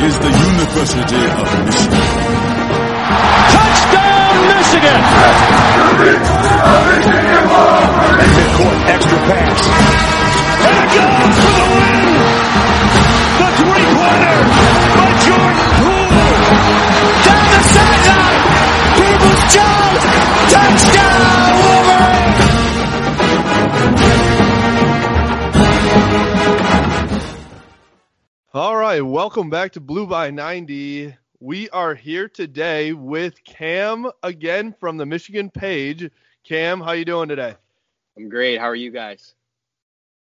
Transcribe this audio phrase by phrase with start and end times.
[0.00, 2.06] is the University of Michigan.
[3.54, 5.00] Touchdown, Michigan!
[8.18, 9.60] Midcourt, extra pass.
[10.66, 12.06] And it goes for the win!
[13.38, 14.38] The three-pointer
[14.94, 16.30] by Jordan Poole!
[17.26, 18.42] Down the sideline!
[18.98, 20.02] Peoples-Jones!
[20.52, 21.97] Touchdown, Wolverine!
[28.98, 31.14] All right, welcome back to Blue by 90.
[31.38, 36.10] We are here today with Cam again from the Michigan page.
[36.42, 37.54] Cam, how you doing today?
[38.16, 38.58] I'm great.
[38.58, 39.36] How are you guys?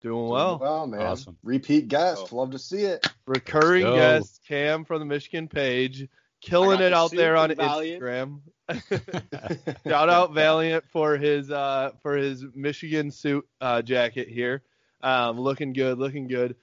[0.02, 0.60] Doing well.
[0.60, 1.02] Well, man.
[1.02, 1.36] Awesome.
[1.44, 2.30] Repeat guest.
[2.32, 2.38] Oh.
[2.38, 3.06] Love to see it.
[3.26, 6.08] Recurring Let's guest Cam from the Michigan page,
[6.40, 8.02] killing it out there on Valiant.
[8.02, 8.40] Instagram.
[9.86, 14.64] Shout out Valiant for his uh for his Michigan suit uh jacket here.
[15.02, 16.56] Um looking good, looking good.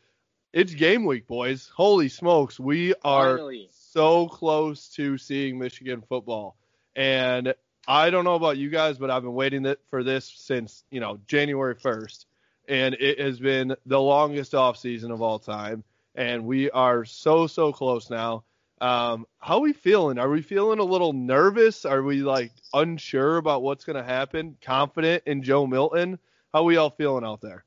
[0.53, 1.71] It's game week, boys.
[1.77, 3.69] Holy smokes, we are Finally.
[3.71, 6.57] so close to seeing Michigan football.
[6.97, 7.55] And
[7.87, 11.20] I don't know about you guys, but I've been waiting for this since, you know,
[11.29, 12.25] January 1st.
[12.69, 15.84] And it has been the longest off season of all time.
[16.17, 18.42] And we are so, so close now.
[18.81, 20.19] Um, how are we feeling?
[20.19, 21.85] Are we feeling a little nervous?
[21.85, 24.57] Are we like unsure about what's going to happen?
[24.61, 26.19] Confident in Joe Milton?
[26.53, 27.64] How are we all feeling out there?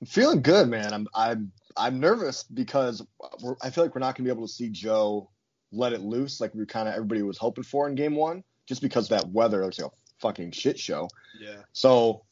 [0.00, 0.92] I'm feeling good, man.
[0.92, 3.04] I'm I'm I'm nervous because
[3.42, 5.30] we're, I feel like we're not gonna be able to see Joe
[5.72, 8.82] let it loose like we kind of everybody was hoping for in game one, just
[8.82, 11.08] because that weather looks like a fucking shit show.
[11.40, 11.62] Yeah.
[11.72, 12.24] So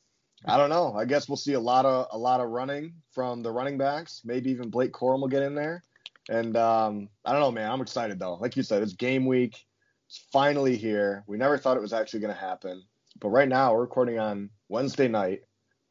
[0.44, 0.94] I don't know.
[0.94, 4.22] I guess we'll see a lot of a lot of running from the running backs.
[4.24, 5.82] Maybe even Blake Corum will get in there.
[6.28, 7.70] And um, I don't know, man.
[7.70, 8.34] I'm excited though.
[8.34, 9.64] Like you said, it's game week.
[10.08, 11.24] It's finally here.
[11.26, 12.82] We never thought it was actually going to happen,
[13.20, 15.42] but right now we're recording on Wednesday night.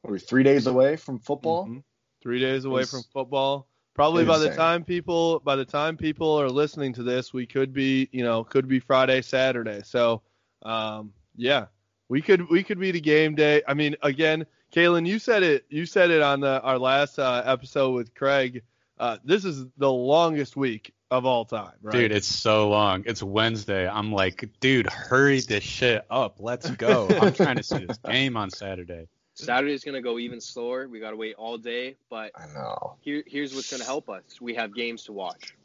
[0.08, 1.68] We're three days away from football.
[1.68, 1.84] Mhm.
[2.22, 3.68] Three days away It's from football.
[3.94, 7.72] Probably by the time people by the time people are listening to this, we could
[7.72, 9.82] be you know could be Friday, Saturday.
[9.86, 10.22] So
[10.64, 11.68] um, yeah,
[12.10, 13.62] we could we could be the game day.
[13.68, 17.44] I mean, again, Kalen, you said it you said it on the our last uh,
[17.46, 18.64] episode with Craig.
[18.98, 21.94] Uh, this is the longest week of all time, right?
[21.94, 23.04] Dude, it's so long.
[23.06, 23.88] It's Wednesday.
[23.88, 26.38] I'm like, dude, hurry this shit up.
[26.40, 27.08] Let's go.
[27.10, 29.08] I'm trying to see this game on Saturday.
[29.36, 30.88] Saturday's gonna go even slower.
[30.88, 32.96] We gotta wait all day, but I know.
[33.02, 34.24] here, here's what's gonna help us.
[34.42, 35.56] We have games to watch.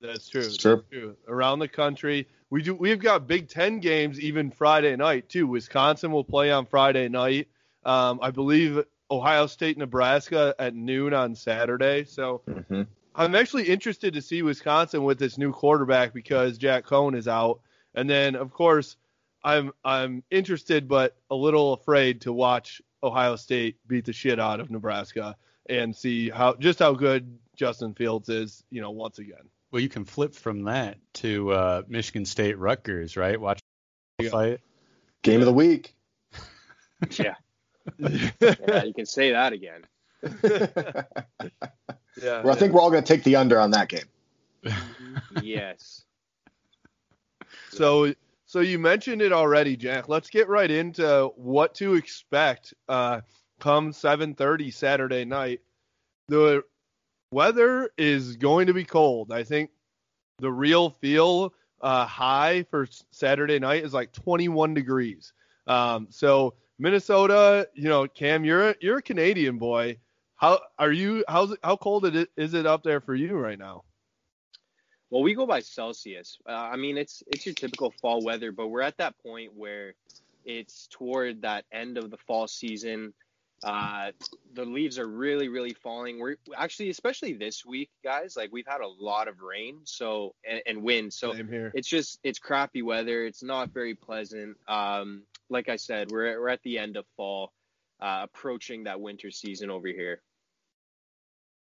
[0.00, 0.40] That's true.
[0.40, 0.76] It's true.
[0.76, 1.16] That's true.
[1.28, 2.74] Around the country, we do.
[2.74, 5.46] We've got Big Ten games even Friday night too.
[5.46, 7.48] Wisconsin will play on Friday night.
[7.84, 12.04] Um, I believe Ohio State, Nebraska at noon on Saturday.
[12.04, 12.82] So Mm-hmm.
[13.14, 17.60] I'm actually interested to see Wisconsin with this new quarterback because Jack Coan is out,
[17.94, 18.96] and then of course
[19.42, 24.60] I'm I'm interested but a little afraid to watch Ohio State beat the shit out
[24.60, 25.36] of Nebraska
[25.68, 29.48] and see how just how good Justin Fields is, you know, once again.
[29.70, 33.40] Well, you can flip from that to uh, Michigan State Rutgers, right?
[33.40, 33.60] Watch
[34.18, 34.30] the Yeah.
[34.30, 34.60] fight.
[35.22, 35.94] Game of the week.
[37.18, 37.34] Yeah,
[37.98, 39.86] yeah, you can say that again.
[42.20, 42.42] Yeah.
[42.42, 44.04] Well, I think we're all going to take the under on that game.
[45.42, 46.04] Yes.
[47.70, 48.12] So
[48.50, 50.08] so you mentioned it already, Jack.
[50.08, 53.20] Let's get right into what to expect uh
[53.60, 55.60] come 7:30 Saturday night.
[56.26, 56.64] The
[57.30, 59.30] weather is going to be cold.
[59.30, 59.70] I think
[60.40, 65.32] the real feel uh high for Saturday night is like 21 degrees.
[65.68, 69.96] Um so Minnesota, you know, Cam, you're a, you're a Canadian boy.
[70.34, 72.04] How are you how's how cold
[72.36, 73.84] is it up there for you right now?
[75.10, 76.38] Well, we go by Celsius.
[76.48, 79.94] Uh, I mean, it's it's your typical fall weather, but we're at that point where
[80.44, 83.12] it's toward that end of the fall season.
[83.62, 84.12] Uh,
[84.54, 86.18] the leaves are really, really falling.
[86.18, 88.36] We're actually, especially this week, guys.
[88.36, 91.12] Like we've had a lot of rain, so and, and wind.
[91.12, 91.32] So
[91.74, 93.24] it's just it's crappy weather.
[93.24, 94.56] It's not very pleasant.
[94.66, 97.52] Um, like I said, we're we're at the end of fall,
[98.00, 100.22] uh, approaching that winter season over here.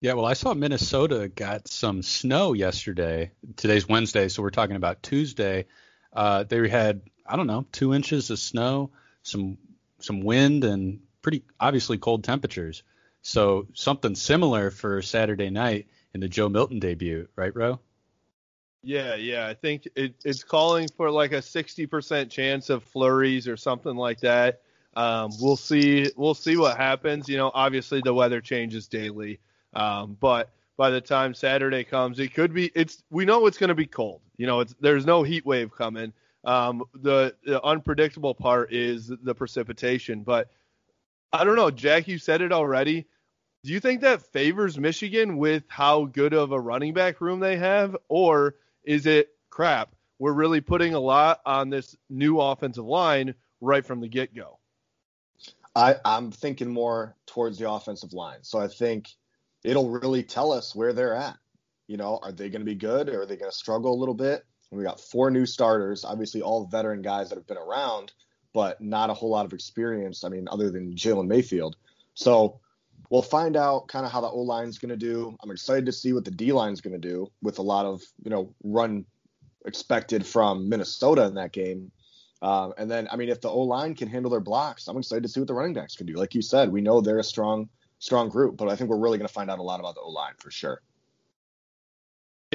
[0.04, 3.32] Yeah, well, I saw Minnesota got some snow yesterday.
[3.56, 5.66] Today's Wednesday, so we're talking about Tuesday.
[6.12, 8.92] Uh, they had, I don't know, two inches of snow,
[9.22, 9.58] some
[10.00, 12.84] some wind, and pretty obviously cold temperatures.
[13.22, 17.80] So something similar for Saturday night in the Joe Milton debut, right, Ro?
[18.84, 19.48] Yeah, yeah.
[19.48, 24.20] I think it, it's calling for like a 60% chance of flurries or something like
[24.20, 24.64] that.
[24.98, 26.12] Um, we'll see.
[26.18, 27.30] We'll see what happens.
[27.30, 29.40] You know, obviously the weather changes daily,
[29.74, 32.72] um, but by the time Saturday comes, it could be.
[32.76, 34.22] It's we know it's going to be cold.
[34.38, 36.14] You know, it's there's no heat wave coming.
[36.46, 40.50] Um, the, the unpredictable part is the precipitation, but
[41.32, 42.08] I don't know, Jack.
[42.08, 43.06] You said it already.
[43.64, 47.56] Do you think that favors Michigan with how good of a running back room they
[47.56, 49.96] have, or is it crap?
[50.20, 54.60] We're really putting a lot on this new offensive line right from the get go.
[55.76, 58.40] I'm thinking more towards the offensive line.
[58.42, 59.10] So I think
[59.64, 61.38] it'll really tell us where they're at.
[61.88, 64.00] You know, are they going to be good or are they going to struggle a
[64.00, 64.44] little bit?
[64.72, 68.14] And we got four new starters, obviously all veteran guys that have been around,
[68.54, 70.24] but not a whole lot of experience.
[70.24, 71.76] I mean, other than Jalen Mayfield.
[72.16, 72.60] So
[73.10, 75.36] we'll find out kind of how the O line is going to do.
[75.42, 77.86] I'm excited to see what the D line is going to do with a lot
[77.86, 79.06] of you know run
[79.66, 81.92] expected from Minnesota in that game.
[82.42, 85.24] Um, and then, I mean, if the O line can handle their blocks, I'm excited
[85.24, 86.16] to see what the running backs can do.
[86.16, 87.70] Like you said, we know they're a strong,
[88.04, 90.02] strong group, but I think we're really going to find out a lot about the
[90.02, 90.82] O line for sure.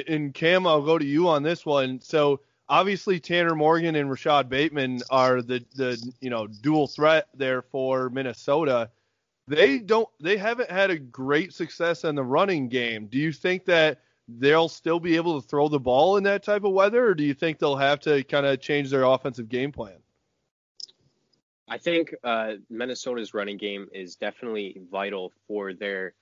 [0.07, 1.99] And Cam, I'll go to you on this one.
[2.01, 7.63] So obviously, Tanner Morgan and Rashad Bateman are the the you know dual threat there
[7.63, 8.91] for Minnesota.
[9.47, 13.07] They don't, they haven't had a great success in the running game.
[13.07, 14.01] Do you think that?
[14.37, 17.23] they'll still be able to throw the ball in that type of weather, or do
[17.23, 19.97] you think they'll have to kind of change their offensive game plan?
[21.69, 26.13] I think uh, Minnesota's running game is definitely vital for their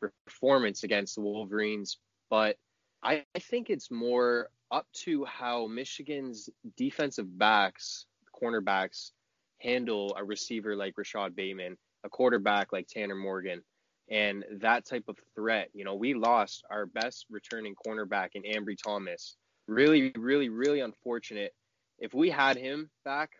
[0.00, 1.98] performance against the Wolverines,
[2.28, 2.56] but
[3.02, 9.12] I, I think it's more up to how Michigan's defensive backs, cornerbacks,
[9.58, 13.62] handle a receiver like Rashad Bateman, a quarterback like Tanner Morgan
[14.08, 15.68] and that type of threat.
[15.72, 19.36] You know, we lost our best returning cornerback in Ambry Thomas.
[19.66, 21.54] Really, really, really unfortunate.
[21.98, 23.30] If we had him back,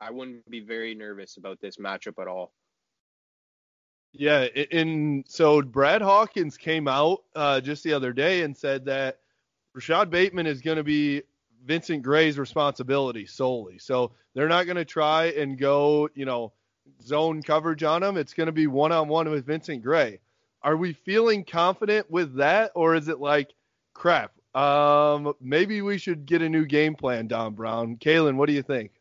[0.00, 2.52] I wouldn't be very nervous about this matchup at all.
[4.12, 9.18] Yeah, and so Brad Hawkins came out uh, just the other day and said that
[9.76, 11.22] Rashad Bateman is going to be
[11.64, 13.78] Vincent Gray's responsibility solely.
[13.78, 16.52] So they're not going to try and go, you know,
[17.02, 18.16] zone coverage on him.
[18.16, 20.20] It's going to be one on one with Vincent Gray.
[20.62, 23.52] Are we feeling confident with that, or is it like,
[23.92, 24.32] crap?
[24.54, 27.96] Um, maybe we should get a new game plan, Don Brown.
[27.96, 28.92] Kalen, what do you think?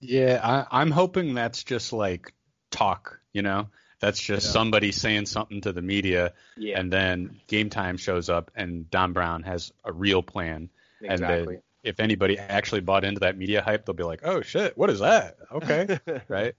[0.00, 2.32] Yeah, I, I'm hoping that's just like
[2.70, 3.68] talk, you know?
[4.00, 4.52] That's just yeah.
[4.52, 6.80] somebody saying something to the media, yeah.
[6.80, 10.70] and then game time shows up, and Don Brown has a real plan.
[11.02, 11.36] Exactly.
[11.36, 14.76] And then if anybody actually bought into that media hype, they'll be like, "Oh shit,
[14.76, 15.98] what is that?" Okay,
[16.28, 16.54] right?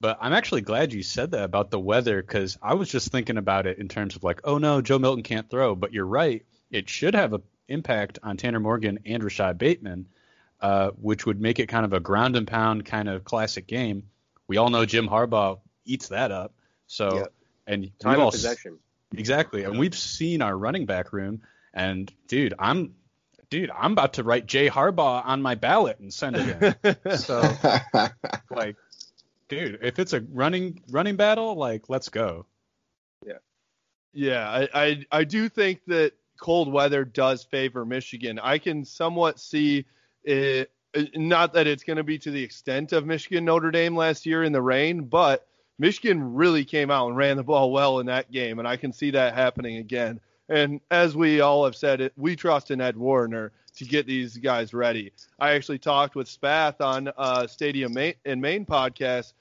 [0.00, 3.38] But I'm actually glad you said that about the weather because I was just thinking
[3.38, 5.74] about it in terms of like, oh no, Joe Milton can't throw.
[5.74, 10.06] But you're right, it should have an impact on Tanner Morgan and Rashad Bateman,
[10.60, 14.04] uh, which would make it kind of a ground and pound kind of classic game.
[14.48, 16.54] We all know Jim Harbaugh eats that up.
[16.86, 17.32] So yep.
[17.66, 18.78] and time of possession.
[19.16, 21.42] Exactly, and we've seen our running back room.
[21.72, 22.94] And dude, I'm
[23.50, 27.10] dude, I'm about to write Jay Harbaugh on my ballot and send it in.
[27.16, 27.40] so
[28.50, 28.76] like
[29.48, 32.46] dude, if it's a running running battle, like let's go.
[33.24, 33.38] Yeah.
[34.12, 38.38] Yeah, I, I I do think that cold weather does favor Michigan.
[38.38, 39.86] I can somewhat see
[40.26, 40.70] it
[41.14, 44.42] not that it's going to be to the extent of Michigan Notre Dame last year
[44.42, 45.46] in the rain, but
[45.78, 48.92] Michigan really came out and ran the ball well in that game, and I can
[48.92, 50.20] see that happening again.
[50.48, 54.38] And as we all have said, it, we trust in Ed Warinner to get these
[54.38, 55.12] guys ready.
[55.38, 59.32] I actually talked with Spath on uh, Stadium Main, and Main podcast.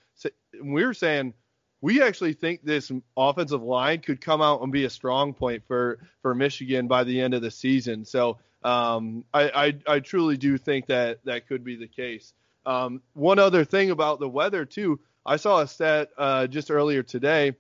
[0.62, 1.34] We were saying
[1.82, 6.00] we actually think this offensive line could come out and be a strong point for
[6.22, 8.04] for Michigan by the end of the season.
[8.06, 9.50] So um, I,
[9.88, 12.34] I, I truly do think that that could be the case.
[12.66, 17.04] Um, one other thing about the weather too, I saw a stat uh, just earlier
[17.04, 17.54] today.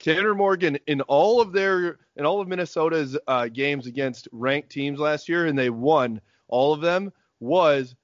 [0.00, 4.98] Tanner Morgan in all of their in all of Minnesota's uh, games against ranked teams
[4.98, 7.12] last year, and they won all of them.
[7.38, 7.94] Was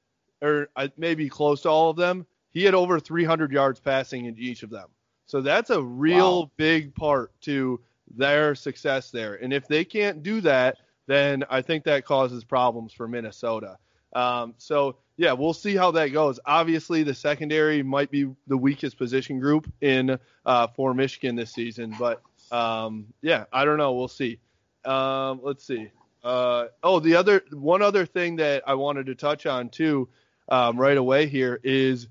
[0.40, 2.24] or uh, maybe close to all of them.
[2.52, 4.88] He had over 300 yards passing in each of them.
[5.26, 6.50] So that's a real wow.
[6.56, 7.80] big part to
[8.16, 9.34] their success there.
[9.34, 10.78] And if they can't do that,
[11.10, 13.78] then I think that causes problems for Minnesota.
[14.12, 16.38] Um, so yeah, we'll see how that goes.
[16.46, 21.94] Obviously, the secondary might be the weakest position group in uh, for Michigan this season,
[21.98, 23.94] but um, yeah, I don't know.
[23.94, 24.38] We'll see.
[24.84, 25.90] Um, let's see.
[26.22, 30.08] Uh, oh, the other one other thing that I wanted to touch on too,
[30.48, 32.08] um, right away here is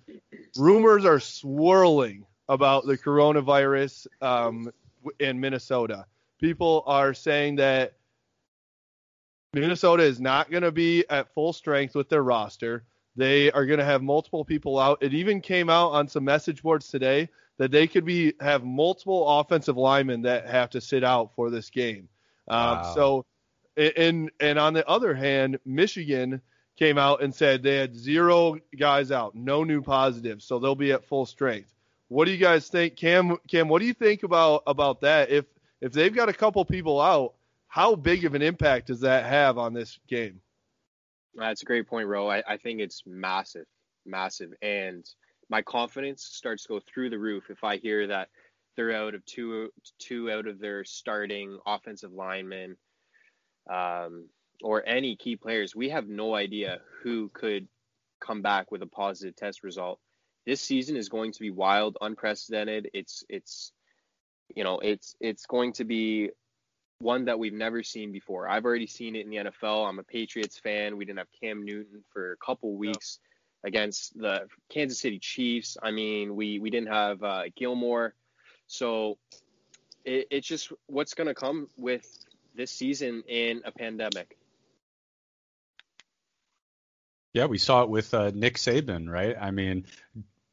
[0.57, 4.71] rumors are swirling about the coronavirus um,
[5.19, 6.05] in Minnesota.
[6.39, 7.93] People are saying that
[9.53, 12.83] Minnesota is not going to be at full strength with their roster.
[13.15, 15.01] They are going to have multiple people out.
[15.01, 19.39] It even came out on some message boards today that they could be have multiple
[19.39, 22.07] offensive linemen that have to sit out for this game.
[22.47, 22.93] Um, wow.
[22.95, 23.25] So,
[23.75, 26.41] and and on the other hand, Michigan
[26.77, 30.93] came out and said they had zero guys out, no new positives, so they'll be
[30.93, 31.73] at full strength.
[32.07, 33.37] What do you guys think, Cam?
[33.47, 35.29] Cam, what do you think about about that?
[35.29, 35.45] If
[35.81, 37.33] if they've got a couple people out,
[37.69, 40.41] how big of an impact does that have on this game?
[41.35, 42.29] That's a great point, Ro.
[42.29, 43.67] I, I think it's massive,
[44.05, 45.05] massive, and
[45.49, 48.29] my confidence starts to go through the roof if I hear that
[48.75, 52.75] they're out of two two out of their starting offensive linemen,
[53.71, 54.29] um,
[54.63, 55.75] or any key players.
[55.75, 57.67] We have no idea who could
[58.19, 59.99] come back with a positive test result.
[60.45, 62.89] This season is going to be wild, unprecedented.
[62.93, 63.71] It's it's
[64.55, 66.31] you know it's it's going to be
[66.99, 68.47] one that we've never seen before.
[68.47, 69.87] I've already seen it in the NFL.
[69.87, 70.97] I'm a Patriots fan.
[70.97, 73.19] We didn't have Cam Newton for a couple weeks
[73.63, 75.77] against the Kansas City Chiefs.
[75.81, 78.13] I mean, we we didn't have uh, Gilmore,
[78.67, 79.17] so
[80.03, 82.05] it, it's just what's going to come with
[82.55, 84.37] this season in a pandemic.
[87.33, 89.35] Yeah, we saw it with uh, Nick Saban, right?
[89.39, 89.85] I mean,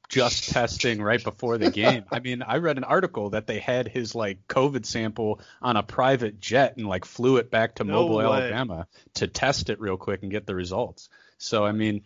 [0.09, 2.05] just testing right before the game.
[2.11, 5.83] I mean, I read an article that they had his like COVID sample on a
[5.83, 8.25] private jet and like flew it back to No Mobile, way.
[8.25, 11.09] Alabama to test it real quick and get the results.
[11.39, 12.05] So I mean,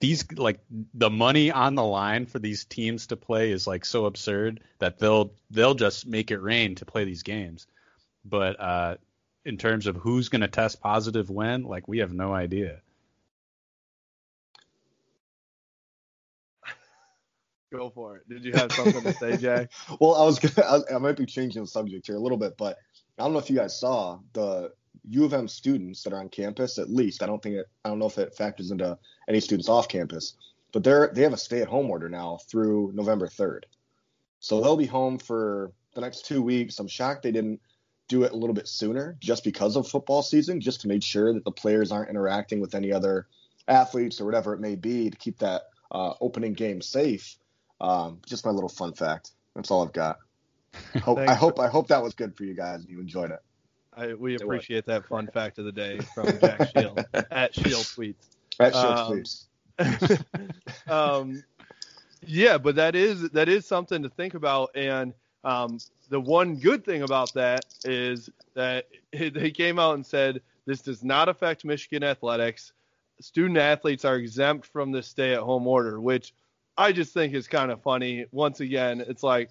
[0.00, 0.60] these like
[0.94, 4.98] the money on the line for these teams to play is like so absurd that
[4.98, 7.66] they'll they'll just make it rain to play these games.
[8.24, 8.96] But uh
[9.44, 12.82] in terms of who's going to test positive when, like we have no idea.
[17.70, 18.28] Go for it.
[18.28, 19.70] Did you have something to say, Jack?
[20.00, 22.56] well, I was gonna, I, I might be changing the subject here a little bit,
[22.58, 22.78] but
[23.18, 24.72] I don't know if you guys saw the
[25.08, 26.78] U of M students that are on campus.
[26.78, 27.66] At least I don't think it.
[27.84, 28.98] I don't know if it factors into
[29.28, 30.34] any students off campus,
[30.72, 33.64] but they're they have a stay-at-home order now through November 3rd,
[34.40, 36.78] so they'll be home for the next two weeks.
[36.78, 37.60] I'm shocked they didn't
[38.08, 41.32] do it a little bit sooner, just because of football season, just to make sure
[41.32, 43.28] that the players aren't interacting with any other
[43.68, 45.62] athletes or whatever it may be to keep that
[45.92, 47.36] uh, opening game safe.
[47.80, 49.30] Um, just my little fun fact.
[49.54, 50.18] That's all I've got.
[51.02, 53.40] Hope, I hope I hope that was good for you guys and you enjoyed it.
[53.96, 54.42] I, we was.
[54.42, 58.28] appreciate that fun fact of the day from Jack Shield at Shield Tweets.
[58.60, 59.46] Right, Shields,
[59.78, 60.24] Um, please.
[60.88, 61.42] um,
[62.24, 64.70] yeah, but that is that is something to think about.
[64.76, 70.40] And um, the one good thing about that is that they came out and said
[70.66, 72.72] this does not affect Michigan athletics.
[73.20, 76.32] Student athletes are exempt from the stay-at-home order, which
[76.80, 78.24] I just think is kind of funny.
[78.32, 79.50] Once again, it's like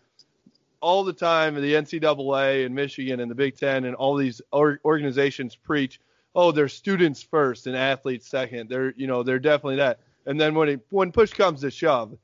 [0.82, 4.80] all the time the NCAA and Michigan and the Big Ten and all these or-
[4.84, 6.02] organizations preach,
[6.34, 8.68] oh, they're students first and athletes second.
[8.68, 10.00] They're you know they're definitely that.
[10.26, 12.18] And then when it, when push comes to shove,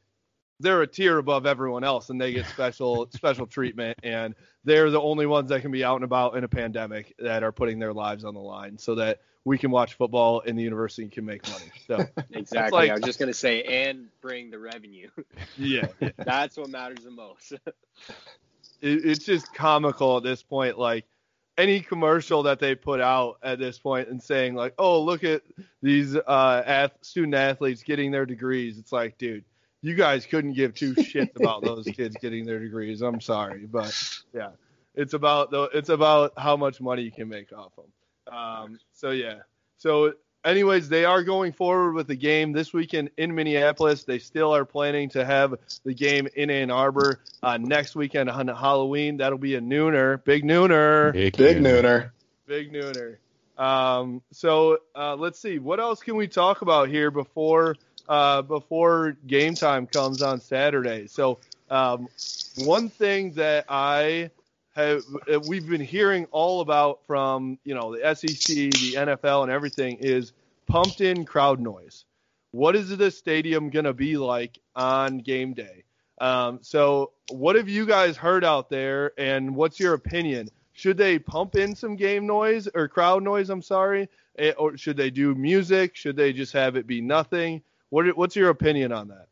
[0.59, 4.33] they're a tier above everyone else and they get special special treatment and
[4.63, 7.51] they're the only ones that can be out and about in a pandemic that are
[7.51, 11.03] putting their lives on the line so that we can watch football and the university
[11.03, 11.71] and can make money.
[11.87, 12.77] So Exactly.
[12.77, 15.09] like- I was just gonna say, and bring the revenue.
[15.57, 15.87] yeah,
[16.17, 17.51] That's what matters the most.
[17.53, 17.61] it,
[18.81, 20.77] it's just comical at this point.
[20.77, 21.05] Like
[21.57, 25.43] any commercial that they put out at this point and saying like, "Oh, look at
[25.81, 29.45] these uh, ath- student athletes getting their degrees." It's like, dude,
[29.81, 33.01] you guys couldn't give two shits about those kids getting their degrees.
[33.01, 33.95] I'm sorry, but
[34.33, 34.49] yeah,
[34.95, 37.85] it's about the it's about how much money you can make off them.
[38.35, 39.39] Um, so yeah,
[39.77, 44.03] so anyways, they are going forward with the game this weekend in Minneapolis.
[44.03, 48.47] They still are planning to have the game in Ann Arbor uh, next weekend on
[48.47, 49.17] Halloween.
[49.17, 52.11] That'll be a nooner, big nooner, Big nooner.
[52.47, 53.17] big nooner.
[53.57, 57.75] Um, so uh, let's see, what else can we talk about here before
[58.07, 61.07] uh, before game time comes on Saturday?
[61.07, 62.07] So um,
[62.57, 64.29] one thing that I
[64.75, 69.51] have uh, we've been hearing all about from you know the SEC, the NFL, and
[69.51, 70.33] everything is
[70.67, 72.05] pumped in crowd noise.
[72.51, 75.83] What is the stadium gonna be like on game day?
[76.19, 80.49] Um, so what have you guys heard out there, and what's your opinion?
[80.73, 83.49] Should they pump in some game noise or crowd noise?
[83.49, 85.95] I'm sorry, Eh, or should they do music?
[85.95, 87.61] Should they just have it be nothing?
[87.89, 89.27] What what's your opinion on that?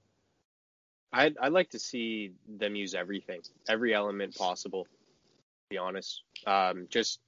[1.12, 4.88] I'd I'd like to see them use everything, every element possible.
[5.64, 7.20] To be honest, um, just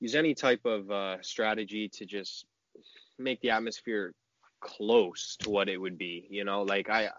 [0.00, 2.44] use any type of uh, strategy to just
[3.18, 4.12] make the atmosphere
[4.60, 6.26] close to what it would be.
[6.28, 7.10] You know, like I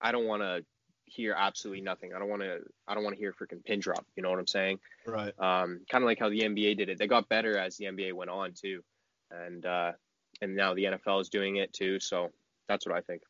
[0.00, 0.64] I don't want to
[1.06, 2.12] hear absolutely nothing.
[2.14, 4.06] I don't want to I don't want to hear freaking pin drop.
[4.16, 4.78] You know what I'm saying?
[5.06, 5.34] Right.
[5.38, 6.98] Um, kind of like how the NBA did it.
[6.98, 8.82] They got better as the NBA went on too,
[9.30, 9.92] and uh,
[10.40, 11.98] and now the NFL is doing it too.
[12.00, 12.30] So
[12.68, 13.22] that's what I think.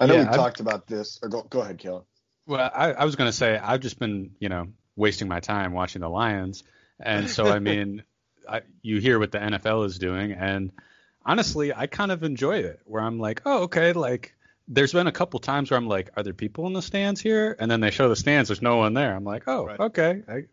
[0.00, 1.20] I know Yeah, we I've- talked about this.
[1.22, 2.04] Or go, go ahead, Kayla.
[2.46, 5.72] Well, I, I was going to say I've just been, you know, wasting my time
[5.72, 6.62] watching the Lions,
[7.00, 8.02] and so I mean,
[8.48, 10.70] I, you hear what the NFL is doing, and
[11.24, 12.80] honestly, I kind of enjoy it.
[12.84, 14.34] Where I'm like, oh, okay, like
[14.68, 17.56] there's been a couple times where I'm like, are there people in the stands here?
[17.58, 19.14] And then they show the stands, there's no one there.
[19.14, 19.80] I'm like, oh, Right.
[19.80, 20.22] okay.
[20.28, 20.44] I,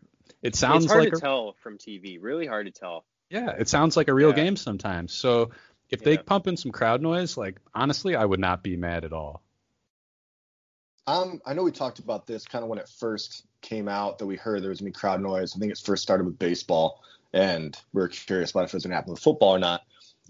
[0.42, 2.18] it sounds it's hard like to a, tell from TV.
[2.20, 3.04] Really hard to tell.
[3.30, 4.36] yeah, it sounds like a real Yeah.
[4.36, 5.12] game sometimes.
[5.14, 5.50] So
[5.90, 9.12] if they pump in some crowd noise, like honestly, I would not be mad at
[9.12, 9.42] all.
[11.06, 14.26] Um, I know we talked about this kind of when it first came out that
[14.26, 15.54] we heard there was be crowd noise.
[15.56, 17.00] I think it first started with baseball,
[17.32, 19.82] and we were curious about if it was gonna happen with football or not.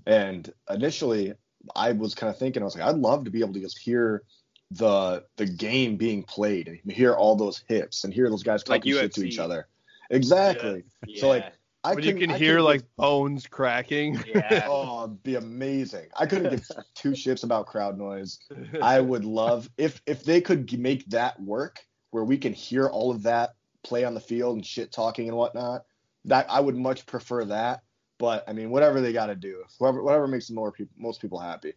[0.07, 1.35] And initially,
[1.77, 3.79] I was kind of thinking, I was like, I'd love to be able to just
[3.79, 4.23] hear
[4.71, 8.83] the the game being played and hear all those hits and hear those guys Like
[8.83, 9.69] talking shit to each other.
[10.11, 10.85] Exactly.
[11.17, 11.51] So like, Yeah.
[11.85, 14.23] I when you can I hear couldn't like give- bones cracking.
[14.35, 14.67] Yeah.
[14.69, 16.07] oh, it'd be amazing.
[16.17, 18.39] I couldn't give two shits about crowd noise.
[18.81, 23.11] I would love if if they could make that work where we can hear all
[23.11, 25.85] of that play on the field and shit talking and whatnot.
[26.27, 27.83] That I would much prefer that.
[28.19, 31.41] But I mean, whatever they got to do, whatever whatever makes more people most people
[31.41, 31.75] happy.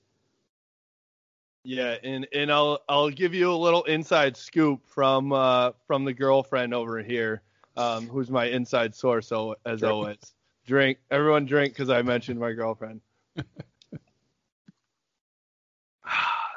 [1.64, 6.14] Yeah, and and I'll I'll give you a little inside scoop from uh from the
[6.14, 7.42] girlfriend over here,
[7.78, 9.28] um, who's my inside source.
[9.28, 9.92] So as Sure.
[9.92, 10.18] always,
[10.66, 13.02] drink everyone drink because I mentioned my girlfriend.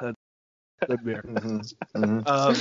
[0.01, 0.17] That's
[0.87, 1.23] good beer.
[2.25, 2.55] Um,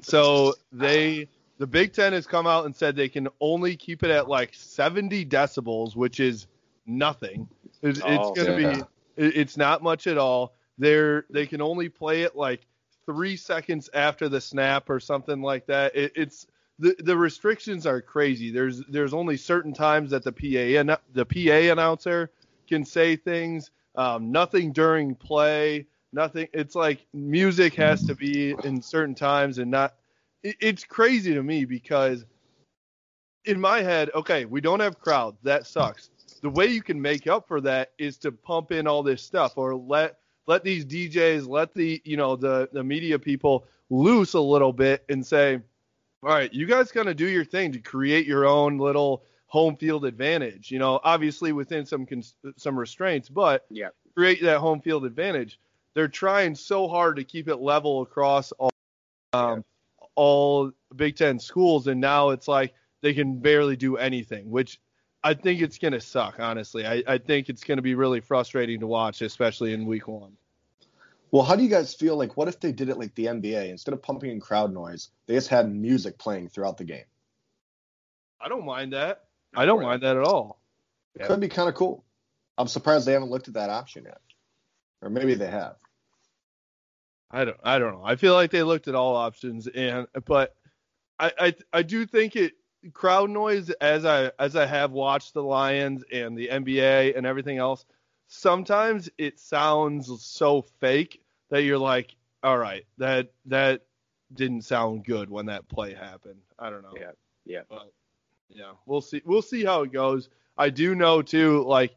[0.00, 1.28] so they
[1.58, 4.54] the Big Ten has come out and said they can only keep it at like
[4.54, 6.46] 70 decibels, which is
[6.86, 7.48] nothing.
[7.82, 8.56] It's, Oh, it's gonna yeah.
[8.56, 8.78] be
[9.16, 10.54] it- it's not much at all.
[10.78, 12.66] They're they can only play it like
[13.06, 15.94] three seconds after the snap or something like that.
[15.94, 16.46] It, it's
[16.78, 18.50] the restrictions are crazy.
[18.50, 22.30] There's there's only certain times that the PA and the PA announcer
[22.68, 23.70] can say things.
[23.96, 25.86] Um, nothing during play.
[26.12, 26.48] Nothing.
[26.52, 29.94] It's like music has to be in certain times and not.
[30.42, 32.24] It, it's crazy to me because
[33.44, 35.38] in my head, okay, we don't have crowds.
[35.42, 36.10] That sucks.
[36.42, 39.52] The way you can make up for that is to pump in all this stuff
[39.56, 44.40] or let let these DJs, let the you know the the media people loose a
[44.40, 45.60] little bit and say,
[46.24, 50.04] all right, you guys gonna do your thing to create your own little home field
[50.04, 50.70] advantage.
[50.70, 53.90] You know, obviously within some cons- some restraints, but Yeah.
[54.16, 55.60] create that home field advantage.
[55.94, 58.70] They're trying so hard to keep it level across all
[59.32, 59.64] um,
[60.16, 64.80] all Big Ten schools, and now it's like they can barely do anything, which
[65.24, 66.38] I think it's gonna suck.
[66.38, 70.36] Honestly, I, I think it's gonna be really frustrating to watch, especially in Week One.
[71.34, 73.68] Well, how do you guys feel like what if they did it like the NBA
[73.68, 77.06] instead of pumping in crowd noise, they just had music playing throughout the game?
[78.40, 79.24] I don't mind that.
[79.56, 80.60] I don't mind that at all.
[81.16, 81.26] It Yeah.
[81.26, 82.04] could be kind of cool.
[82.56, 84.20] I'm surprised they haven't looked at that option yet,
[85.02, 85.74] or maybe they have.
[87.32, 88.04] I don't I don't know.
[88.04, 90.54] I feel like they looked at all options and but
[91.18, 92.52] I I, I do think it
[92.92, 97.58] crowd noise as I as I have watched the Lions and the NBA and everything
[97.58, 97.86] else,
[98.28, 101.22] sometimes it sounds so fake
[101.54, 103.82] that you're like, all right, that that
[104.32, 106.40] didn't sound good when that play happened.
[106.58, 106.94] I don't know.
[107.00, 107.12] Yeah,
[107.46, 107.60] yeah.
[107.70, 107.92] But
[108.48, 110.28] yeah, we'll see we'll see how it goes.
[110.58, 111.94] I do know too, like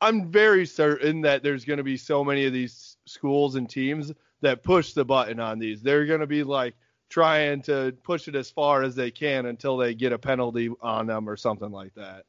[0.00, 4.12] I'm very certain that there's going to be so many of these schools and teams
[4.40, 5.82] that push the button on these.
[5.82, 6.74] They're going to be like
[7.08, 11.06] trying to push it as far as they can until they get a penalty on
[11.06, 12.24] them or something like that.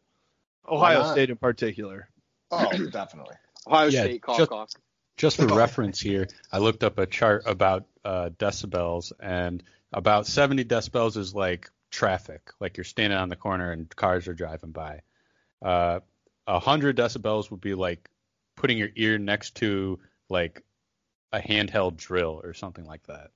[0.69, 1.11] Ohio?
[1.11, 2.07] State in particular.
[2.51, 3.35] Oh, definitely.
[3.65, 4.69] Ohio Yeah, State cough just- cough.
[5.17, 10.63] Just for reference here, I looked up a chart about uh, decibels, and about 70
[10.65, 15.01] decibels is like traffic, like you're standing on the corner and cars are driving by.
[15.61, 15.99] Uh,
[16.45, 18.09] 100 decibels would be like
[18.55, 19.99] putting your ear next to
[20.29, 20.63] like
[21.31, 23.31] a handheld drill or something like that.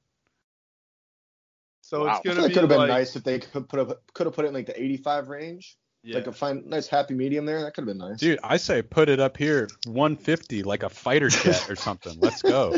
[1.81, 2.09] So Wow.
[2.09, 3.79] it's I feel like be it could have been like, nice if they could put
[3.79, 6.15] up, could have put it in like the 85 range, yeah.
[6.15, 7.61] like a fine, nice happy medium there.
[7.61, 8.19] That could have been nice.
[8.19, 12.19] Dude, I say put it up here 150 like a fighter jet or something.
[12.19, 12.77] Let's go.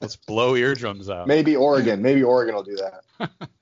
[0.00, 1.26] Let's blow eardrums out.
[1.26, 2.02] Maybe Oregon.
[2.02, 3.30] Maybe Oregon will do that.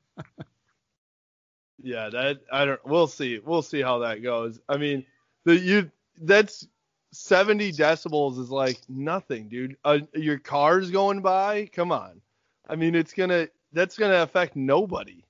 [1.86, 2.84] Yeah, that I don't.
[2.84, 3.38] We'll see.
[3.38, 4.58] We'll see how that goes.
[4.68, 5.06] I mean,
[5.44, 6.66] the you that's
[7.12, 9.76] 70 decibels is like nothing, dude.
[9.84, 11.66] Uh, your car's going by.
[11.72, 12.20] Come on.
[12.68, 15.22] I mean, it's gonna that's gonna affect nobody.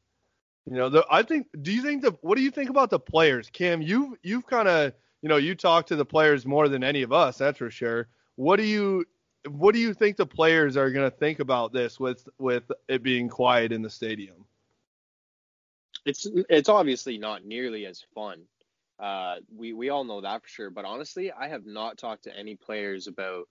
[0.66, 1.46] You know, the, I think.
[1.62, 3.80] Do you think the what do you think about the players, Cam?
[3.82, 7.12] You've you've kind of you know you talk to the players more than any of
[7.12, 8.08] us, that's for sure.
[8.34, 9.04] What do you
[9.48, 13.28] what do you think the players are gonna think about this with with it being
[13.28, 14.44] quiet in the stadium?
[16.04, 18.42] It's it's obviously not nearly as fun.
[18.98, 20.70] Uh, we we all know that for sure.
[20.70, 23.48] But honestly, I have not talked to any players about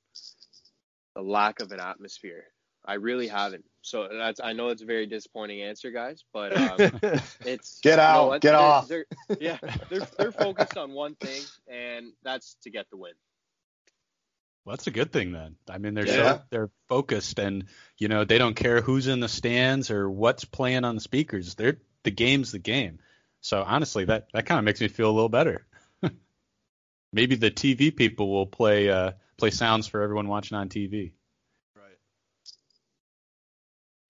[1.16, 2.46] the lack of an atmosphere.
[2.86, 3.66] I really haven't.
[3.86, 7.02] So that's I know it's a very disappointing answer, guys, but um,
[7.46, 8.42] it's Get out, what?
[8.42, 8.88] get They're- off.
[8.88, 9.06] they're-
[9.40, 9.58] yeah,
[9.90, 13.14] they're they're focused on one thing, and that's to get the win.
[14.66, 15.58] Well, that's a good thing then.
[15.70, 16.38] I mean, they're Yeah.
[16.38, 17.66] so they're focused, and
[18.00, 21.54] you know they don't care who's in the stands or what's playing on the speakers.
[21.54, 22.98] They're the game's the game.
[23.42, 25.68] So honestly, that that kind of makes me feel a little better.
[27.14, 31.12] Maybe the TV people will play uh, play sounds for everyone watching on TV.
[31.76, 31.98] Right.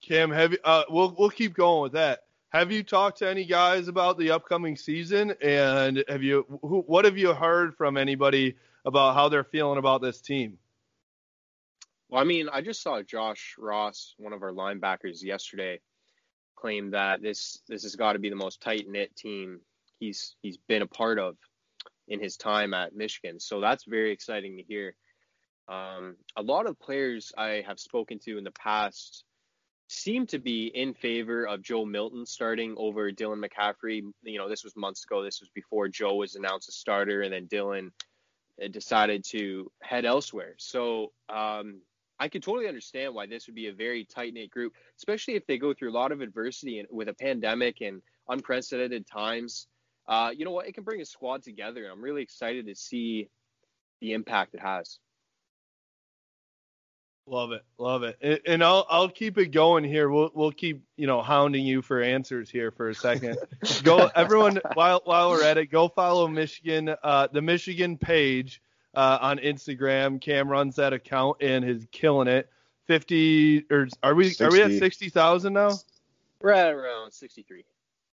[0.07, 2.21] Cam, have you, uh, we'll we'll keep going with that.
[2.49, 7.05] Have you talked to any guys about the upcoming season, and have you who, what
[7.05, 10.59] have you heard from anybody about how they're feeling about this team?
[12.09, 15.79] Well, I mean, I just saw Josh Ross, one of our linebackers, yesterday,
[16.55, 19.59] claim that this this has got to be the most tight knit team
[19.99, 21.35] he's he's been a part of
[22.07, 23.39] in his time at Michigan.
[23.39, 24.95] So that's very exciting to hear.
[25.67, 29.23] Um, a lot of players I have spoken to in the past
[29.87, 34.01] seem to be in favor of Joe Milton starting over Dylan McCaffrey.
[34.23, 35.23] You know, this was months ago.
[35.23, 37.91] This was before Joe was announced a starter, and then Dylan
[38.63, 40.55] uh, decided to head elsewhere.
[40.57, 41.81] So um,
[42.19, 45.45] I could totally understand why this would be a very tight knit group, especially if
[45.45, 49.67] they go through a lot of adversity and with a pandemic and unprecedented times.
[50.07, 50.67] Uh, you know what?
[50.67, 51.89] It can bring a squad together.
[51.91, 53.29] I'm really excited to see
[54.01, 54.99] the impact it has.
[57.27, 60.11] Love it, love it, and, and I'll I'll keep it going here.
[60.11, 63.38] We'll we'll keep you know hounding you for answers here for a second.
[63.83, 68.61] go everyone while while we're at it, go follow Michigan uh, the Michigan page
[68.93, 70.21] uh, on Instagram.
[70.21, 72.47] Cam runs that account and is killing it.
[72.85, 74.79] Fifty or are we are we at 60.
[74.79, 75.71] sixty thousand now?
[76.41, 77.65] We're at around 63.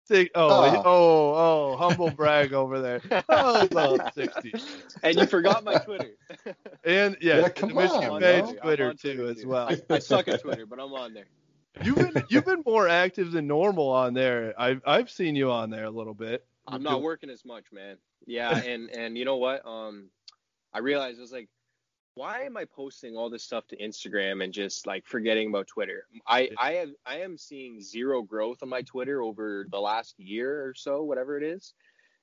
[0.07, 0.83] Six, oh, Oh.
[0.85, 3.01] oh, oh, humble brag over there.
[3.29, 4.55] Oh, about 60.
[5.03, 6.13] And you forgot my Twitter.
[6.85, 8.51] And yeah, Yeah, the come Michigan on, page bro.
[8.51, 9.69] I'm Twitter too as well.
[9.69, 11.27] I, I suck at Twitter, but I'm on there.
[11.83, 14.55] You've been you've been more active than normal on there.
[14.59, 16.47] I've I've seen you on there a little bit.
[16.67, 17.97] I'm not working as much, man.
[18.27, 19.67] Yeah, and and you know what?
[19.67, 20.09] Um,
[20.73, 21.49] I realized I was like,
[22.17, 26.07] why am I posting all this stuff to Instagram and just like forgetting about Twitter?
[26.27, 30.67] I I have I am seeing zero growth on my Twitter over the last year
[30.67, 31.75] or so, whatever it is.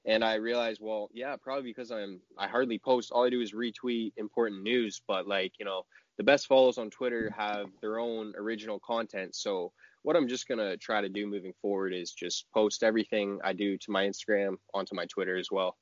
[0.05, 3.11] And I realized, well, yeah, probably because I'm I hardly post.
[3.11, 5.85] All I do is retweet important news, but like you know,
[6.17, 9.35] the best follows on Twitter have their own original content.
[9.35, 13.53] So what I'm just gonna try to do moving forward is just post everything I
[13.53, 15.77] do to my Instagram onto my Twitter as well.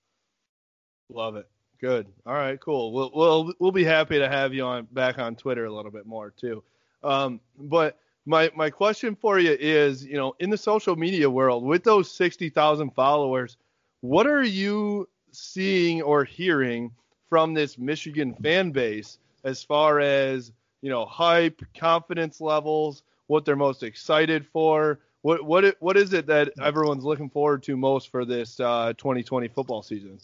[1.10, 1.48] Love it.
[1.82, 2.06] Good.
[2.28, 2.94] All right, cool.
[2.94, 6.06] We'll we'll we'll be happy to have you on back on Twitter a little bit
[6.06, 6.64] more too.
[7.04, 11.64] Um, but my my question for you is, you know, in the social media world
[11.64, 13.58] with those 60,000 followers,
[14.02, 16.92] what are you seeing or hearing
[17.30, 20.52] from this Michigan fan base as far as,
[20.84, 25.00] you know, hype, confidence levels, what they're most excited for?
[25.24, 29.48] What what what is it that everyone's looking forward to most for this uh, 2020
[29.48, 30.20] football season?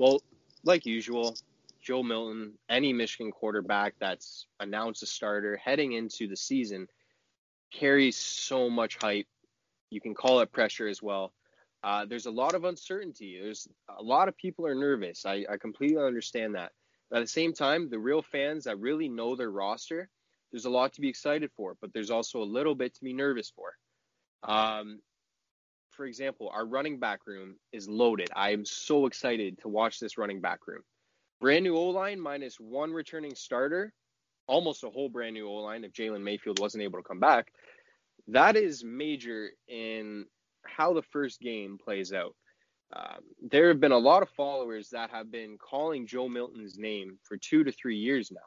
[0.00, 0.22] Well,
[0.64, 1.36] like usual,
[1.82, 6.86] Joe Milton, any Michigan quarterback that's announced a starter heading into the season
[7.70, 9.26] carries so much hype.
[9.90, 11.34] You can call it pressure as well.
[11.84, 13.38] Uh, there's a lot of uncertainty.
[13.42, 15.26] There's a lot of people are nervous.
[15.26, 16.72] I, I completely understand that.
[17.10, 20.08] But at the same time, the real fans that really know their roster,
[20.50, 23.12] there's a lot to be excited for, but there's also a little bit to be
[23.12, 23.74] nervous for.
[24.50, 25.00] Um,
[26.00, 28.30] for example, our running back room is loaded.
[28.34, 30.80] I am so excited to watch this running back room.
[31.42, 33.92] Brand new O line minus one returning starter,
[34.46, 37.52] almost a whole brand new O line if Jalen Mayfield wasn't able to come back.
[38.28, 40.24] That is major in
[40.64, 42.34] how the first game plays out.
[42.96, 47.18] Um, there have been a lot of followers that have been calling Joe Milton's name
[47.24, 48.40] for two to three years now.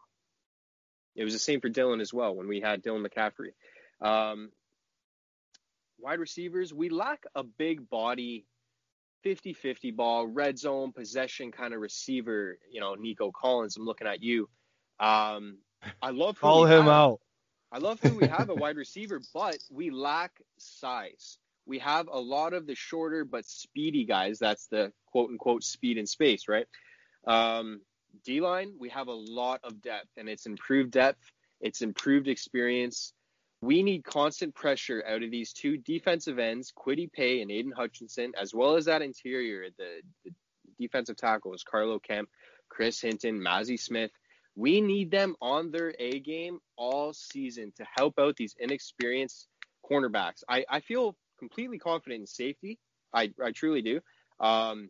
[1.15, 3.51] It was the same for Dylan as well when we had Dylan McCaffrey.
[4.01, 4.49] Um,
[6.03, 8.45] wide receivers, we lack a big body
[9.25, 14.21] 50-50 ball, red zone possession kind of receiver, you know, Nico Collins, I'm looking at
[14.21, 14.49] you.
[14.99, 15.59] Um,
[16.01, 16.89] I love who Call we him have.
[16.89, 17.21] out.
[17.71, 21.39] I love who we have a wide receiver, but we lack size.
[21.65, 24.39] We have a lot of the shorter but speedy guys.
[24.39, 26.67] That's the quote unquote speed in space, right?
[27.25, 27.81] Um,
[28.25, 33.13] D line, we have a lot of depth, and it's improved depth, it's improved experience.
[33.63, 38.33] We need constant pressure out of these two defensive ends, Kwity Paye and Aidan Hutchinson,
[38.37, 40.31] as well as that interior, the, the
[40.77, 42.27] defensive tackles, Carlo Kemp,
[42.67, 44.11] Chris Hinton, Mazi Smith.
[44.57, 49.47] We need them on their A game all season to help out these inexperienced
[49.89, 50.43] cornerbacks.
[50.49, 52.79] I, I feel completely confident in safety.
[53.13, 54.01] I, I truly do.
[54.41, 54.89] Um,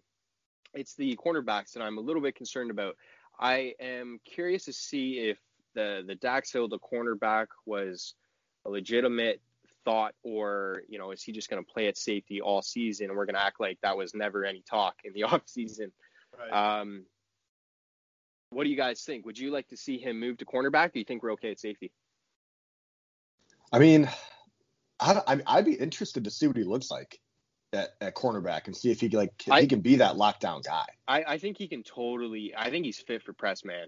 [0.74, 2.96] it's the cornerbacks that I'm a little bit concerned about.
[3.40, 5.38] I am curious to see if
[5.76, 8.16] the the Dax Hill, the cornerback, was
[8.66, 9.42] a legitimate
[9.86, 13.18] thought, or you know, is he just going to play at safety all season, and
[13.18, 15.92] we're going to act like that was never any talk in the off season?
[16.38, 16.80] Right.
[16.82, 17.06] Um,
[18.50, 19.26] What do you guys think?
[19.26, 20.94] Would you like to see him move to cornerback?
[20.94, 21.92] Do you think we're okay at safety?
[23.72, 24.08] I mean,
[25.00, 27.20] I, I I'd be interested to see what he looks like
[27.74, 30.64] at, at cornerback and see if he like if I- he can be that lockdown
[30.64, 30.86] guy.
[31.08, 32.54] I, I think he can totally.
[32.56, 33.88] I think he's fit for press man.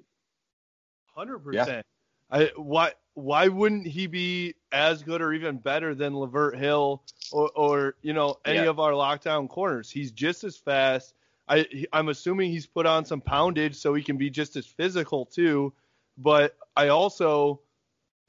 [1.13, 1.63] 100 Yeah.
[1.63, 1.85] percent.
[2.31, 7.51] I why why wouldn't he be as good or even better than Lavert Hill or
[7.56, 8.69] or you know any Yeah.
[8.69, 9.91] of our lockdown corners?
[9.91, 11.15] He's just as fast.
[11.49, 15.25] I I'm assuming he's put on some poundage so he can be just as physical
[15.25, 15.73] too.
[16.17, 17.62] But I also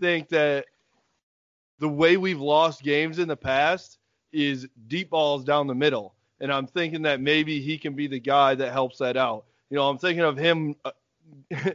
[0.01, 0.67] think that
[1.79, 3.99] the way we've lost games in the past
[4.33, 8.21] is deep balls down the middle, and I'm thinking that maybe he can be the
[8.21, 9.45] guy that helps that out.
[9.71, 10.77] You know, I'm thinking of him.
[10.85, 10.93] Uh,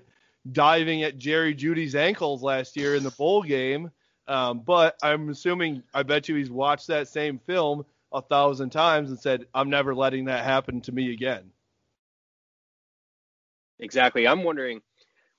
[0.49, 3.91] diving at Jerry Jeudy's ankles last year in the bowl game.
[4.27, 9.09] Um, but I'm assuming, I bet you he's watched that same film a thousand times
[9.09, 11.51] and said, I'm never letting that happen to me again.
[13.79, 14.27] Exactly.
[14.27, 14.81] I'm wondering,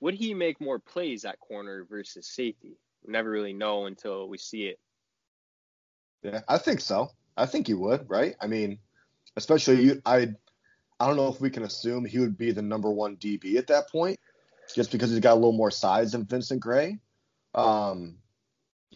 [0.00, 2.76] would he make more plays at corner versus safety?
[3.06, 4.78] We never really know until we see it.
[6.22, 7.10] Yeah, I think so.
[7.36, 8.34] I think he would, right?
[8.40, 8.78] I mean,
[9.36, 10.02] especially you.
[10.04, 10.34] I
[11.00, 13.66] I don't know if we can assume he would be the number one DB at
[13.68, 14.20] that point,
[14.74, 16.98] just because he's got a little more size than Vincent Gray.
[17.54, 18.16] Um,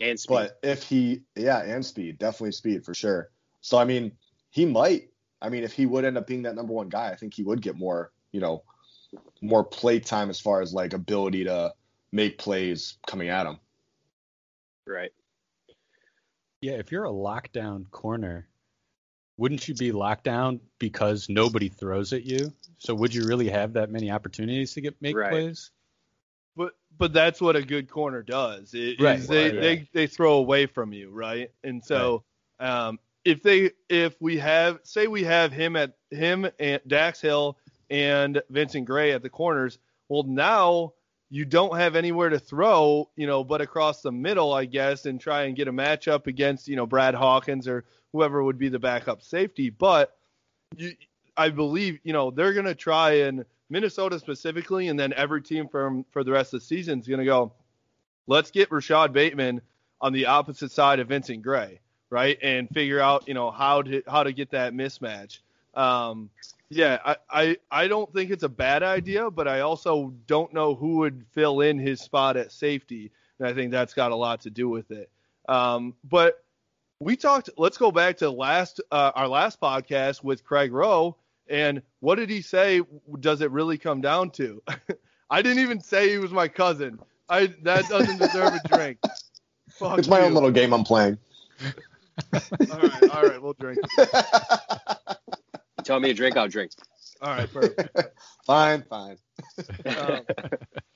[0.00, 0.34] And speed.
[0.34, 3.30] but if he, yeah, and speed, definitely speed for sure.
[3.60, 4.12] So I mean,
[4.50, 5.10] he might.
[5.42, 7.42] I mean, if he would end up being that number one guy, I think he
[7.42, 8.62] would get more, you know,
[9.42, 11.72] more play time as far as like ability to
[12.12, 13.58] make plays coming at him.
[14.86, 15.12] right.
[16.62, 18.48] Yeah, if you're a lockdown corner,
[19.36, 22.52] wouldn't you be locked down because nobody throws at you?
[22.78, 25.30] So would you really have that many opportunities to get make Right.
[25.30, 25.70] plays?
[26.56, 28.72] But but that's what a good corner does.
[28.72, 31.50] It, Right, is they, right, they they throw away from you, right?
[31.62, 32.24] And so
[32.58, 37.58] um, if they if we have say we have him at him and Dax Hill
[37.90, 40.94] and Vincent Gray at the corners, well now
[41.30, 45.20] you don't have anywhere to throw, you know, but across the middle, I guess, and
[45.20, 48.78] try and get a matchup against, you know, Brad Hawkins or whoever would be the
[48.78, 49.70] backup safety.
[49.70, 50.16] But
[50.76, 50.94] you,
[51.36, 55.68] I believe, you know, they're going to try and Minnesota specifically, and then every team
[55.68, 57.52] from for the rest of the season is going to go,
[58.26, 59.60] let's get Rashad Bateman
[60.00, 64.02] on the opposite side of Vincent Gray, right, and figure out, you know, how to
[64.06, 65.40] how to get that mismatch.
[65.74, 66.30] Um,
[66.68, 70.74] yeah, I, I I don't think it's a bad idea, but I also don't know
[70.74, 74.40] who would fill in his spot at safety, and I think that's got a lot
[74.42, 75.10] to do with it.
[75.48, 76.42] Um, but
[76.98, 77.50] we talked.
[77.56, 81.16] Let's go back to last uh, our last podcast with Craig Rowe,
[81.48, 82.82] and what did he say?
[83.20, 84.62] Does it really come down to?
[85.30, 86.98] I didn't even say he was my cousin.
[87.28, 88.98] I that doesn't deserve a drink.
[89.70, 91.18] Fuck It's my own little game I'm playing.
[92.32, 92.40] All
[92.80, 93.78] right, all right, we'll drink.
[95.86, 96.72] You tell me to drink, I'll drink.
[97.22, 97.96] All right, perfect.
[98.44, 99.18] fine, fine.
[99.84, 100.22] Um,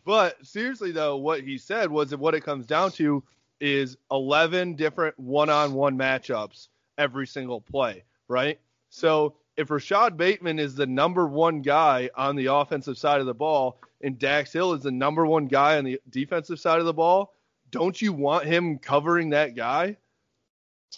[0.05, 3.23] but seriously though, what he said was that what it comes down to
[3.61, 8.59] is 11 different one-on-one matchups every single play, right?
[8.89, 13.35] So if Rashad Bateman is the number one guy on the offensive side of the
[13.35, 16.95] ball and Dax Hill is the number one guy on the defensive side of the
[16.95, 17.35] ball,
[17.71, 19.97] don't you want him covering that guy?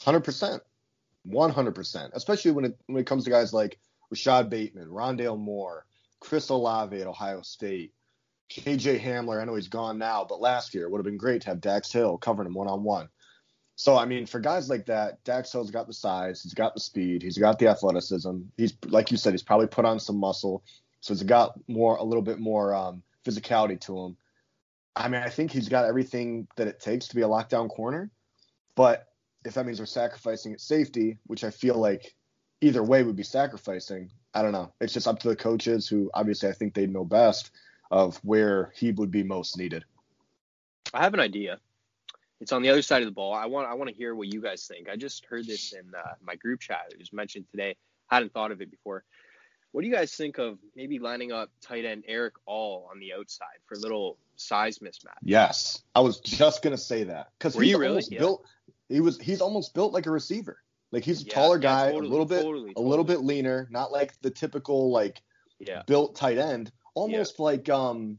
[0.00, 0.24] Hundred
[1.24, 2.12] percent, one hundred percent.
[2.14, 3.78] Especially when it when it comes to guys like
[4.14, 5.86] Rashad Bateman, Rondale Moore,
[6.20, 7.92] Chris Olave at Ohio State,
[8.50, 9.40] KJ Hamler.
[9.40, 11.60] I know he's gone now, but last year it would have been great to have
[11.60, 13.08] Dax Hill covering him one on one.
[13.74, 16.80] So I mean, for guys like that, Dax Hill's got the size, he's got the
[16.80, 18.40] speed, he's got the athleticism.
[18.56, 20.62] He's like you said, he's probably put on some muscle,
[21.00, 24.16] so he's got more a little bit more um, physicality to him.
[24.94, 28.10] I mean, I think he's got everything that it takes to be a lockdown corner,
[28.76, 29.08] but
[29.44, 32.14] if that means we're sacrificing at safety, which I feel like
[32.60, 34.72] either way would be sacrificing, I don't know.
[34.80, 37.50] It's just up to the coaches who obviously I think they know best
[37.90, 39.84] of where he would be most needed.
[40.94, 41.58] I have an idea.
[42.40, 43.34] It's on the other side of the ball.
[43.34, 44.88] I want I want to hear what you guys think.
[44.88, 46.86] I just heard this in uh, my group chat.
[46.90, 47.76] It was mentioned today.
[48.10, 49.04] I Hadn't thought of it before.
[49.70, 53.14] What do you guys think of maybe lining up tight end Erick All on the
[53.14, 55.14] outside for a little size mismatch?
[55.22, 57.90] Yes, I was just gonna say that because Were he's you really?
[57.90, 58.18] almost Yeah.
[58.18, 58.44] built.
[58.92, 60.58] He was he's almost built like a receiver.
[60.90, 63.20] Like he's a Yeah, taller yeah, guy, totally, a little bit, totally, a little bit
[63.22, 65.22] leaner, not like the typical like
[65.58, 65.82] Yeah.
[65.86, 68.18] built tight end, almost like um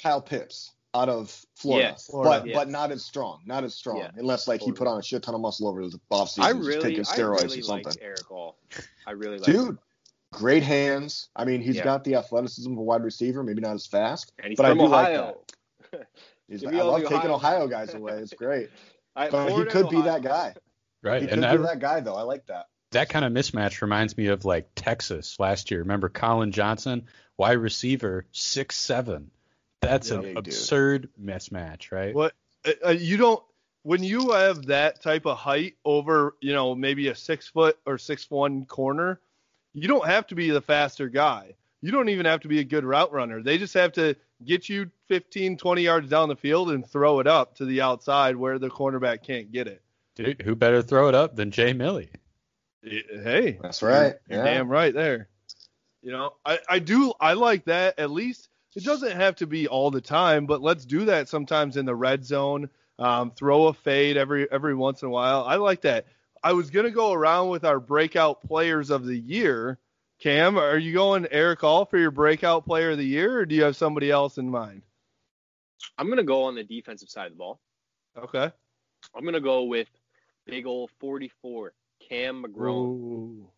[0.00, 2.54] Kyle Pitts out of Florida, Yeah, Florida, but yes.
[2.54, 5.22] but not as strong, not as strong, Yeah, unless like he put on a shit
[5.22, 7.92] ton of muscle over the offseason, I just really, taking I steroids really or something.
[7.94, 8.58] like Erick All.
[9.06, 9.64] I really like him.
[9.66, 9.78] Dude,
[10.32, 11.30] great hands.
[11.36, 11.84] I mean, he's Yeah.
[11.84, 14.70] got the athleticism of a wide receiver, maybe not as fast, and he's but I
[14.70, 15.40] from do like Ohio.
[16.48, 18.14] He's, Give I love the taking Ohio Ohio guys away.
[18.14, 18.70] It's great.
[19.18, 20.54] I- But he could and be that guy.
[21.02, 21.22] Right.
[21.22, 22.16] He And could I, be that guy, though.
[22.16, 22.66] I like that.
[22.92, 25.80] that kind of mismatch reminds me of like Texas last year.
[25.80, 29.30] Remember Collin Johnson, wide receiver, six seven.
[29.80, 30.46] That's Yeah, an big dude.
[30.48, 32.14] absurd mismatch, right?
[32.14, 32.32] What
[32.66, 33.42] uh, uh, you don't
[33.82, 37.96] when you have that type of height over, you know, maybe a six foot or
[37.96, 39.20] six one corner,
[39.72, 41.54] you don't have to be the faster guy.
[41.80, 43.40] You don't even have to be a good route runner.
[43.40, 47.26] They just have to get you 15, 20 yards down the field and throw it
[47.26, 49.82] up to the outside where the cornerback can't get it.
[50.14, 52.10] Dude, who better throw it up than Jay Millie?
[52.82, 54.14] Hey, That's right.
[54.28, 54.44] You're yeah.
[54.44, 55.28] damn right there.
[56.02, 59.66] You know, I, I do I like that at least it doesn't have to be
[59.66, 62.68] all the time, but let's do that sometimes in the red zone.
[62.98, 65.44] Um, throw a fade every every once in a while.
[65.44, 66.06] I like that.
[66.42, 69.78] I was gonna go around with our breakout players of the year.
[70.18, 73.54] Cam, are you going Erick All for your breakout player of the year, or do
[73.54, 74.82] you have somebody else in mind?
[75.96, 77.60] I'm gonna go on the defensive side of the ball.
[78.16, 78.50] Okay.
[79.14, 79.88] I'm gonna go with
[80.44, 81.72] big old 44
[82.08, 82.88] Cam McGrone.
[82.88, 83.48] Ooh.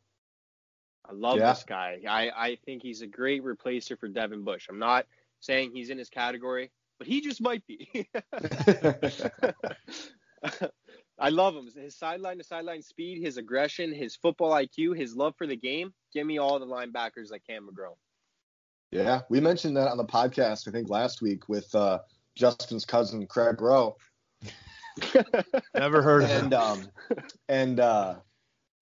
[1.09, 1.53] I love Yeah.
[1.53, 2.01] this guy.
[2.07, 4.67] I, I think he's a great replacer for Devin Bush.
[4.69, 5.07] I'm not
[5.41, 7.89] saying he's in his category, but he just might be.
[11.21, 11.69] I love him.
[11.75, 15.93] His sideline to sideline speed, his aggression, his football IQ, his love for the game.
[16.13, 17.97] Give me all the linebackers like Cam McGrone.
[18.91, 22.01] Yeah, we mentioned that on the podcast I think last week with uh,
[22.35, 23.97] Justin's cousin Craig Rowe,
[25.75, 26.45] Never heard of him.
[26.45, 26.89] and um,
[27.49, 28.17] and uh,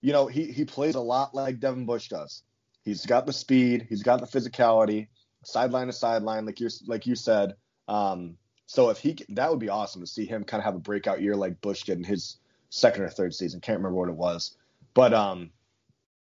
[0.00, 2.42] you know he he plays a lot like Devin Bush does.
[2.82, 5.08] He's got the speed, he's got the physicality,
[5.44, 7.54] sideline to sideline, like you like you said.
[7.86, 8.36] Um,
[8.68, 10.78] so if he c- that would be awesome to see him kind of have a
[10.78, 12.36] breakout year like Bush did in his
[12.70, 13.60] second or third season.
[13.60, 14.56] Can't remember what it was,
[14.94, 15.50] but um,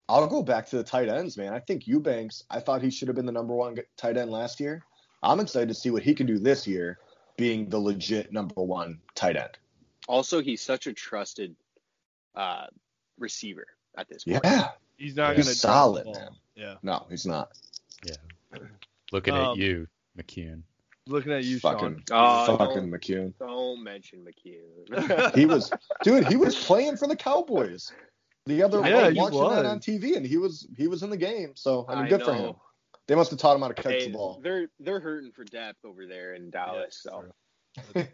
[0.09, 1.53] I'll go back to the tight ends, man.
[1.55, 2.45] I think Eubanks.
[2.51, 4.83] I thought he should have been the number one tight end last year.
[5.23, 6.99] I'm excited to see what he can do this year,
[7.39, 9.57] being the legit number one tight end.
[10.07, 11.57] Also, he's such a trusted
[12.37, 12.67] uh,
[13.19, 14.41] receiver at this point.
[14.45, 16.29] Yeah, He's not He's gonna drop solid, man.
[16.57, 16.75] Yeah.
[16.83, 17.53] no, he's not.
[18.07, 18.17] Yeah,
[19.13, 20.61] looking Um, at you, McKeon.
[21.07, 22.49] Looking at you, fucking, Sean.
[22.49, 23.35] Oh, fucking McKeon.
[23.39, 25.35] Don't mention McHugh.
[25.35, 25.71] He was,
[26.03, 26.27] dude.
[26.27, 27.93] He was playing for the Cowboys.
[28.47, 29.57] The other Yeah, I was he watching was.
[29.57, 31.53] that on TV, and he was he was in the game.
[31.57, 32.55] So I mean, I good for him.
[33.07, 34.41] They must have taught him how to catch Hey, the ball.
[34.43, 37.03] they're they're hurting for depth over there in Dallas.
[37.03, 37.25] so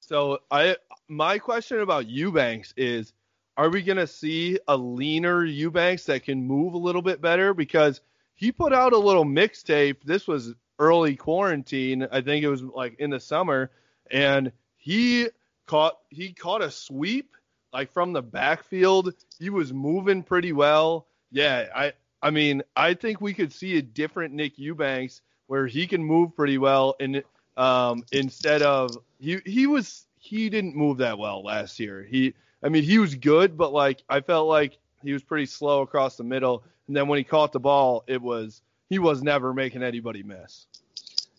[0.00, 0.76] So I
[1.08, 3.12] my question about Eubanks is
[3.56, 7.54] are we gonna see a leaner Eubanks that can move a little bit better?
[7.54, 8.00] Because
[8.34, 10.02] he put out a little mixtape.
[10.04, 12.08] This was early quarantine.
[12.10, 13.70] I think it was like in the summer,
[14.10, 15.28] and he
[15.66, 17.36] caught he caught a sweep
[17.72, 19.14] like from the backfield.
[19.38, 21.06] He was moving pretty well.
[21.30, 25.86] Yeah, I I mean I think we could see a different Nick Eubanks where he
[25.86, 27.22] can move pretty well and
[27.56, 28.90] um, instead of
[29.20, 32.02] he he was he didn't move that well last year.
[32.02, 35.82] He I mean he was good, but like I felt like he was pretty slow
[35.82, 36.64] across the middle.
[36.88, 40.66] And then when he caught the ball, it was he was never making anybody miss.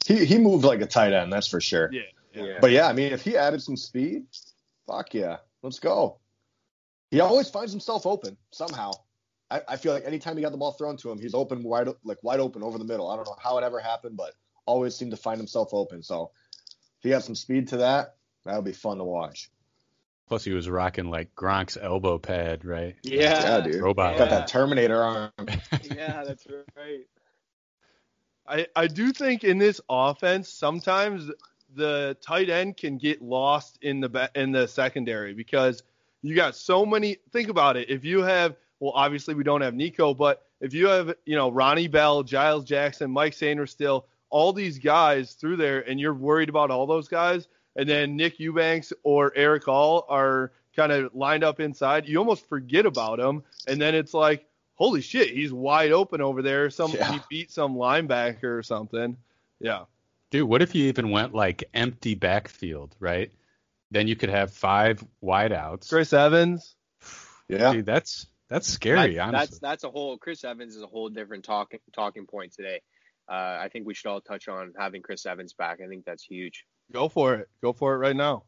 [0.05, 1.89] He he moved like a tight end, that's for sure.
[1.91, 2.01] Yeah,
[2.33, 2.57] yeah.
[2.59, 4.25] But yeah, I mean, if he added some speed,
[4.87, 6.19] fuck yeah, let's go.
[7.11, 8.91] He always finds himself open somehow.
[9.51, 11.87] I, I feel like anytime he got the ball thrown to him, he's open wide,
[12.03, 13.09] like wide open over the middle.
[13.09, 14.33] I don't know how it ever happened, but
[14.65, 16.01] always seemed to find himself open.
[16.01, 16.31] So
[16.97, 19.51] if he got some speed to that, that would be fun to watch.
[20.27, 22.95] Plus, he was rocking like Gronk's elbow pad, right?
[23.03, 23.81] yeah, Yeah, dude.
[23.81, 24.17] Robot.
[24.17, 25.31] Got that Terminator arm.
[25.83, 27.05] yeah, that's right.
[28.47, 31.29] I, I do think in this offense sometimes
[31.75, 35.84] the tight end can get lost in the in the secondary because
[36.21, 37.17] you got so many.
[37.32, 37.89] Think about it.
[37.89, 41.51] If you have well, obviously we don't have Nico, but if you have you know
[41.51, 46.71] Ronnie Bell, Giles Jackson, Mike Sainristil, all these guys through there, and you're worried about
[46.71, 51.60] all those guys, and then Nick Eubanks or Erick All are kind of lined up
[51.60, 56.21] inside, you almost forget about them, and then it's like holy shit, he's wide open
[56.21, 56.69] over there.
[56.69, 57.12] Some Yeah.
[57.13, 59.17] he beat some linebacker or something.
[59.59, 59.86] Yeah.
[60.31, 63.31] Dude, what if you even went like empty backfield, right?
[63.91, 65.89] Then you could have five wideouts.
[65.89, 66.75] Chris Evans.
[67.47, 67.73] Yeah.
[67.73, 69.45] Dude, that's that's scary, That- honestly.
[69.45, 70.17] that's that's a whole.
[70.17, 72.81] Chris Evans is a whole different talking talking point today.
[73.29, 75.79] Uh, I think we should all touch on having Chris Evans back.
[75.83, 76.65] I think that's huge.
[76.91, 77.49] Go for it.
[77.62, 78.43] Go for it right now.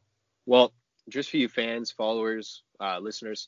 [0.45, 0.73] Well,
[1.07, 3.47] just for you fans, followers, uh, listeners,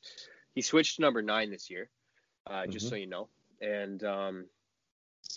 [0.55, 1.89] he switched to number nine this year,
[2.49, 2.89] uh, just Mhm.
[2.89, 3.29] so you know.
[3.61, 4.45] And um,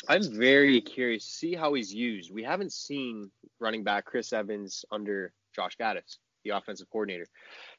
[0.08, 2.32] I'm very curious to see how he's used.
[2.32, 7.28] We haven't seen running back Chris Evans under Josh Gattis, the offensive coordinator.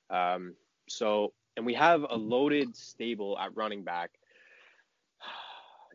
[0.09, 0.55] Um,
[0.89, 4.11] so, and we have a loaded stable at running back.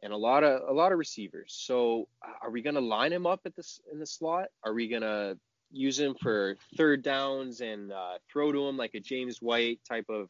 [0.03, 1.55] And a lot of a lot of receivers.
[1.59, 2.07] So,
[2.43, 4.49] are we going to line him up at this in the slot?
[4.63, 5.39] Are we going to
[5.73, 10.05] use him for third downs and uh, throw to him like a James White type
[10.11, 10.29] of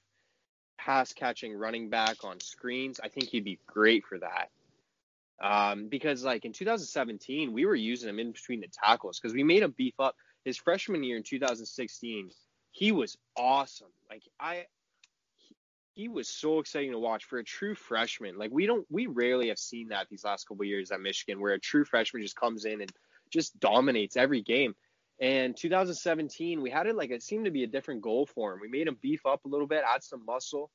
[0.78, 3.00] pass catching running back on screens.
[3.02, 4.50] I think he'd be great for that.
[5.40, 9.42] Um, because like in 2017, we were using him in between the tackles because we
[9.42, 10.16] made him beef up.
[10.44, 12.30] His freshman year in 2016,
[12.70, 13.90] he was awesome.
[14.08, 14.66] Like I,
[15.36, 15.56] he,
[15.94, 18.38] he was so exciting to watch for a true freshman.
[18.38, 21.52] Like we don't, we rarely have seen that these last couple years at Michigan, where
[21.52, 22.92] a true freshman just comes in and
[23.30, 24.74] just dominates every game.
[25.20, 28.60] And 2017, we had it like it seemed to be a different goal for him.
[28.60, 30.70] We made him beef up a little bit, add some muscle,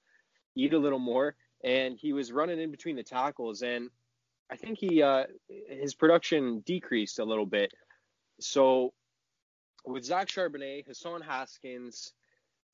[0.56, 3.62] eat a little more, and he was running in between the tackles.
[3.62, 3.89] And
[4.52, 5.26] I think he uh,
[5.70, 7.72] his production decreased a little bit.
[8.39, 8.94] So
[9.86, 12.14] with Zach Charbonnet, Hassan Haskins,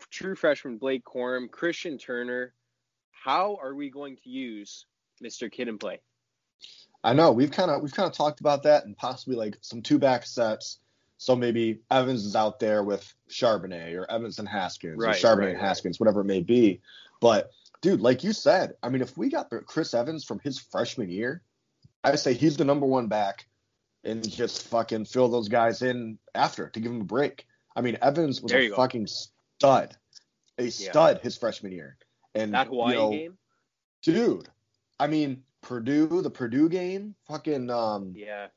[0.10, 2.54] true freshman Blake Corum, Christian Turner,
[3.12, 4.86] how are we going to use
[5.24, 5.52] Mr.
[5.52, 6.00] Kid and Play?
[7.04, 9.82] I know we've kind of we've kind of talked about that and possibly like some
[9.82, 10.80] two back sets.
[11.18, 15.38] So maybe Evans is out there with Charbonnet or Evans and Haskins Right, or Charbonnet
[15.40, 15.68] right, and right.
[15.68, 16.82] Haskins, whatever it may be.
[17.20, 17.52] But
[17.82, 21.42] dude, like you said, I mean, if we got Chris Evans from his freshman year,
[22.04, 23.48] I say he's the number one back,
[24.04, 27.48] and just fucking fill those guys in after to give him a break.
[27.76, 28.76] I mean, Evans was a go.
[28.76, 29.96] fucking stud,
[30.58, 31.98] a stud his freshman year,
[32.36, 33.38] and That Hawaii you know, game?
[34.04, 34.50] dude.
[35.00, 38.48] I mean, Purdue, the Purdue game, fucking um, Yeah.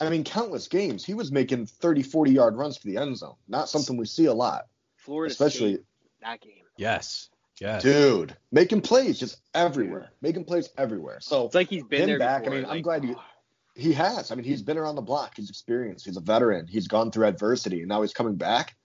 [0.00, 1.04] I mean, countless games.
[1.04, 3.34] He was making 30, 40 yard runs for the end zone.
[3.48, 5.84] Not something we see a lot, Florida especially, State,
[6.22, 6.62] that game.
[6.76, 7.28] Yes.
[7.60, 7.82] Yes.
[7.82, 11.18] dude, making plays just everywhere, making plays everywhere.
[11.20, 12.54] So It's like he's been there back, I before.
[12.60, 13.26] mean, I'm glad you- ah.
[13.74, 14.30] he has.
[14.30, 15.32] I mean, he's been around the block.
[15.36, 16.04] He's experienced.
[16.04, 16.68] He's a veteran.
[16.68, 18.76] He's gone through adversity, and now he's coming back.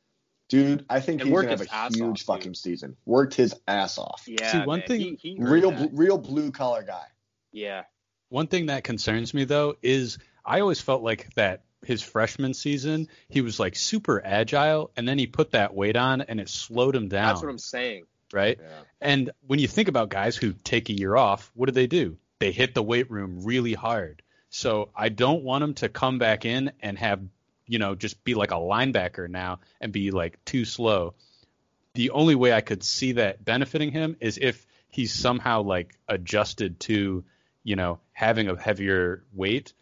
[0.49, 2.57] Dude, I think And he's worked gonna have a huge off, fucking dude.
[2.57, 2.97] season.
[3.05, 4.23] Worked his ass off.
[4.27, 4.51] Yeah.
[4.51, 5.91] See, one man, thing- he, he Real, that.
[5.93, 7.05] real blue collar guy.
[7.51, 7.83] Yeah.
[8.29, 13.09] One thing that concerns me though is I always felt like that his freshman season
[13.29, 16.95] he was like super agile and then he put that weight on and it slowed
[16.95, 17.27] him down.
[17.27, 18.05] That's what I'm saying.
[18.31, 18.57] right?
[18.61, 18.67] Yeah.
[19.01, 22.17] And when you think about guys who take a year off, what do they do?
[22.39, 24.21] They hit the weight room really hard.
[24.49, 27.21] So I don't want him to come back in and have,
[27.67, 31.15] you know, just be like a linebacker now and be like too slow.
[31.95, 36.79] The only way I could see that benefiting him is if he's somehow like adjusted
[36.81, 37.23] to,
[37.63, 39.73] you know, having a heavier weight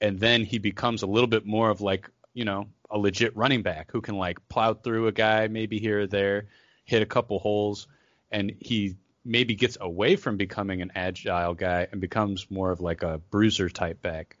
[0.00, 3.62] and then he becomes a little bit more of like, you know, a legit running
[3.62, 6.46] back who can like plow through a guy maybe here or there,
[6.84, 7.86] hit a couple holes
[8.30, 13.02] and he maybe gets away from becoming an agile guy and becomes more of like
[13.02, 14.36] a bruiser type back.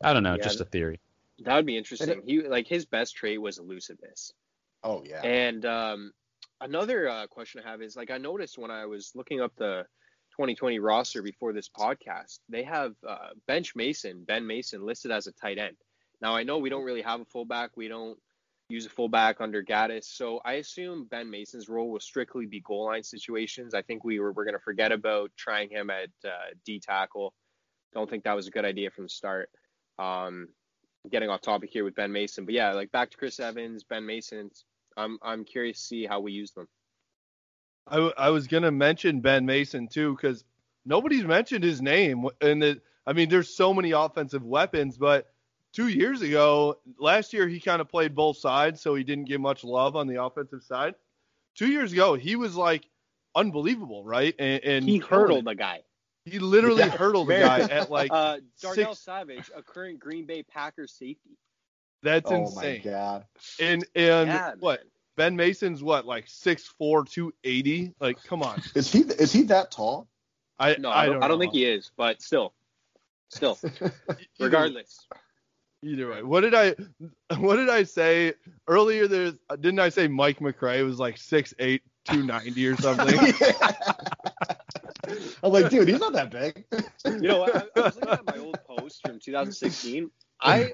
[0.00, 1.00] I don't know, Yeah, just a theory.
[1.40, 2.22] That would be interesting.
[2.24, 4.32] He like his best trait was elusiveness.
[4.82, 5.22] Oh yeah.
[5.22, 6.12] And um,
[6.60, 9.86] another uh, question I have is like I noticed when I was looking up the
[10.38, 15.32] 2020 roster before this podcast, they have uh, Bench Mason, Ben Mason, listed as a
[15.32, 15.74] tight end.
[16.22, 17.70] Now I know we don't really have a fullback.
[17.76, 18.16] We don't
[18.68, 22.84] use a fullback under Gattis, so I assume Ben Mason's role will strictly be goal
[22.84, 23.74] line situations.
[23.74, 27.34] I think we were we're going to forget about trying him at uh, D tackle.
[27.92, 29.50] Don't think that was a good idea from the start.
[29.98, 30.50] Um,
[31.10, 34.06] getting off topic here with Ben Mason, but yeah, like back to Chris Evans, Ben
[34.06, 34.50] Mason.
[34.96, 36.68] I'm I'm curious to see how we use them.
[37.90, 40.44] I, w- I was gonna mention Ben Mason too because
[40.84, 42.26] nobody's mentioned his name.
[42.40, 45.30] And the, I mean, there's so many offensive weapons, but
[45.72, 49.40] two years ago, last year he kind of played both sides, so he didn't get
[49.40, 50.94] much love on the offensive side.
[51.54, 52.88] Two years ago, he was like
[53.34, 54.34] unbelievable, right?
[54.38, 55.44] And, and He killing hurdled it.
[55.46, 55.82] the guy.
[56.24, 60.26] He literally Yeah, hurdled the guy at like Uh, Darnell six- Savage, a current Green
[60.26, 61.38] Bay Packers safety.
[62.02, 62.82] that's oh insane.
[62.84, 63.24] my god.
[63.60, 64.86] And and Yeah, what man.
[65.18, 67.92] Ben Mason's what like 6'4", 280?
[68.00, 68.62] Like, come on.
[68.76, 70.08] Is he is he that tall?
[70.60, 71.42] I No, I don't, I don't know.
[71.42, 72.54] think he is, but still,
[73.28, 73.58] still,
[74.40, 75.06] regardless.
[75.84, 76.76] Either way, what did I
[77.36, 78.34] what did I say
[78.68, 79.08] earlier?
[79.08, 83.34] There's didn't I say Mike McCray was like 6'8", 290 or something?
[85.42, 86.64] I'm like, dude, he's not that big.
[87.04, 90.10] You know, I, I was looking at my old post from 2016.
[90.40, 90.72] I,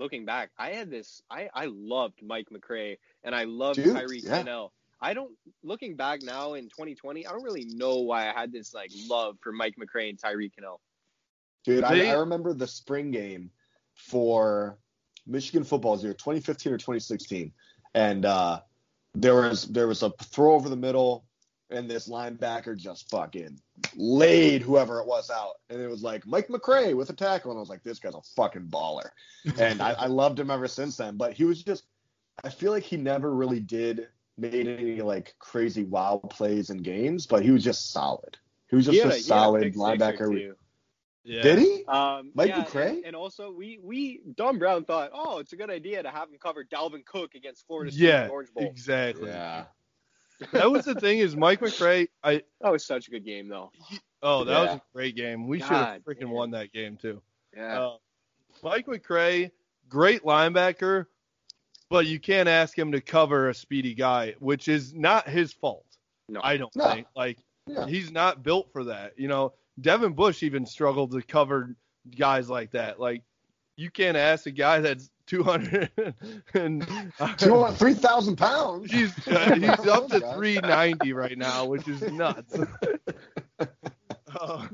[0.00, 1.22] looking back, I had this.
[1.30, 4.42] I I loved Mike McCray and I loved Dude, Tyreek yeah.
[4.42, 4.72] Hill.
[5.00, 5.32] I don't.
[5.62, 9.36] Looking back now in 2020, I don't really know why I had this like love
[9.40, 10.80] for Mike McCray and Tyree Kinnel.
[11.64, 13.50] Dude, I, They- I remember the spring game
[13.94, 14.78] for
[15.26, 17.52] Michigan football year 2015 or 2016,
[17.94, 18.60] and uh,
[19.14, 21.24] there was there was a throw over the middle,
[21.70, 23.58] and this linebacker just fucking
[23.96, 27.58] laid whoever it was out, and it was like Mike McCray with a tackle, and
[27.58, 29.10] I was like, this guy's a fucking baller,
[29.58, 31.16] and I, I loved him ever since then.
[31.16, 31.84] But he was just,
[32.44, 34.08] I feel like he never really did
[34.38, 38.38] made any like crazy wow plays in games, but he was just solid.
[38.68, 40.30] He was just He a, a- he had a solid pick six or linebacker.
[40.32, 40.54] two.
[41.22, 41.42] Yeah.
[41.42, 41.84] Did he?
[41.86, 42.88] Um, Mike yeah, McCray?
[42.96, 46.30] And, and also, we we Don Brown thought, oh, it's a good idea to have
[46.30, 48.64] him cover Dalvin Cook against Florida State Yeah, Orange Bowl.
[48.64, 49.28] exactly.
[49.28, 49.64] Yeah.
[50.52, 52.08] That was the thing is Mike McCray.
[52.24, 53.70] I That was such a good game, though.
[54.22, 55.46] oh that was a great game.
[55.46, 56.30] We should have freaking damn.
[56.30, 57.20] won that game too.
[57.56, 57.80] Yeah.
[57.80, 57.96] Uh,
[58.62, 59.50] Mike McCray,
[59.88, 61.06] great linebacker,
[61.88, 65.84] but you can't ask him to cover a speedy guy, which is not his fault.
[66.28, 66.40] no.
[66.42, 66.90] I don't No.
[66.92, 67.06] think.
[67.16, 67.86] Like Yeah.
[67.86, 69.18] he's not built for that.
[69.18, 71.74] You know, Devin Bush even struggled to cover
[72.16, 72.98] guys like that.
[73.00, 73.22] Like
[73.76, 75.90] you can't ask a guy that's 200
[76.54, 76.88] and
[77.76, 78.90] three thousand pounds.
[78.90, 82.58] he's uh, he's up to 390 right now, which is nuts.
[84.40, 84.64] Uh,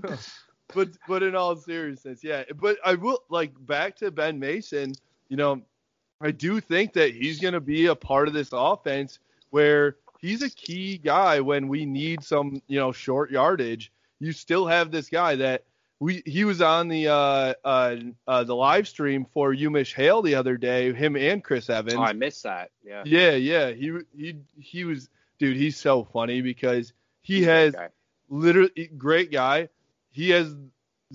[0.74, 2.44] but but in all seriousness, yeah.
[2.56, 4.92] But I will like back to Ben Mason.
[5.30, 5.62] You know,
[6.20, 9.18] I do think that he's going to be a part of this offense
[9.50, 13.90] where he's a key guy when we need some you know short yardage.
[14.20, 15.64] You still have this guy that
[15.98, 20.34] we he was on the uh uh, uh the live stream for Umish Hale the
[20.34, 21.96] other day, him and Chris Evans.
[21.96, 22.70] Oh, I missed that.
[22.84, 23.02] Yeah.
[23.06, 23.70] Yeah, yeah.
[23.70, 26.92] He he he was dude, he's so funny because
[27.22, 27.74] he He's has
[28.28, 29.68] literally great guy.
[30.10, 30.54] He has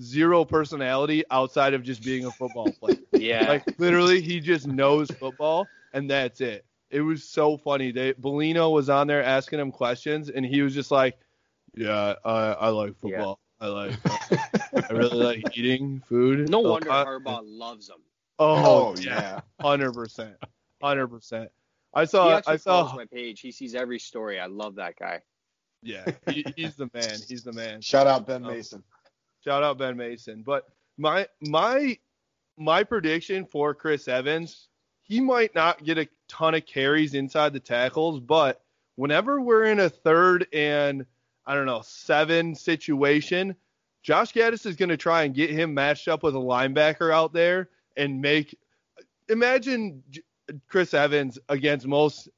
[0.00, 2.96] zero personality outside of just being a football player.
[3.12, 3.48] Yeah.
[3.48, 6.64] like literally he just knows football and that's it.
[6.90, 7.92] It was so funny.
[7.92, 11.18] They Bellino was on there asking him questions and he was just like,
[11.74, 13.00] "Yeah, I I like Yeah.
[13.00, 13.38] football.
[13.60, 13.92] I like
[14.74, 18.00] I really like eating food." no So wonder I- Harbaugh loves them.
[18.38, 19.40] Oh, Oh yeah, yeah.
[19.60, 20.36] hundred percent,
[20.82, 21.50] hundred percent.
[21.94, 23.40] I saw actually I saw my page.
[23.40, 24.40] He sees every story.
[24.40, 25.20] I love that guy.
[25.82, 27.18] Yeah, he, he's the man.
[27.28, 27.80] He's the man.
[27.82, 28.48] Shout out Ben Oh.
[28.50, 28.82] Mason.
[29.44, 30.42] Shout out Ben Mason.
[30.42, 30.66] But
[30.96, 31.98] my my
[32.56, 34.68] my prediction for Chris Evans,
[35.02, 38.62] he might not get a ton of carries inside the tackles, but
[38.96, 41.04] whenever we're in a third and
[41.44, 43.56] I don't know seven situation,
[44.02, 47.32] Josh Gattis is going to try and get him matched up with a linebacker out
[47.32, 48.58] there and make.
[49.28, 50.02] Imagine
[50.68, 52.28] Chris Evans against most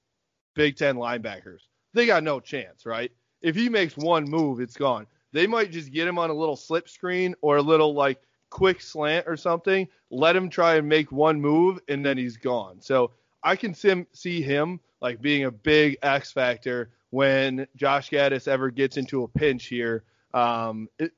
[0.54, 1.60] Big Ten linebackers.
[1.94, 3.10] They got no chance, right?
[3.42, 5.06] If he makes one move, it's gone.
[5.32, 8.80] They might just get him on a little slip screen or a little like quick
[8.80, 9.88] slant or something.
[10.10, 12.80] Let him try and make one move and then he's gone.
[12.80, 13.10] So
[13.42, 18.70] I can sim- see him like being a big X factor when Josh Gattis ever
[18.70, 20.04] gets into a pinch here.
[20.32, 21.12] Um, it,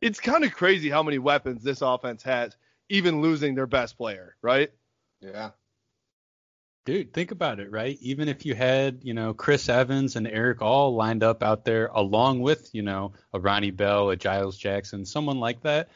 [0.00, 2.56] it's kind of crazy how many weapons this offense has,
[2.88, 4.70] even losing their best player, right?
[5.20, 5.50] Yeah.
[6.84, 7.98] Dude, think about it, right?
[8.00, 11.86] Even if you had, you know, Chris Evans and Erick All lined up out there
[11.92, 15.90] along with, you know, a Ronnie Bell, a Giles Jackson, someone like that,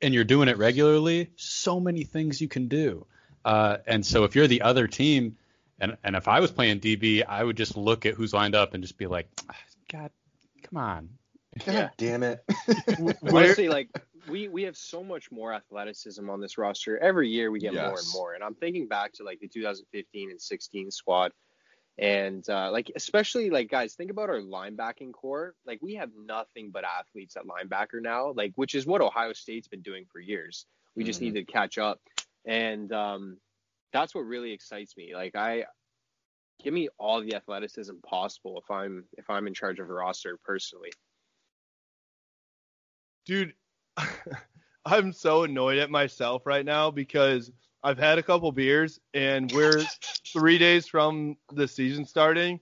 [0.00, 3.06] and you're doing it regularly, so many things you can do.
[3.44, 5.36] Uh, and so if you're the other team,
[5.80, 8.74] and and if I was playing DB, I would just look at who's lined up
[8.74, 9.54] and just be like, "Ah,
[9.92, 10.10] God,
[10.62, 11.08] come on.
[11.64, 11.88] God Yeah.
[11.96, 12.44] damn it.
[13.32, 13.88] Honestly, like
[14.26, 16.98] we we have so much more athleticism on this roster.
[16.98, 18.34] Every year we get more and more.
[18.34, 21.32] And I'm thinking back to like the 2015 and 16 squad.
[21.98, 25.54] And uh, like especially like guys, think about our linebacking core.
[25.66, 29.68] Like we have nothing but athletes at linebacker now, like which is what Ohio State's
[29.68, 30.66] been doing for years.
[30.94, 31.24] We just Mhm.
[31.24, 32.00] need to catch up.
[32.44, 33.38] And um,
[33.92, 35.14] that's what really excites me.
[35.14, 35.64] Like I
[36.62, 40.38] give me all the athleticism possible if I'm if I'm in charge of a roster
[40.44, 40.90] personally.
[43.28, 43.52] Dude,
[44.84, 47.52] I'm so annoyed at myself right now because
[47.84, 49.84] I've had a couple beers and we're
[50.32, 52.58] three days from the season starting.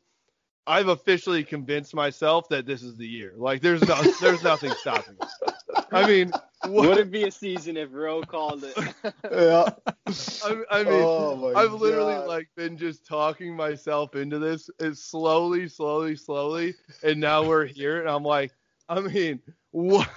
[0.67, 3.33] I've officially convinced myself that this is the year.
[3.37, 5.15] Like there's no, there's nothing stopping.
[5.21, 5.39] us.
[5.93, 6.33] I mean,
[6.65, 8.77] what, Would it be a season if Rowe called it?
[9.31, 9.69] Yeah.
[10.45, 12.27] I, I mean, oh I've literally God.
[12.27, 18.01] like been just talking myself into this it's slowly, slowly, slowly, and now we're here,
[18.01, 18.53] and I'm like,
[18.89, 19.41] I mean,
[19.73, 20.09] what?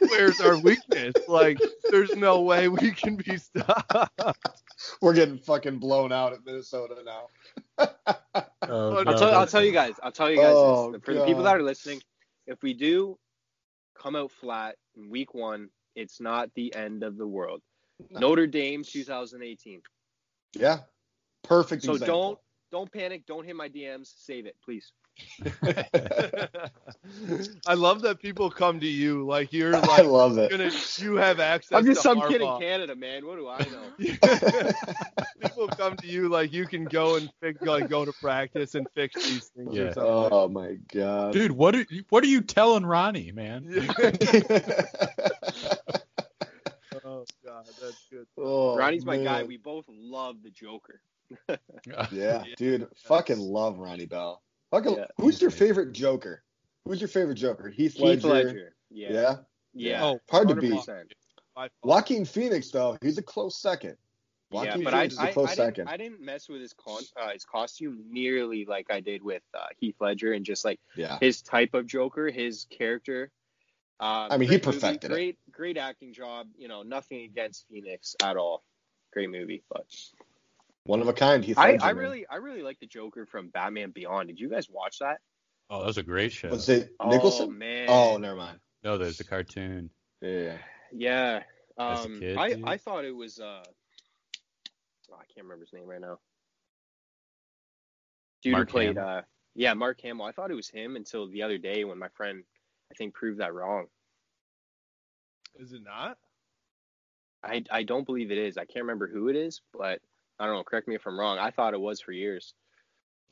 [0.00, 1.14] Where's our weakness?
[1.28, 1.58] Like,
[1.90, 4.20] there's no way we can be stopped.
[5.00, 7.88] We're getting fucking blown out at Minnesota now.
[8.68, 9.94] Oh, I'll I'll tell, I'll tell you guys.
[10.02, 11.00] I'll tell you guys Oh, this.
[11.04, 12.00] For the people that are listening,
[12.48, 13.16] if we do
[13.96, 17.62] come out flat in week one, it's not the end of the world.
[18.10, 18.20] No.
[18.20, 19.82] Notre Dame 2018.
[20.54, 20.80] Yeah.
[21.44, 22.20] Perfect So example.
[22.22, 22.38] don't
[22.72, 23.24] don't panic.
[23.26, 24.12] Don't hit my DMs.
[24.18, 24.92] Save it, please.
[27.66, 30.50] I love that people come to you like you're like I love it.
[30.50, 33.26] gonna you have access I'm just to some kid in Canada, man.
[33.26, 33.92] What do I know?
[35.42, 38.86] people come to you like you can go and fix, like go to practice and
[38.94, 39.82] fix these things Yeah.
[39.84, 40.12] or something.
[40.32, 41.32] oh my god.
[41.32, 43.66] Dude, what are you, what are you telling Ronnie, man?
[47.04, 48.26] oh god, that's good.
[48.38, 49.42] oh, Ronnie's my guy.
[49.44, 51.00] We both love the Joker.
[52.12, 54.42] Yeah, dude, fucking love Ronnie Bell.
[54.76, 55.06] Fucking, Yeah.
[55.18, 56.42] who's your favorite Joker?
[56.84, 57.68] Who's your favorite Joker?
[57.68, 58.28] Heath, Heath Ledger.
[58.28, 58.76] Ledger.
[58.90, 59.12] Yeah.
[59.12, 59.36] Yeah.
[59.72, 60.04] Yeah.
[60.04, 60.72] Oh, Hard to beat.
[60.72, 61.12] 100%.
[61.54, 61.70] By far.
[61.82, 63.96] Joaquin Phoenix though, he's a close second.
[64.50, 65.74] Joaquin yeah, but I, Phoenix is a I, close I, second.
[65.86, 69.42] didn't, I didn't mess with his con uh, his costume nearly like I did with
[69.54, 71.18] uh, Heath Ledger and just like yeah.
[71.20, 73.30] his type of Joker, his character.
[73.98, 75.14] Uh, I mean, he great movie, perfected it.
[75.14, 76.48] great, Great acting job.
[76.58, 78.62] You know, nothing against Phoenix at all.
[79.12, 79.86] Great movie, but
[80.86, 81.44] One of a kind.
[81.44, 84.28] Heath I, Ledger, I really, I really like the Joker from Batman Beyond.
[84.28, 85.18] Did you guys watch that?
[85.68, 86.48] Oh, that was a great show.
[86.48, 86.96] Was it Nicholson?
[87.00, 87.58] Oh Nicholson?
[87.58, 87.86] man.
[87.88, 88.60] Oh, never mind.
[88.84, 89.90] No, there's the cartoon.
[90.20, 90.58] Yeah.
[90.92, 91.42] Yeah.
[91.76, 92.64] Um, kid, I, dude?
[92.68, 93.62] I thought it was uh,
[95.10, 96.18] oh, I can't remember his name right now.
[98.42, 99.08] Dude Mark who played Hamill.
[99.08, 99.22] uh,
[99.54, 100.26] yeah, Mark Hamill.
[100.26, 102.44] I thought it was him until the other day when my friend,
[102.92, 103.86] I think, proved that wrong.
[105.58, 106.18] Is it not?
[107.42, 108.56] I, I don't believe it is.
[108.56, 110.00] I can't remember who it is, but
[110.38, 110.64] I don't know.
[110.64, 111.38] Correct me if I'm wrong.
[111.38, 112.54] I thought it was for years.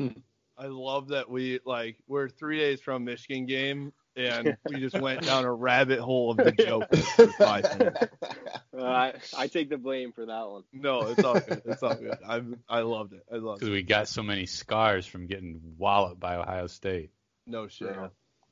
[0.00, 5.22] I love that we like we're three days from Michigan game and we just went
[5.22, 8.06] down a rabbit hole of the joke for five minutes.
[8.76, 10.64] Uh, I, I take the blame for that one.
[10.72, 11.62] No, it's all good.
[11.64, 12.18] It's all good.
[12.26, 13.24] I I loved it.
[13.32, 17.10] I loved Because we got so many scars from getting walloped by Ohio State.
[17.46, 17.88] No shit.
[17.88, 18.08] Yeah.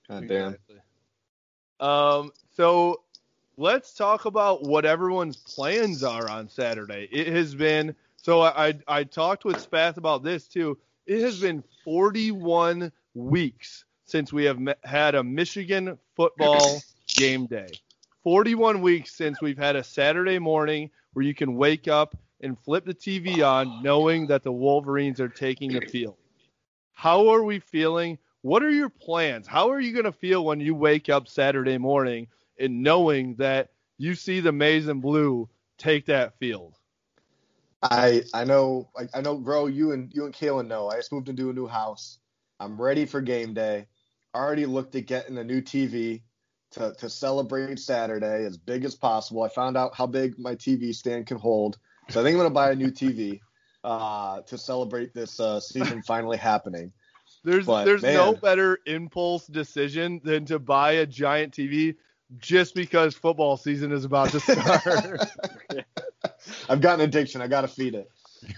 [0.09, 0.55] God damn.
[0.55, 0.77] Exactly.
[1.81, 2.33] Um.
[2.57, 3.03] So
[3.57, 7.09] let's talk about what everyone's plans are on Saturday.
[7.11, 10.79] It has been so I I, talked with Spath about this too.
[11.07, 16.83] It has been 41 weeks since we have had a Michigan football
[17.17, 17.69] game day.
[18.23, 22.85] 41 weeks since we've had a Saturday morning where you can wake up and flip
[22.85, 26.17] the TV on knowing that the Wolverines are taking the field.
[26.93, 28.19] How are we feeling?
[28.43, 29.47] What are your plans?
[29.47, 33.71] How are you going to feel when you wake up Saturday morning and knowing that
[33.99, 35.49] you see the maize and blue
[35.79, 36.79] take that field?
[37.83, 39.67] I I know I, I know, bro.
[39.67, 40.89] You and you and Kalen know.
[40.89, 42.19] I just moved into a new house.
[42.61, 43.87] I'm ready for game day.
[44.35, 46.23] Already looked at getting a new TV
[46.73, 49.43] to to celebrate Saturday as big as possible.
[49.43, 51.79] I found out how big my TV stand can hold,
[52.09, 53.41] so I think I'm gonna buy a new TV
[53.85, 56.93] uh, to celebrate this uh, season finally happening.
[57.45, 61.97] There's But, there's no better impulse decision than to buy a giant TV
[62.39, 65.21] just because football season is about to start.
[66.69, 67.41] I've got an addiction.
[67.43, 68.11] I gotta feed it.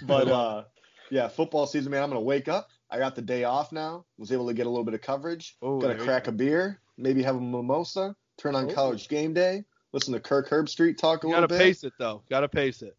[0.03, 0.65] But uh,
[1.11, 2.03] yeah, football season, man.
[2.03, 2.69] I'm gonna wake up.
[2.91, 4.05] I got the day off now.
[4.19, 5.57] Was able to get a little bit of coverage.
[5.63, 6.31] Oh, Gonna crack go.
[6.31, 8.75] a beer, maybe have a mimosa, turn on Oh.
[8.75, 12.23] college game day, listen to Kirk Herbstreit talk a You little gotta pace it though.
[12.31, 12.97] Gotta pace it.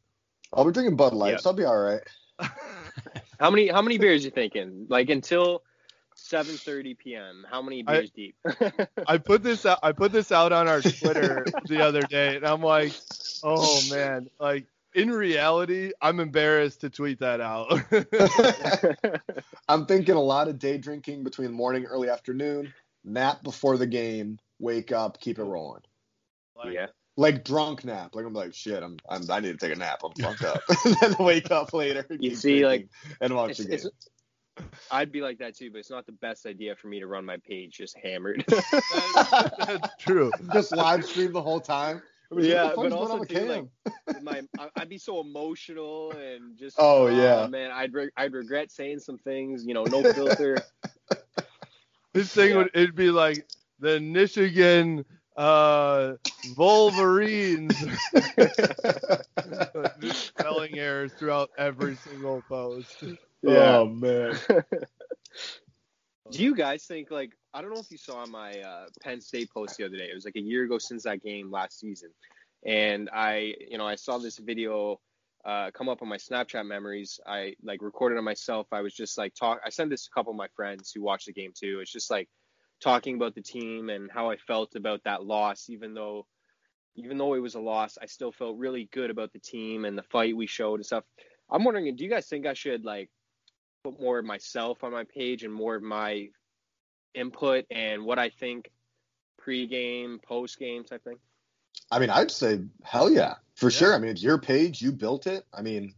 [0.54, 1.38] I'll be drinking Bud Light, Yeah.
[1.38, 2.02] so I'll be all right.
[3.40, 4.86] How many how many beers you thinking?
[4.90, 5.64] Like until
[6.18, 7.46] 7:30 p.m.
[7.50, 8.36] How many I- beers deep?
[9.08, 9.80] I put this out.
[9.84, 12.94] I put this out on our Twitter the other day, and I'm like,
[13.44, 14.66] oh man, like
[14.96, 17.70] in reality, I'm embarrassed to tweet that out.
[19.68, 22.74] I'm thinking a lot of day drinking between morning, early afternoon,
[23.04, 25.82] nap before the game, wake up, keep it rolling.
[26.56, 26.88] Like, yeah.
[27.18, 28.16] Like drunk nap.
[28.16, 28.82] Like I'm like shit.
[28.82, 30.02] I'm, I'm I need to take a nap.
[30.04, 30.62] I'm fucked up.
[30.86, 32.06] and then wake up later.
[32.10, 32.88] You see, like,
[33.22, 33.74] and watch It's, the game.
[33.74, 33.88] it's,
[34.92, 37.26] I'd be like that too, but it's not the best idea for me to run
[37.26, 38.44] my page just hammered.
[38.48, 38.82] That's,
[39.66, 40.32] that's true.
[40.54, 42.02] Just live stream the whole time.
[42.38, 43.70] Yeah, like, but also too, Cam?
[44.24, 44.42] my
[44.76, 47.48] I'd be so emotional and just Oh, aw, yeah.
[47.48, 50.56] man I'd re- I'd regret saying some things you know no filter
[52.14, 52.58] This thing Yeah.
[52.58, 53.46] would it'd be like
[53.80, 55.04] the Michigan
[55.36, 56.14] uh,
[56.56, 57.76] Wolverines.
[60.00, 63.04] Just spelling errors throughout every single post.
[63.42, 63.80] Yeah.
[63.80, 64.38] Oh man.
[66.32, 69.50] Do you guys think like I don't know if you saw my uh, Penn State
[69.52, 70.10] post the other day.
[70.12, 72.10] It was like a year ago since that game last season.
[72.66, 75.00] And I you know I saw this video
[75.46, 77.20] uh, come up on my Snapchat memories.
[77.26, 78.68] I like recorded on myself.
[78.72, 81.04] I was just like talk I sent this to a couple of my friends who
[81.04, 81.80] watched the game too.
[81.82, 82.28] It's just like
[82.82, 85.70] talking about the team and how I felt about that loss.
[85.70, 86.26] Even though
[86.96, 89.98] even though it was a loss I still felt really good about the team and
[89.98, 91.04] the fight we showed and stuff.
[91.52, 93.12] I'm wondering do you guys think I should like
[93.92, 96.30] put more of myself on my page and more of my
[97.14, 98.72] input and what I think
[99.38, 101.18] pre-game, post-game type thing.
[101.92, 103.78] I mean, I'd say hell yeah, for Yeah.
[103.78, 103.94] sure.
[103.94, 105.46] I mean, it's your page, you built it.
[105.54, 105.94] I mean,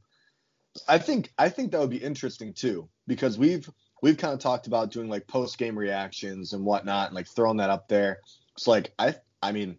[0.87, 3.69] I think I think that would be interesting too because we've
[4.01, 7.57] we've kind of talked about doing like post game reactions and whatnot and like throwing
[7.57, 8.19] that up there.
[8.57, 9.77] So like I I mean,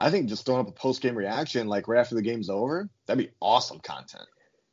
[0.00, 2.88] I think just throwing up a post game reaction like right after the game's over,
[3.06, 4.26] that'd be awesome content.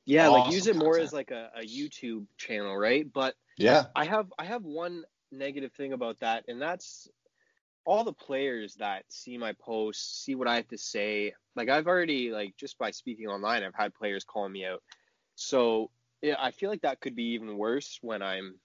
[0.08, 1.08] Yeah, like use it more content.
[1.08, 3.05] as like a, a YouTube channel, right?
[3.12, 3.88] But Yeah.
[3.95, 7.10] I have I have one negative thing about that, and that's
[7.86, 11.34] all the players that see my posts, see what I have to say.
[11.55, 14.82] Like I've already like just by speaking online, I've had players calling me out.
[15.36, 15.91] So
[16.22, 18.55] yeah, I feel like that could be even worse when I'm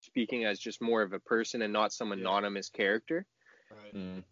[0.00, 2.20] speaking as just more of a person and not some Yeah.
[2.20, 3.26] anonymous character.
[3.94, 4.24] Mm.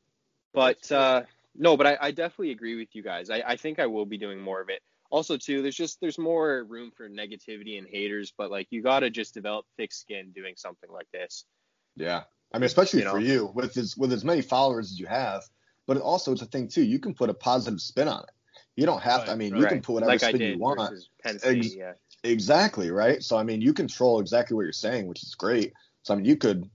[0.53, 1.23] But uh,
[1.55, 3.31] no, but I, I definitely agree with you guys.
[3.31, 4.83] I, I think I will be doing more of it.
[5.11, 9.01] Also, too, there's just there's more room for negativity and haters, but like you got
[9.01, 11.45] to just develop thick skin doing something like this.
[11.97, 13.27] Yeah, I mean, especially You for know?
[13.27, 15.45] you with as with as many followers as you have,
[15.87, 16.83] but also it's a thing too.
[16.83, 18.31] You can put a positive spin on it.
[18.77, 19.31] You don't have to.
[19.31, 20.81] I Right, mean, you can put whatever like spin you want.
[21.25, 21.41] State.
[21.45, 21.93] Ex- yeah.
[22.25, 23.23] Exactly, right?
[23.23, 25.73] So I mean, you control exactly what you're saying, which is great.
[26.03, 26.69] So I mean, you could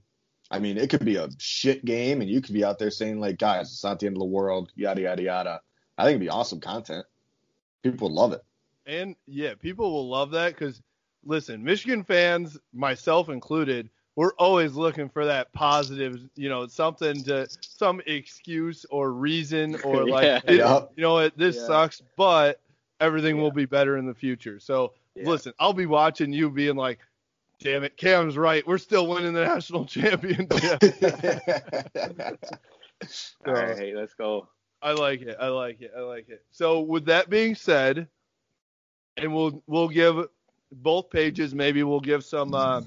[0.50, 3.20] I mean, it could be a shit game and you could be out there saying
[3.20, 5.60] like, guys, it's not the end of the world, yada yada yada.
[5.96, 7.06] I think it'd be awesome content.
[7.82, 8.42] People love it.
[8.86, 10.80] And yeah, people will love that because,
[11.24, 17.46] listen, Michigan fans, myself included, we're always looking for that positive, you know, something to
[17.60, 20.40] some excuse or reason or like, Yeah.
[20.44, 20.80] it- Yeah.
[20.96, 21.66] you know what, this Yeah.
[21.66, 22.60] sucks, but
[23.00, 24.60] everything will be better in the future.
[24.60, 25.28] So Yeah.
[25.28, 26.98] listen, I'll be watching you being like,
[27.60, 28.66] damn it, Cam's right.
[28.66, 30.82] We're still winning the national championship.
[33.46, 34.48] All right, hey, let's go.
[34.82, 35.36] I like it.
[35.40, 35.92] I like it.
[35.96, 36.44] I like it.
[36.50, 38.08] So with that being said,
[39.16, 40.26] and we'll we'll give
[40.72, 41.54] both pages.
[41.54, 42.82] Maybe we'll give some uh,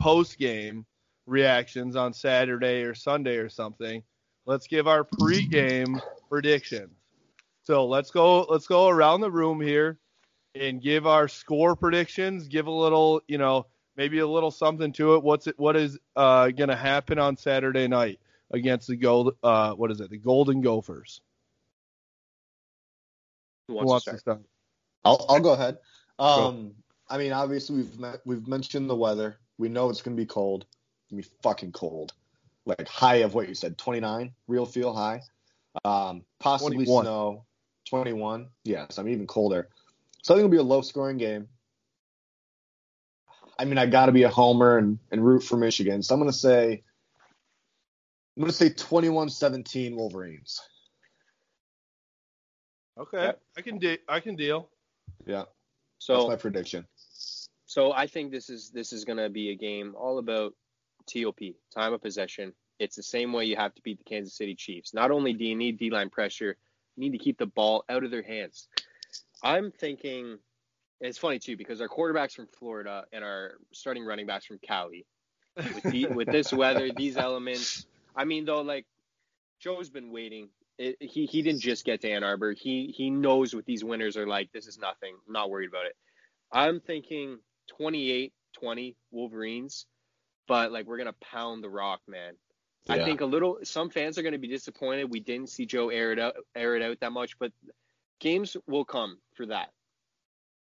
[0.00, 0.84] post game
[1.26, 4.02] reactions on Saturday or Sunday or something.
[4.44, 6.92] Let's give our pregame predictions.
[7.62, 8.42] So let's go.
[8.42, 9.98] Let's go around the room here
[10.54, 12.46] and give our score predictions.
[12.46, 15.22] Give a little, you know, maybe a little something to it.
[15.22, 15.58] What's it?
[15.58, 18.20] What is uh, going to happen on Saturday night?
[18.52, 21.20] Against the gold uh what is it the golden gophers
[23.68, 24.38] Who who wants, wants to to start?
[24.38, 24.46] start
[25.04, 25.78] I'll I'll go ahead.
[26.18, 26.72] Um,
[27.08, 29.38] I mean, obviously we've met, we've mentioned the weather.
[29.58, 30.66] We know it's gonna be cold.
[31.02, 32.12] It's gonna be fucking cold.
[32.64, 35.20] Like high of what you said, 29 real feel high.
[35.84, 37.04] Um, possibly 21.
[37.04, 37.44] snow.
[37.88, 38.48] 21.
[38.64, 39.68] Yes, I'm even colder.
[40.22, 41.46] So I think it'll be a low scoring game.
[43.58, 46.02] I mean, I got to be a homer and, and root for Michigan.
[46.02, 46.82] So I'm gonna say
[48.36, 50.60] I'm gonna say 21-17 Wolverines.
[52.98, 53.32] okay Yeah.
[53.56, 54.68] i can de- i can deal
[55.26, 55.44] Yeah,
[55.98, 56.86] So that's So, my prediction.
[57.66, 60.54] so I think this is this is gonna be a game all about
[61.06, 61.40] TOP,
[61.74, 62.52] time of possession.
[62.78, 64.92] It's the same way you have to beat the Kansas City Chiefs.
[64.92, 66.56] Not only do you need D-line pressure,
[66.96, 68.68] you need to keep the ball out of their hands.
[69.42, 70.38] I'm thinking,
[71.00, 75.06] it's funny too because our quarterbacks from Florida and our starting running backs from Cali.
[75.56, 77.86] With, the, with this weather, these elements.
[78.16, 78.86] I mean, though, like
[79.60, 80.48] Joe's been waiting.
[80.78, 82.52] It, he he didn't just get to Ann Arbor.
[82.52, 84.52] He he knows what these winners are like.
[84.52, 85.14] This is nothing.
[85.26, 85.96] I'm not worried about it.
[86.52, 87.38] I'm thinking
[87.80, 89.86] 28-20 Wolverines,
[90.46, 92.34] but like we're gonna pound the rock, man.
[92.88, 93.58] I think a little.
[93.64, 95.10] Some fans are gonna be disappointed.
[95.10, 97.52] We didn't see Joe air it out air it out that much, but
[98.20, 99.70] games will come for that.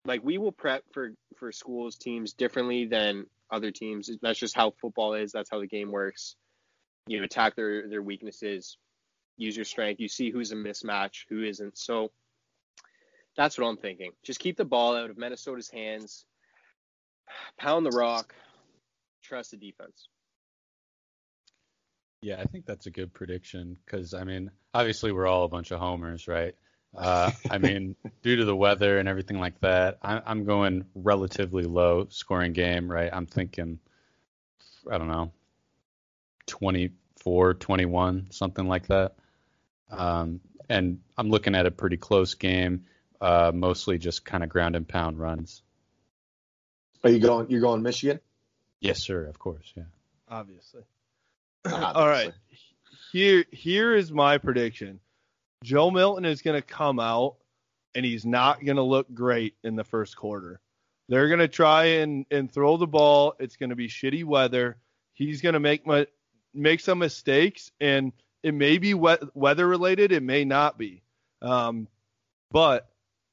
[0.05, 4.11] Like we will prep for for schools teams differently than other teams.
[4.21, 5.31] That's just how football is.
[5.31, 6.35] That's how the game works.
[7.07, 8.77] You know, attack their their weaknesses,
[9.37, 9.99] use your strength.
[9.99, 11.77] You see who's a mismatch, who isn't.
[11.77, 12.11] So
[13.35, 14.11] that's what I'm thinking.
[14.23, 16.25] Just keep the ball out of Minnesota's hands.
[17.59, 18.33] Pound the rock.
[19.23, 20.07] Trust the defense.
[22.21, 25.71] Yeah, I think that's a good prediction because I mean, obviously we're all a bunch
[25.71, 26.55] of homers, right?
[26.95, 31.63] Uh, I mean, due to the weather and everything like that, I, I'm going relatively
[31.63, 33.09] low scoring game, right?
[33.11, 33.79] I'm thinking,
[34.89, 35.31] I don't know,
[36.47, 39.13] 24, 21, something like that.
[39.89, 42.85] Um, and I'm looking at a pretty close game,
[43.21, 45.61] uh, mostly just kind of ground and pound runs.
[47.03, 47.49] Are you going?
[47.49, 48.19] You're going Michigan?
[48.79, 49.25] Yes, sir.
[49.25, 49.83] Of course, yeah.
[50.29, 50.83] obviously Obviously.
[51.71, 52.33] all right
[53.13, 54.99] here here is my prediction
[55.63, 57.35] joe milton is going to come out
[57.95, 60.59] and he's not going to look great in the first quarter
[61.07, 64.77] they're going to try and and throw the ball it's going to be shitty weather
[65.13, 66.05] he's going to make my
[66.53, 68.11] make some mistakes and
[68.43, 71.01] it may be weather related it may not be
[71.41, 71.87] um,
[72.51, 72.89] but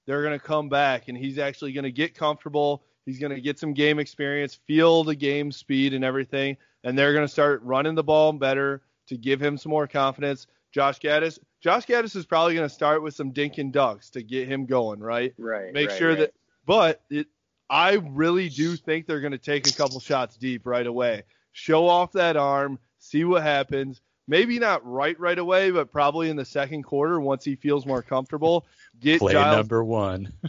[0.06, 3.40] they're going to come back and he's actually going to get comfortable he's going to
[3.40, 7.62] get some game experience feel the game speed and everything and they're going to start
[7.62, 10.46] running the ball better to give him some more confidence.
[10.72, 14.22] Josh Gattis, Josh Gattis is probably going to start with some dink and ducks to
[14.22, 15.34] get him going, right?
[15.36, 15.72] Right.
[15.72, 16.18] Make right, sure right.
[16.18, 17.26] that, but it,
[17.68, 21.24] I really do think they're going to take a couple shots deep right away.
[21.52, 24.00] Show off that arm, see what happens.
[24.28, 28.02] Maybe not right right away, but probably in the second quarter once he feels more
[28.02, 28.64] comfortable.
[29.00, 30.32] Get Play Giles number one.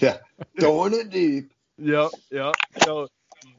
[0.00, 0.16] Yeah,
[0.58, 1.52] throwing it deep.
[1.78, 2.54] Yep, yep.
[2.84, 3.06] So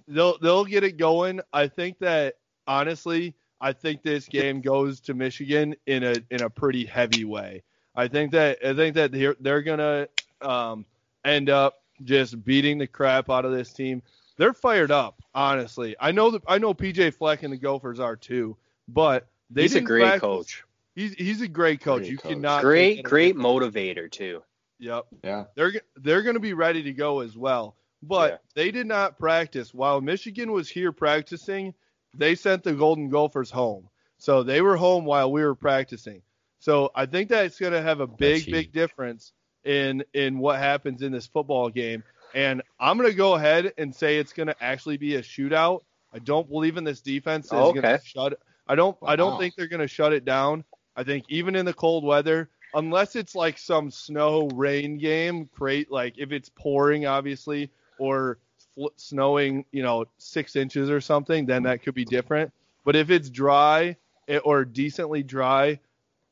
[0.06, 1.40] they'll they'll get it going.
[1.54, 2.36] I think that
[2.68, 7.64] honestly, I think this game goes to Michigan in a in a pretty heavy way.
[7.96, 10.08] I think that I think that they're they're gonna
[10.42, 10.86] um,
[11.24, 14.02] end up just beating the crap out of this team.
[14.40, 15.96] They're fired up, honestly.
[16.00, 19.74] I know that I know PJ Fleck and the Gophers are too, but they He's
[19.74, 20.64] a didn't great practice- coach.
[20.96, 22.00] He's he's a great coach.
[22.04, 22.32] Great you coach.
[22.32, 23.72] cannot Great, great anything from him.
[23.74, 24.42] motivator too.
[24.80, 25.06] Yep.
[25.24, 25.44] Yeah.
[25.56, 27.76] They're they're going to be ready to go as well.
[28.02, 28.38] But Yeah.
[28.56, 31.74] they did not practice while Michigan was here practicing.
[32.16, 36.22] They sent the Golden Gophers home, so they were home while we were practicing.
[36.60, 39.34] So I think that's going to have a big, big difference
[39.66, 42.04] in in what happens in this football game.
[42.34, 45.82] And I'm going to go ahead and say it's going to actually be a shootout.
[46.14, 48.40] I don't believe in this defense is Oh, going to shut.
[48.68, 48.98] I don't.
[49.06, 50.64] I don't think they're going to shut it down.
[50.96, 55.92] I think even in the cold weather, unless it's like some snow rain game, create
[55.92, 58.38] like if it's pouring obviously or
[58.76, 62.52] fl- snowing, you know, six inches or something, then that could be different.
[62.86, 65.80] But if it's dry eh, or decently dry,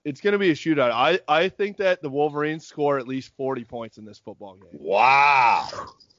[0.06, 0.92] it's going to be a shootout.
[0.92, 4.70] I I think that the Wolverines score at least 40 points in this football game.
[4.74, 5.68] Wow.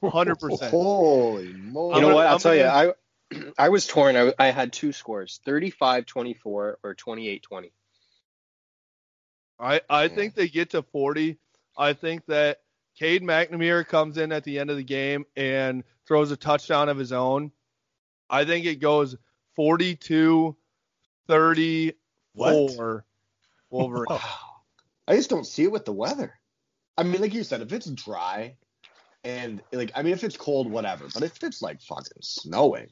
[0.01, 0.71] 100 percent.
[0.71, 1.95] Holy moly.
[1.95, 2.27] You know what?
[2.27, 2.93] I'll I'm tell you, gonna-
[3.31, 4.15] I I was torn.
[4.15, 7.71] I, I had two scores: 35-24 or 28-20.
[9.59, 10.07] I, I Yeah.
[10.09, 11.37] think they get to 40.
[11.77, 12.59] I think that
[12.97, 16.97] Cade McNamara comes in at the end of the game and throws a touchdown of
[16.97, 17.51] his own.
[18.29, 19.15] I think it goes
[19.55, 20.55] 42
[21.27, 23.05] 34
[23.69, 24.05] Wolverine.
[24.09, 24.19] Wow.
[25.07, 26.33] I just don't see it with the weather.
[26.97, 28.55] I mean, like you said, if it's dry
[29.23, 31.05] and like I mean if it's cold, whatever.
[31.13, 32.87] But if it's like fucking snowing,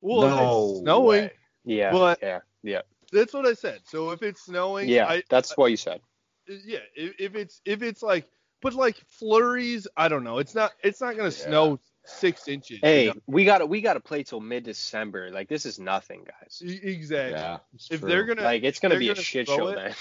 [0.00, 1.22] Well, no it's snowing.
[1.24, 1.30] way.
[1.64, 2.82] Yeah, But- yeah, yeah,
[3.12, 3.80] That's what I said.
[3.84, 5.06] So if it's snowing, yeah.
[5.06, 6.00] I, that's what you said.
[6.46, 8.26] yeah, if, if it's if it's like
[8.62, 10.38] but like flurries, I don't know.
[10.38, 11.46] It's not it's not gonna Yeah.
[11.46, 12.70] snow six inches.
[12.72, 13.14] you Hey, know?
[13.26, 15.30] we got to we got to play till mid December.
[15.30, 16.62] Like this is nothing, guys.
[16.62, 17.32] Exactly.
[17.38, 17.58] Yeah.
[17.90, 18.08] If true.
[18.08, 19.76] they're gonna Like it's gonna be a gonna shit show it.
[19.76, 19.94] then.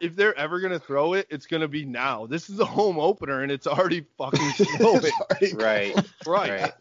[0.00, 2.26] if they're ever gonna throw it, it's gonna be now.
[2.26, 5.02] This is a home opener and it's already fucking snowing.
[5.54, 5.94] Right,
[6.26, 6.50] right.
[6.62, 6.72] right.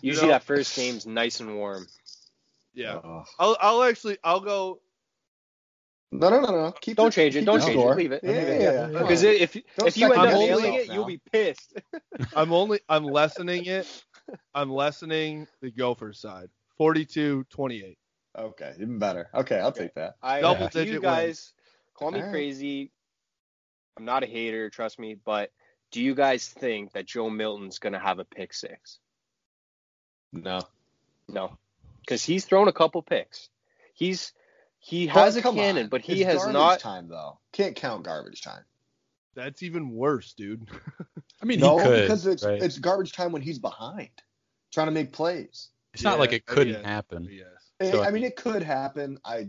[0.00, 1.86] Usually know- that first game's nice and warm.
[2.74, 3.00] Yeah.
[3.04, 3.24] Oh.
[3.38, 4.80] I'll I'll actually I'll go
[6.16, 6.72] No, no, no, no.
[6.80, 7.44] Keep Don't it- change it.
[7.44, 7.92] Don't change score.
[7.92, 7.96] it.
[7.96, 8.20] Leave it.
[8.22, 8.60] Yeah, Leave it.
[8.62, 8.88] yeah, Yeah.
[8.90, 8.98] yeah.
[9.00, 11.74] Because Come if Don't if you end up guess nailing yourself it, you'll be pissed.
[12.36, 14.04] I'm only I'm lessening it.
[14.54, 16.48] I'm lessening the Gophers side.
[16.80, 17.96] 42-28.
[18.36, 19.28] Okay, even better.
[19.34, 20.14] Okay, I'll take that.
[20.22, 21.52] I Double do you digit guys
[21.94, 22.32] call me Alright.
[22.32, 22.90] crazy.
[23.96, 25.50] I'm not a hater, trust me, but
[25.92, 28.98] do you guys think that Joe Milton's gonna have a pick six?
[30.32, 30.60] No.
[31.28, 31.56] No,
[32.00, 33.48] because he's thrown a couple picks.
[33.94, 34.32] He's
[34.84, 35.88] he has But a cannon, on.
[35.88, 36.78] but he It's has garbage not.
[36.78, 37.38] time though.
[37.52, 38.64] Can't count garbage time.
[39.34, 40.68] That's even worse, dude.
[41.42, 42.02] I mean, no, he could.
[42.02, 42.62] because it's right?
[42.62, 44.10] it's garbage time when he's behind,
[44.72, 45.70] trying to make plays.
[45.94, 46.86] It's not like it couldn't yeah.
[46.88, 47.26] happen.
[47.30, 47.92] yes.
[47.92, 49.18] So- I mean, it could happen.
[49.24, 49.48] I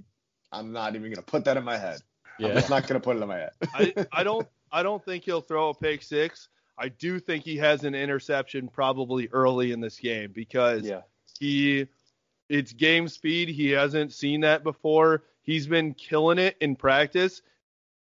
[0.54, 2.00] I'm not even gonna put that in my head.
[2.40, 2.48] Yeah.
[2.48, 2.60] I'm Yeah.
[2.60, 3.52] just not gonna put it in my head.
[3.74, 6.48] I I don't I don't think he'll throw a pick six.
[6.78, 11.02] I do think he has an interception probably early in this game because Yeah,
[11.40, 11.88] he
[12.50, 13.50] it's game speed.
[13.50, 15.24] He hasn't seen that before.
[15.42, 17.42] He's been killing it in practice.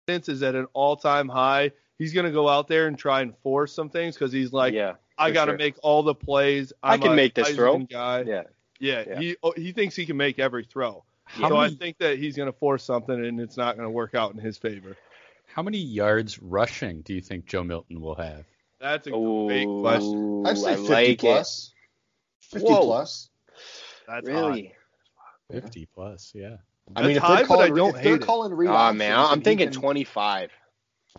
[0.07, 1.71] Confidence is at an all-time high.
[1.97, 4.95] He's gonna go out there and try and force some things because he's like, yeah,
[5.17, 5.57] I got to sure.
[5.57, 6.71] make all the plays.
[6.81, 7.77] I I'm can a make this Heisman throw.
[7.79, 8.21] Guy.
[8.25, 8.43] yeah.
[8.79, 9.19] Yeah, Yeah.
[9.19, 11.03] he oh, he thinks he can make every throw.
[11.25, 14.33] How so I think that he's gonna force something and it's not gonna work out
[14.33, 14.95] in his favor.
[15.45, 18.45] how many yards rushing do you think Joe Milton will have?
[18.79, 20.45] That's a Ooh, great question.
[20.47, 21.73] I'd say I 50 like plus.
[22.41, 22.81] 50 Whoa.
[22.85, 23.29] plus.
[24.09, 24.33] That's it.
[24.33, 24.39] high.
[24.39, 24.75] Really?
[25.51, 26.57] 50 plus, yeah.
[26.95, 28.25] I mean, if high, they're but calling, I don't if they're hate it.
[28.25, 30.51] calling read Oh man, I'm thinking can- 25.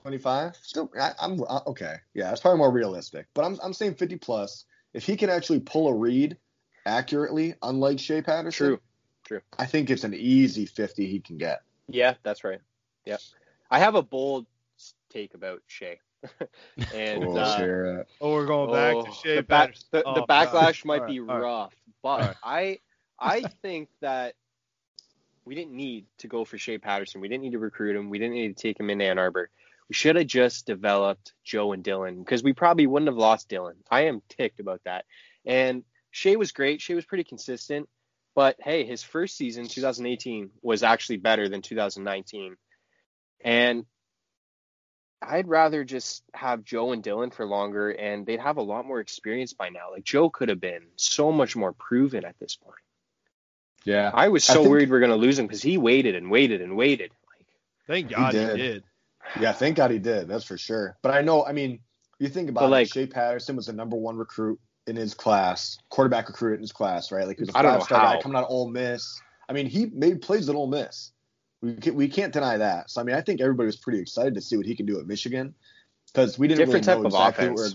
[0.03, 0.57] 25.
[0.63, 1.97] Still, I, I'm uh, okay.
[2.15, 3.27] Yeah, it's probably more realistic.
[3.35, 4.65] But I'm I'm saying 50 plus.
[4.95, 6.37] If he can actually pull a read
[6.87, 8.81] accurately, unlike Shea Patterson, True.
[9.25, 9.41] True.
[9.59, 11.63] I think it's an easy 50 he can get.
[11.89, 12.61] Yeah, that's right.
[13.05, 13.19] Yeah,
[13.71, 14.47] I have a bold
[15.11, 16.01] take about Shea,
[16.95, 19.87] and Oh, uh, Shea, Oh, we're going back oh, to Shea the, back, Patterson.
[19.93, 20.87] the, the Oh, backlash God.
[20.87, 22.37] might All be right, rough, but All right.
[22.43, 22.79] I
[23.19, 24.35] I think that
[25.45, 27.21] we didn't need to go for Shea Patterson.
[27.21, 28.11] We didn't need to recruit him.
[28.11, 29.51] We didn't need to take him into Ann Arbor.
[29.89, 33.75] We should have just developed Joe and Dylan because we probably wouldn't have lost Dylan.
[33.91, 35.05] I am ticked about that.
[35.45, 36.81] And Shea was great.
[36.81, 37.89] Shea was pretty consistent.
[38.37, 42.57] But hey, his first season, 2018, was actually better than 2019.
[43.45, 43.85] And
[45.23, 49.01] I'd rather just have Joe and Dylan for longer, and they'd have a lot more
[49.01, 49.91] experience by now.
[49.93, 52.77] Like Joe could have been so much more proven at this point.
[53.85, 54.11] yeah.
[54.15, 56.31] I was I so think- worried we are gonna lose him because he waited and
[56.31, 57.11] waited and waited.
[57.37, 57.47] Like,
[57.87, 58.57] Thank God he did.
[58.57, 58.85] did.
[59.41, 60.27] Yeah, thank God he did.
[60.29, 60.97] That's for sure.
[61.03, 61.81] But I know, I mean,
[62.19, 65.79] you think about it, like- Shea Patterson was the number one recruit in his class,
[65.91, 67.27] quarterback recruit in his class, right?
[67.27, 69.21] Like he was a don't five star guy coming out of Ole Miss.
[69.49, 71.13] I mean, he made plays at Ole Miss.
[71.63, 72.91] We can't, we can't deny that.
[72.91, 74.99] So I mean, I think everybody was pretty excited to see what he can do
[74.99, 75.55] at Michigan
[76.07, 77.75] because we didn't Different really type know of exactly offense.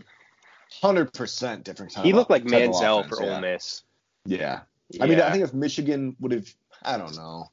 [0.82, 1.92] Hundred percent different.
[1.92, 3.36] Type he of- looked like type Manziel offense, for yeah.
[3.36, 3.84] Ole Miss.
[4.26, 4.60] Yeah.
[5.00, 6.48] I mean, I think if Michigan would have,
[6.84, 7.50] I don't know.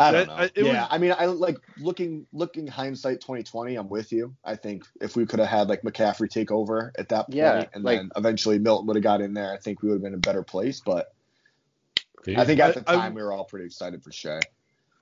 [0.00, 0.34] I don't know.
[0.34, 3.74] I- it yeah, was- I mean, I like looking looking hindsight 2020.
[3.74, 4.34] I'm with you.
[4.44, 7.64] I think if we could have had like McCaffrey take over at that point, Yeah,
[7.74, 10.02] and like- then eventually Milton would have got in there, I think we would have
[10.02, 10.80] been in a better place.
[10.80, 11.12] But
[12.24, 14.38] Dude, I think at I- the I- time we were all pretty excited for Shea.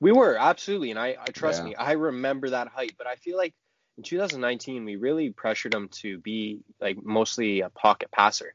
[0.00, 1.68] We were absolutely, and I, I trust Yeah.
[1.70, 2.92] me, I remember that hype.
[2.98, 3.54] But I feel like
[3.96, 8.54] in 2019 we really pressured him to be like mostly a pocket passer.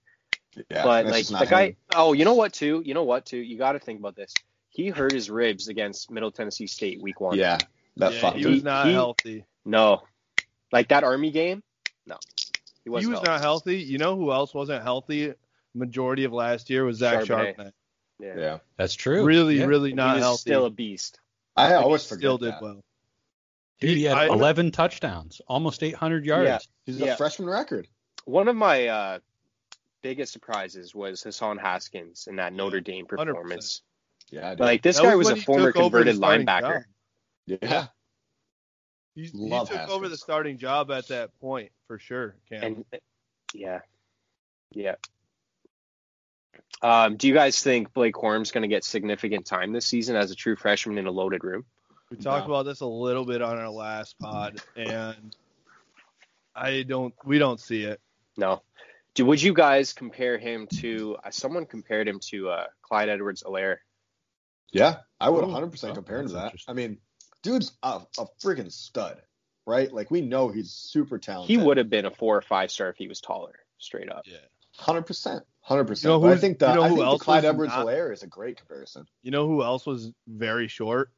[0.69, 1.75] Yeah, but like the guy, him.
[1.95, 2.81] oh, you know what too?
[2.85, 3.37] You know what too?
[3.37, 4.33] You got to think about this.
[4.69, 7.37] He hurt his ribs against Middle Tennessee State week one.
[7.37, 7.57] Yeah,
[7.97, 9.45] that Yeah, he was not He- healthy.
[9.65, 10.03] No,
[10.71, 11.63] like that Army game.
[12.05, 12.49] No, he
[12.83, 13.13] He wasn't.
[13.13, 13.77] was not healthy.
[13.77, 15.33] You know who else wasn't healthy?
[15.73, 17.55] Majority of last year was Zach Charbonnet.
[17.55, 17.71] Charbonnet.
[18.19, 18.33] Yeah.
[18.37, 19.23] Yeah, that's true.
[19.23, 19.65] Really, Yeah.
[19.65, 20.41] really he not was healthy.
[20.41, 21.19] still a beast.
[21.55, 22.61] I But he always forget still did that.
[22.61, 22.81] well.
[23.79, 26.47] Dude, he had I- 11 touchdowns, almost 800 yards.
[26.47, 26.59] Yeah.
[26.85, 27.13] He's Yeah.
[27.13, 27.87] a freshman record.
[28.25, 29.19] One of my uh,
[30.03, 33.27] biggest surprises was Hassan Haskins in that Notre Dame 100%.
[33.27, 33.81] performance.
[34.29, 34.59] Yeah, dude.
[34.61, 36.83] Like this That guy was when a former took over the converted linebacker.
[37.49, 37.59] job.
[37.61, 37.87] yeah.
[39.15, 42.35] He, he Love took over the starting job at that point for sure.
[42.47, 42.63] Cam.
[42.63, 42.85] And
[43.53, 43.79] yeah,
[44.71, 44.95] yeah.
[46.81, 50.31] Um, do you guys think Blake Corum's going to get significant time this season as
[50.31, 51.65] a true freshman in a loaded room?
[52.09, 52.55] we talked No.
[52.55, 55.35] about this a little bit on our last pod, and
[56.55, 57.13] I don't.
[57.23, 58.01] We don't see it.
[58.37, 58.61] No.
[59.13, 61.17] Do, would you guys compare him to?
[61.23, 63.77] Uh, someone compared him to uh, Clyde Edwards-Helaire.
[64.71, 66.55] Yeah, I would Ooh, 100% oh, compare him to that.
[66.67, 66.97] I mean,
[67.43, 69.21] dude's a, a freaking stud,
[69.65, 69.91] right?
[69.91, 71.49] Like we know he's super talented.
[71.49, 74.23] He would have been a four or five star if he was taller, straight up.
[74.25, 74.37] Yeah.
[74.81, 76.21] Hundred percent, hundred You percent.
[76.21, 78.11] know I think the you know I who think the else Clyde Edwards not- Helaire
[78.11, 79.05] is a great comparison.
[79.21, 81.11] You know who else was very short?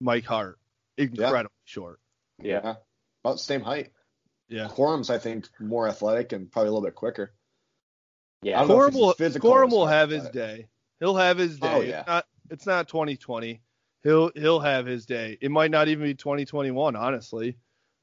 [0.00, 0.58] Mike Hart.
[0.96, 2.00] Incredibly short.
[2.42, 2.74] Yeah.
[3.24, 3.92] about same height.
[4.48, 4.66] Yeah.
[4.68, 7.32] Corum's I think more athletic and probably a little bit quicker.
[8.42, 8.56] Yeah.
[8.60, 10.66] I don't know if Corum he's will, as physical Corum as will have his day.
[11.00, 11.72] He'll have his day.
[11.72, 12.00] Oh, yeah.
[12.00, 13.60] It's not it's not 2020.
[14.02, 15.38] He'll he'll have his day.
[15.40, 17.58] It might not even be 2021, honestly.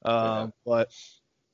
[0.06, 0.48] Um, Yeah.
[0.66, 0.91] but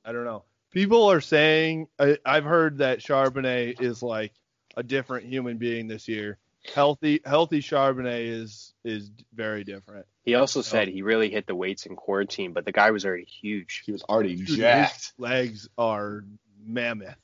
[0.04, 0.44] I don't know.
[0.72, 4.32] People are saying I, I've heard that Charbonnet is like
[4.76, 6.38] a different human being this year.
[6.74, 10.06] Healthy healthy Charbonnet is is very different.
[10.24, 13.24] He also said he really hit the weights in quarantine, but the guy was already
[13.24, 13.82] huge.
[13.84, 15.12] He was already Dude, his jacked.
[15.18, 16.24] legs are
[16.64, 17.16] mammoth.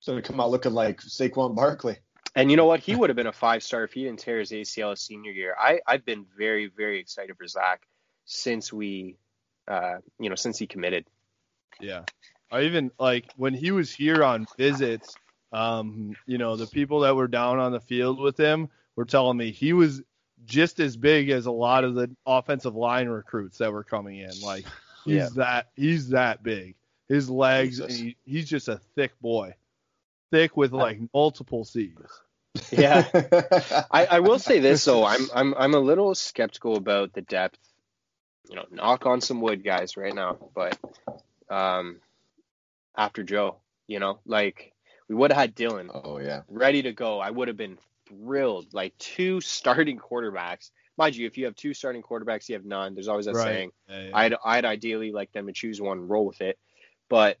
[0.00, 1.98] So to come out looking like Saquon Barkley.
[2.34, 2.80] And you know what?
[2.80, 5.32] He would have been a five star if he didn't tear his ACL his senior
[5.32, 5.56] year.
[5.58, 7.86] I, I've been very, very excited for Zach
[8.26, 9.16] since we,
[9.66, 11.06] uh, you know, since he committed.
[11.80, 12.02] Yeah.
[12.50, 15.18] I even like when he was here on visits,
[15.52, 19.36] um, you know, the people that were down on the field with him were telling
[19.36, 20.02] me he was
[20.44, 24.40] just as big as a lot of the offensive line recruits that were coming in.
[24.40, 24.66] Like
[25.04, 25.28] he's Yeah.
[25.36, 26.76] that he's that big.
[27.08, 29.54] His legs, he, he's just a thick boy.
[30.32, 31.94] Thick with like multiple C's.
[32.72, 33.06] Yeah.
[33.90, 37.58] I, I will say this though, I'm I'm I'm a little skeptical about the depth.
[38.48, 40.36] You know, knock on some wood, guys, right now.
[40.54, 40.78] But
[41.48, 42.00] um,
[42.96, 44.72] after Joe, you know, like
[45.08, 46.42] we would have had Dylan oh yeah.
[46.48, 47.20] ready to go.
[47.20, 47.78] I would have been
[48.08, 48.72] thrilled.
[48.72, 50.70] Like two starting quarterbacks.
[50.98, 52.94] Mind you, if you have two starting quarterbacks, you have none.
[52.94, 53.44] There's always that Right.
[53.44, 53.70] saying.
[53.88, 54.10] Yeah, yeah.
[54.14, 56.58] I'd I'd ideally like them to choose one, roll with it.
[57.08, 57.36] But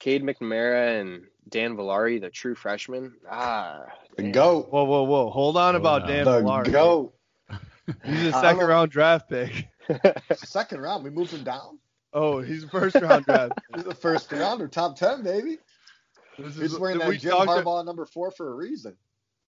[0.00, 3.84] Cade McNamara and Dan Villari, the true freshman, ah,
[4.16, 4.70] The goat.
[4.70, 5.30] Whoa, whoa, whoa!
[5.30, 6.08] Hold on Oh, about no.
[6.08, 6.72] Dan The Villari.
[6.72, 7.14] goat.
[8.04, 9.68] He's a second don't- round draft pick.
[10.36, 11.78] Second round, we moved him down.
[12.14, 13.54] Oh, he's a first round draft.
[13.74, 15.58] He's the first round or top ten, baby.
[16.38, 18.96] This He's is- wearing that we Jim Harbaugh number four for a reason.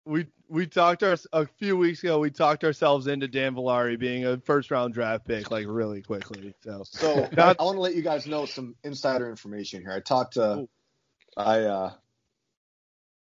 [0.04, 2.18] we we talked our a few weeks ago.
[2.18, 6.54] We talked ourselves into Dan Villari being a first round draft pick like really quickly.
[6.62, 9.92] So So I, want to let you guys know some insider information here.
[9.92, 10.68] I talked to.
[11.36, 11.92] I uh,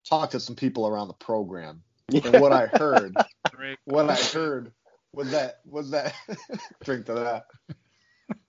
[0.09, 1.83] talked to some people around the program,
[2.13, 3.15] and what I heard,
[3.85, 4.73] what I heard
[5.13, 6.15] was that was that
[6.85, 7.47] drink to that.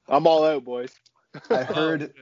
[0.08, 0.94] I'm all out, boys.
[1.50, 2.14] I heard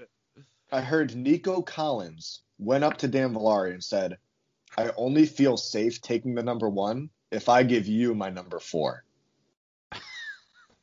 [0.72, 4.18] I heard Nico Collins went up to Dan Villari and said,
[4.78, 9.04] "I only feel safe taking the number one if I give you my number four.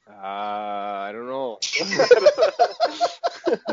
[0.08, 1.58] Uh, I don't know.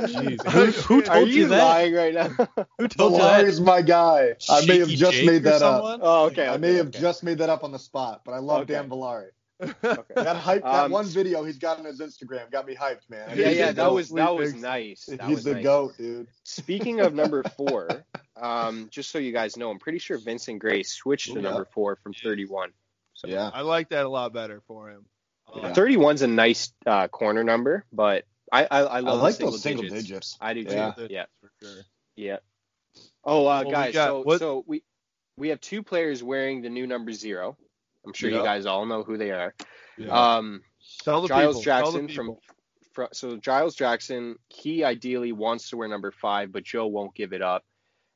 [0.07, 0.41] Jeez.
[0.49, 1.63] Who, who Are told you you that?
[1.63, 2.29] lying right now?
[2.77, 3.45] Who told you that?
[3.45, 4.35] Villari's my guy.
[4.49, 5.99] I may have just Jake made that up.
[6.01, 6.47] oh, okay.
[6.47, 8.73] I okay, may have just made that up on the spot, but I love Okay.
[8.73, 9.29] Dan Villari.
[9.61, 10.13] Okay.
[10.15, 13.37] That hype, that Um, one video he's got on his Instagram got me hyped, man.
[13.37, 15.05] Yeah, He's yeah, that was that was nice.
[15.07, 15.63] That he's was the nice.
[15.63, 16.27] goat, dude.
[16.43, 18.05] Speaking of number four,
[18.37, 21.65] um, just so you guys know, I'm pretty sure Vincent Gray switched to Ooh, number
[21.65, 22.71] four from 31.
[23.15, 25.05] So Yeah, I like that a lot better for him.
[25.53, 29.51] I like- 31's a nice uh, corner number, but I I, I I like single
[29.51, 30.03] those single digits.
[30.03, 30.37] digits.
[30.39, 30.71] I do too.
[30.71, 30.93] Yeah.
[31.09, 31.81] Yeah, for sure.
[32.15, 32.37] yeah.
[33.25, 34.83] Oh, uh, Well, we guys, got- so what- so we
[35.37, 37.57] we have two players wearing the new number zero.
[38.09, 38.37] I'm sure Yeah.
[38.37, 39.53] you guys all know who they are.
[39.97, 40.35] Yeah.
[40.37, 40.63] Um,
[41.03, 41.63] Tell the Giles people.
[41.63, 42.37] tell the Jackson from,
[42.95, 43.07] people.
[43.13, 47.41] so Giles Jackson, he ideally wants to wear number five, but Joe won't give it
[47.43, 47.63] up.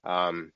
[0.04, 0.52] Um,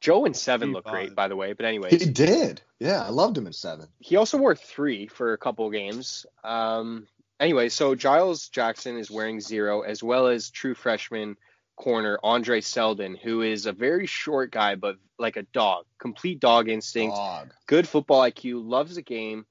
[0.00, 1.52] Joe and seven look great, by the way.
[1.52, 2.62] But anyway, He did.
[2.78, 3.88] Yeah, I loved him in seven.
[3.98, 6.24] he also wore three for a couple games.
[6.42, 7.06] Um,
[7.38, 11.36] anyway, so Giles Jackson is wearing zero, as well as true freshman
[11.80, 16.68] corner Andre Seldon, who is a very short guy, but like a dog, complete dog
[16.68, 17.54] instinct, Dog.
[17.66, 19.46] good football IQ, loves the game.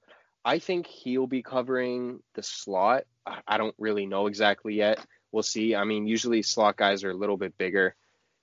[0.45, 3.05] I think he'll be covering the slot.
[3.25, 5.03] I I don't really know exactly yet.
[5.32, 5.75] We'll see.
[5.75, 7.95] I mean, usually slot guys are a little bit bigger.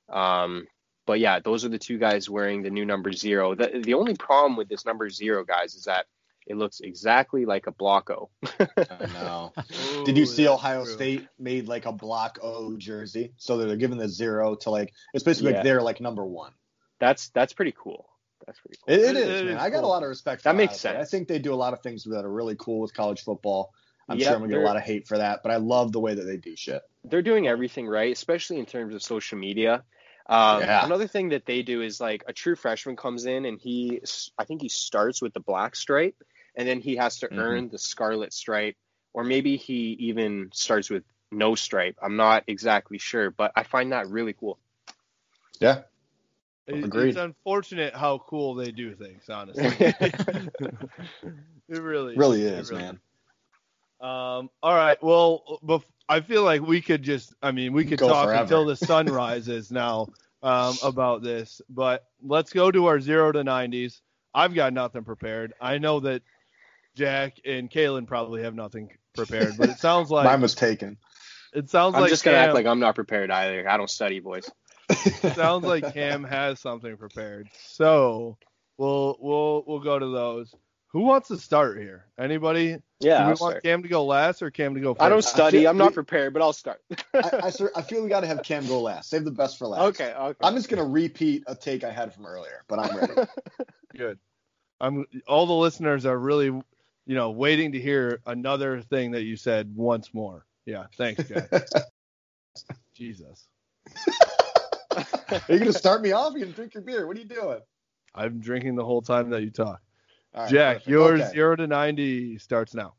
[0.08, 0.66] Um,
[1.06, 3.54] but yeah, those are the two guys wearing the new number zero.
[3.54, 6.06] The, the only problem with this number zero, guys, is that
[6.46, 8.28] it looks exactly like a Blocko.
[8.60, 9.52] I know.
[10.04, 10.92] Did you see Ohio true.
[10.92, 13.32] State made like a block O jersey?
[13.36, 15.56] So they're giving the zero to like it's basically Yeah.
[15.58, 16.52] like they're like number one.
[17.00, 18.08] That's that's pretty cool.
[18.46, 18.94] That's pretty cool.
[18.94, 19.56] It, it It- is, it man.
[19.56, 20.98] is I got a lot of respect for That Ohio makes sense.
[20.98, 23.72] I think they do a lot of things that are really cool with college football.
[24.08, 25.90] I'm Yep, sure I'm gonna get a lot of hate for that, but I love
[25.90, 26.80] the way that they do shit.
[27.04, 29.82] they're doing everything right, especially in terms of social media.
[30.28, 30.84] Um, Yeah.
[30.84, 34.00] Another thing that they do is like a true freshman comes in and he,
[34.38, 36.16] I think he starts with the black stripe,
[36.56, 37.36] and then he has to Mhm.
[37.36, 38.76] earn the scarlet stripe,
[39.14, 41.96] or maybe he even starts with no stripe.
[42.02, 44.58] I'm not exactly sure, but I find that really cool.
[45.60, 45.82] Yeah.
[46.68, 47.04] Agreed.
[47.08, 49.76] It's unfortunate how cool they do things, honestly.
[51.68, 53.00] it really, Really it is, man.
[54.00, 54.50] Um.
[54.62, 55.02] All right.
[55.02, 57.34] Well, bef- I feel like we could just.
[57.42, 58.34] I mean, we could Go talk forever.
[58.34, 60.10] until the sun rises now
[60.42, 61.60] um, about this.
[61.68, 64.02] But let's go to our zero to nineties.
[64.34, 65.54] I've got nothing prepared.
[65.60, 66.22] I know that
[66.96, 70.96] Jack and Kalen probably have nothing prepared, but it sounds like Mine was taken.
[71.54, 73.68] it sounds I'm like just gonna act like I'm not prepared either.
[73.68, 74.50] I don't study, boys.
[75.34, 77.48] sounds like Cam has something prepared.
[77.66, 78.38] So
[78.78, 80.54] we'll we'll we'll go to those.
[80.92, 82.06] Who wants to start here?
[82.18, 82.78] Anybody?
[83.00, 83.62] Yeah, Do we I'll want start.
[83.64, 85.02] Cam to go last or Cam to go first?
[85.02, 85.58] I don't study.
[85.60, 86.80] feel- I'm not prepared, but I'll start.
[87.12, 89.10] I, I, sir- I feel we got to have Cam go last.
[89.10, 89.82] Save the best for last.
[90.00, 90.38] okay, okay.
[90.42, 93.12] I'm just gonna repeat a take I had from earlier, but I'm ready.
[93.94, 94.18] Good.
[94.80, 95.04] I'm.
[95.28, 96.58] All the listeners are really,
[97.06, 100.44] you know, waiting to hear another thing that you said once more.
[100.64, 100.86] Yeah.
[100.96, 101.50] Thanks, Jack.
[102.94, 103.46] Jesus.
[105.28, 106.34] Are you gonna start me off?
[106.34, 107.06] Or you gonna drink your beer?
[107.06, 107.60] What are you doing?
[108.14, 109.80] I'm drinking the whole time that you talk.
[110.34, 110.88] Right, Jack, perfect.
[110.88, 111.30] yours Okay.
[111.30, 112.94] zero to ninety starts now.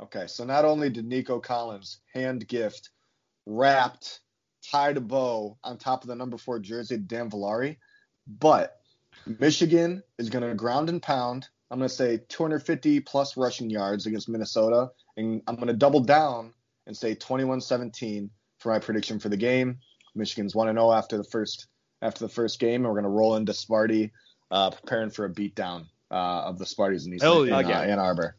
[0.00, 2.90] Okay, so not only did Nico Collins hand gift
[3.46, 4.20] wrapped,
[4.70, 7.78] tied a bow on top of the number four jersey to Dan Villari,
[8.26, 8.80] but
[9.26, 11.48] Michigan is going to ground and pound.
[11.70, 16.00] I'm going to say 250 plus rushing yards against Minnesota, and I'm going to double
[16.00, 16.52] down
[16.86, 19.78] and say 21-17 for my prediction for the game.
[20.14, 21.66] Michigan's 1 0 after the first
[22.00, 24.10] after the first game, and we're going to roll into Sparty,
[24.50, 27.80] uh, preparing for a beatdown uh, of the Sparties in, East, Hell in yeah.
[27.80, 28.36] uh, Ann Arbor.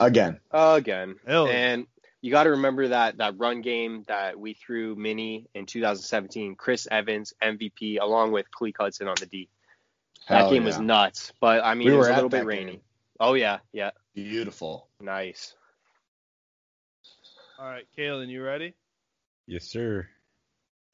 [0.00, 0.40] Again.
[0.50, 1.16] Again.
[1.26, 1.46] Hell.
[1.46, 1.86] And
[2.20, 6.54] you got to remember that that run game that we threw mini in 2017.
[6.56, 9.48] Chris Evans MVP along with Khaleke Hudson on the D.
[10.28, 10.66] That game yeah.
[10.66, 12.72] was nuts, but I mean We it was a little bit rainy.
[12.72, 12.80] game.
[13.20, 14.88] Oh yeah, yeah, Beautiful.
[15.00, 15.54] nice.
[17.58, 18.74] All right, Kalen, you ready?
[19.46, 20.08] Yes, sir.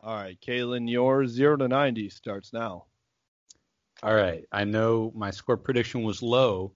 [0.02, 2.84] All right, Kalen, your zero to ninety starts now.
[4.02, 4.44] All right.
[4.52, 6.72] I know my score prediction was low,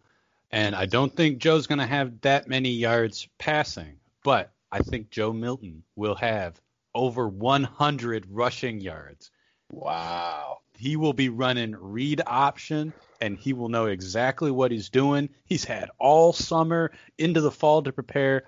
[0.50, 5.10] and I don't think Joe's going to have that many yards passing, but I think
[5.10, 6.60] Joe Milton will have
[6.94, 9.30] over 100 rushing yards.
[9.70, 10.61] Wow.
[10.82, 15.28] He will be running read option, and he will know exactly what he's doing.
[15.44, 18.46] He's had all summer into the fall to prepare.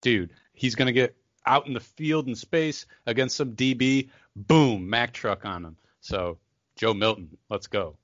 [0.00, 4.08] Dude, he's going to get out in the field in space against some DB.
[4.34, 5.76] Boom, Mack truck on him.
[6.00, 6.38] So,
[6.76, 7.98] Joe Milton, let's go.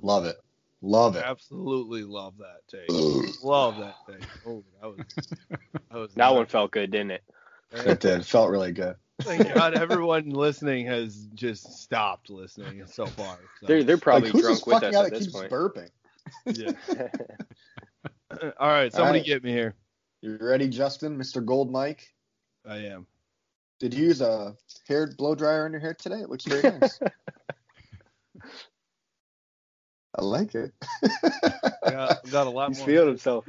[0.00, 0.36] Love it.
[0.80, 1.24] Love it.
[1.26, 2.88] Absolutely love that take.
[3.44, 4.26] love that take.
[4.46, 5.06] Oh, that was
[5.90, 7.24] that was That one felt good, didn't it?
[7.72, 8.24] It did.
[8.24, 8.96] Felt really good.
[9.22, 13.38] Thank God everyone listening has just stopped listening so far.
[13.60, 15.26] So, They're they're probably like, who's drunk this with fucking us guy at that this
[15.26, 15.50] keeps point.
[15.50, 15.90] burping?
[16.44, 17.08] yeah.
[18.60, 19.26] All right, somebody right.
[19.26, 19.74] get me here.
[20.20, 21.16] You ready, Justin?
[21.18, 21.44] Mr.
[21.44, 22.12] Gold Mike?
[22.68, 23.06] I am.
[23.78, 24.56] Did you use a
[24.88, 26.20] hair blow dryer on your hair today?
[26.20, 26.98] It looks very nice.
[30.18, 30.72] I like it.
[31.84, 32.86] Got, got a lot He's more.
[32.86, 33.46] feeling himself.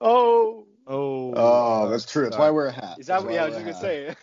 [0.00, 1.32] Oh, Oh.
[1.36, 2.24] oh, that's true.
[2.24, 2.96] That's why I wear a hat.
[2.98, 3.32] is that what?
[3.32, 4.14] Yeah, I was just gonna say.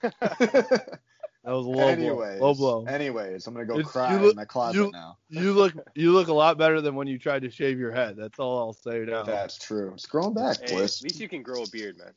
[1.44, 2.48] That was a low anyways, blow.
[2.50, 2.86] Low blow.
[2.94, 5.18] anyways, I'm gonna go It's- cry you look- in my closet you- now.
[5.30, 8.18] You look you look a lot better than when you tried to shave your head.
[8.18, 9.24] That's all I'll say now.
[9.24, 9.94] That's true.
[9.94, 10.98] It's growing back, Hey, Bliss.
[11.00, 12.12] at least you can grow a beard, man.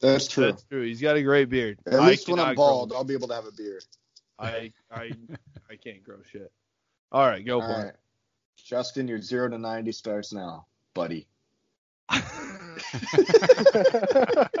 [0.00, 0.44] That's true.
[0.44, 0.82] That's true.
[0.84, 1.80] He's got a great beard.
[1.86, 3.84] At I least when I'm bald, I'll be able to have a beard.
[4.38, 5.10] I I
[5.68, 6.52] I can't grow shit.
[7.10, 7.94] All right, go All for right.
[8.56, 11.26] Justin, your zero to ninety starts now, buddy.
[12.78, 14.58] it.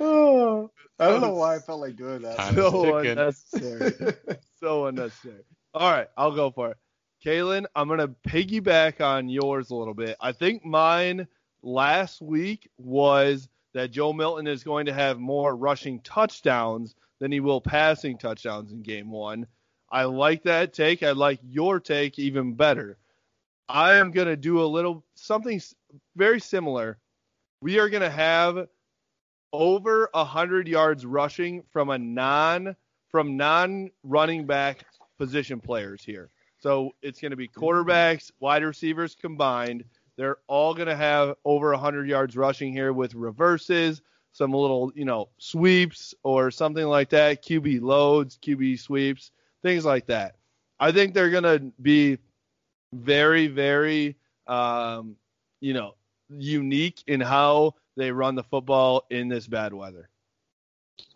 [0.00, 2.36] oh, I don't know why I felt like doing that.
[2.36, 3.92] Time so unnecessary.
[4.60, 5.42] so unnecessary.
[5.74, 6.76] All right, I'll go for it.
[7.24, 10.16] Kalen, I'm gonna piggyback on yours a little bit.
[10.20, 11.26] I think mine
[11.62, 17.40] last week was that Joe Milton is going to have more rushing touchdowns than he
[17.40, 19.46] will passing touchdowns in game one.
[19.90, 21.02] I like that take.
[21.02, 22.98] I like your take even better.
[23.68, 25.60] I am going to do a little something
[26.14, 26.98] very similar.
[27.60, 28.68] We are going to have
[29.52, 32.76] over 100 yards rushing from a non
[33.10, 34.84] from non running back
[35.18, 36.30] position players here.
[36.58, 39.84] So it's going to be quarterbacks, wide receivers combined.
[40.16, 44.00] They're all going to have over 100 yards rushing here with reverses,
[44.32, 49.30] some little, you know, sweeps or something like that, QB loads, QB sweeps,
[49.62, 50.36] things like that.
[50.78, 52.18] I think they're going to be
[52.92, 55.16] very, very, um,
[55.60, 55.94] you know,
[56.28, 60.08] unique in how they run the football in this bad weather.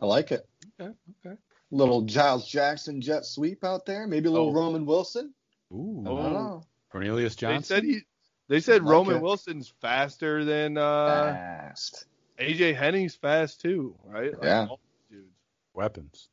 [0.01, 0.47] I like it.
[0.81, 0.93] Okay,
[1.27, 1.37] okay.
[1.71, 4.07] Little Giles Jackson jet sweep out there.
[4.07, 4.53] Maybe a little Oh.
[4.55, 5.33] Roman Wilson.
[5.73, 6.63] Ooh, I don't know.
[6.91, 7.63] Cornelius They Johnson.
[7.77, 8.01] said he.
[8.49, 9.23] They said Like Roman it.
[9.23, 12.07] Wilson's faster than uh, Fast.
[12.41, 14.33] AJ Henning's fast too, right?
[14.33, 14.67] Like, Yeah.
[14.69, 15.35] all these dudes.
[15.75, 16.29] Weapons.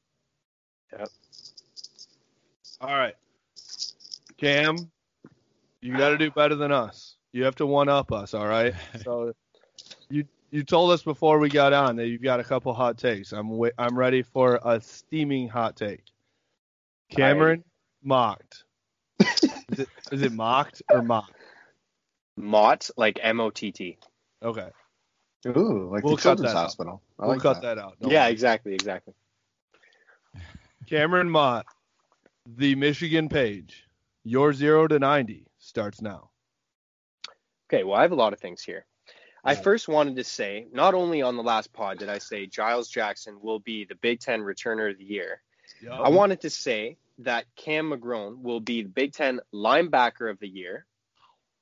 [2.80, 3.15] All right,
[4.38, 4.91] Cam,
[5.81, 7.15] you got to do better than us.
[7.33, 8.33] You have to one up us.
[8.33, 8.73] All right.
[9.03, 9.33] So
[10.09, 13.31] you you told us before we got on that you've got a couple hot takes.
[13.33, 16.03] I'm wa- I'm ready for a steaming hot take.
[17.11, 17.63] Cameron
[18.03, 18.63] mocked.
[19.19, 21.33] is, it, is it mocked or mocked?
[22.37, 23.97] Mott, like M O T T.
[24.43, 24.69] Okay,
[25.47, 26.63] Ooh, like We'll the cut children's that out.
[26.63, 27.01] hospital.
[27.19, 27.75] I we'll like cut that.
[27.75, 27.97] that, out.
[27.99, 28.31] Don't Yeah, worry.
[28.31, 29.13] exactly, exactly.
[30.87, 31.65] Cameron Mott,
[32.45, 33.83] the Michigan page.
[34.23, 35.46] Your zero to ninety
[35.77, 36.31] starts now.
[37.69, 38.85] Okay, well, I have a lot of things here.
[39.43, 42.89] I first wanted to say, not only on the last pod did I say Giles
[42.89, 45.41] Jackson will be the Big Ten returner of the year,
[45.89, 50.47] I wanted to say that Cam McGrone will be the Big Ten linebacker of the
[50.47, 50.85] year.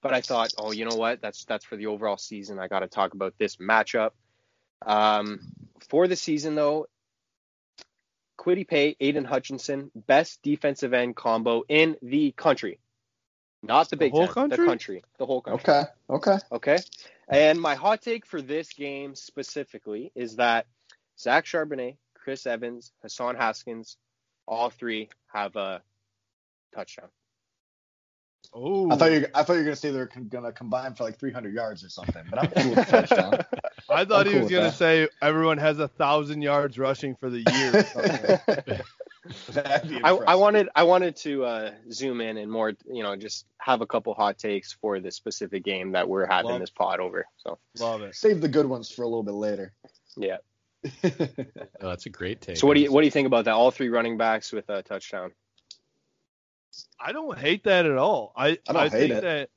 [0.02, 1.22] But I thought, oh, you know what?
[1.22, 2.58] That's that's for the overall season.
[2.58, 4.12] I got to talk about this matchup.
[4.86, 5.42] Um,
[5.90, 6.88] for the season, though,
[8.40, 12.80] Kwity Paye, Aidan Hutchinson, best defensive end combo in the country.
[13.66, 14.58] Not the The Big whole Ten, country?
[14.58, 15.74] the country, the whole country.
[15.74, 15.84] Okay.
[16.10, 16.38] Okay.
[16.52, 16.78] Okay.
[17.28, 20.68] And my hot take for this game specifically is that
[21.20, 23.98] Zach Charbonnet, Chris Evans, Hassan Haskins,
[24.48, 25.82] all three have a
[26.74, 27.10] touchdown.
[28.54, 29.26] Oh, I thought you.
[29.34, 31.90] I thought you were gonna say they're con- gonna combine for like 300 yards or
[31.90, 32.24] something.
[32.30, 33.40] But I'm cool with the touchdown.
[33.90, 34.74] I thought I'm he cool was gonna that.
[34.74, 38.82] say everyone has a thousand yards rushing for the year.
[39.26, 39.64] or something.
[39.64, 43.16] That'd be I, I wanted I wanted to uh, zoom in and more, you know,
[43.16, 46.70] just have a couple hot takes for the specific game that we're having Love- this
[46.70, 47.26] pod over.
[47.38, 48.16] So Love it.
[48.16, 49.74] save the good ones for a little bit later.
[50.16, 50.38] yeah.
[51.82, 52.58] Oh, that's a great take.
[52.58, 53.54] So what do you what do you think about that?
[53.54, 55.32] All three running backs with a touchdown.
[57.00, 58.34] I don't hate that at all.
[58.36, 59.22] I I don't hate think it.
[59.22, 59.50] that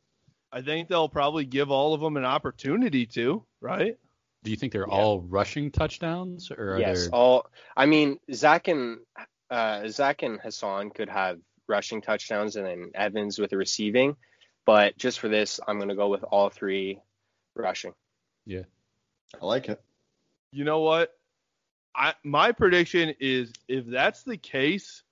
[0.53, 3.97] I think they'll probably give all of them an opportunity to, right?
[4.45, 4.95] Do you think they're Yeah.
[4.95, 7.03] all rushing touchdowns, or are yes.
[7.05, 7.15] there?
[7.15, 7.47] All
[7.77, 8.99] I mean, Zach and
[9.51, 14.17] uh, Zach and Hassan could have rushing touchdowns, and then Evans with the receiving.
[14.65, 17.01] But just for this, I'm going to go with all three
[17.55, 17.95] rushing.
[18.47, 18.65] Yeah.
[19.41, 19.81] I like it.
[20.53, 21.13] You know what?
[21.95, 25.03] I my prediction is if that's the case,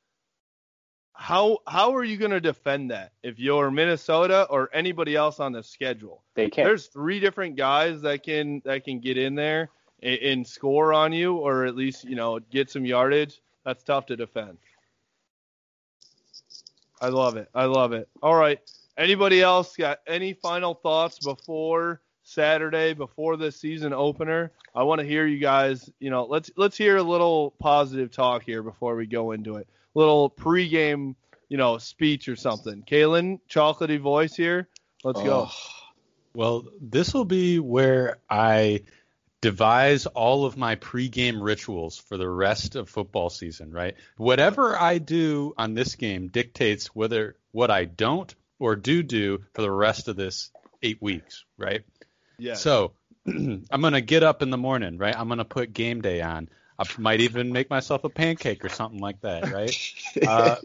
[1.12, 5.52] how how are you going to defend that if you're Minnesota or anybody else on
[5.52, 6.22] the schedule?
[6.34, 6.66] They can't.
[6.66, 9.70] There's three different guys that can that can get in there
[10.02, 13.40] and, and score on you, or at least you know get some yardage.
[13.66, 14.58] That's tough to defend.
[17.00, 17.48] I love it.
[17.52, 18.08] I love it.
[18.22, 18.60] All right.
[18.96, 24.52] Anybody else got any final thoughts before Saturday, before the season opener?
[24.72, 25.90] I want to hear you guys.
[25.98, 29.68] You know, let's let's hear a little positive talk here before we go into it.
[29.94, 31.16] Little pregame,
[31.48, 32.84] you know, speech or something.
[32.88, 34.68] Kalen, chocolatey voice here.
[35.02, 35.48] Let's go.
[35.50, 35.54] Oh,
[36.34, 38.82] Well, this will be where I
[39.46, 43.94] devise all of my pregame rituals for the rest of football season, right?
[44.16, 49.62] Whatever I do on this game dictates whether what I don't or do do for
[49.62, 50.50] the rest of this
[50.82, 51.84] eight weeks, right?
[52.38, 52.54] Yeah.
[52.54, 52.94] So
[53.28, 55.16] I'm gonna get up in the morning, right?
[55.16, 56.48] I'm gonna put game day on.
[56.76, 59.78] I might even make myself a pancake or something like that, right?
[60.26, 60.56] Uh,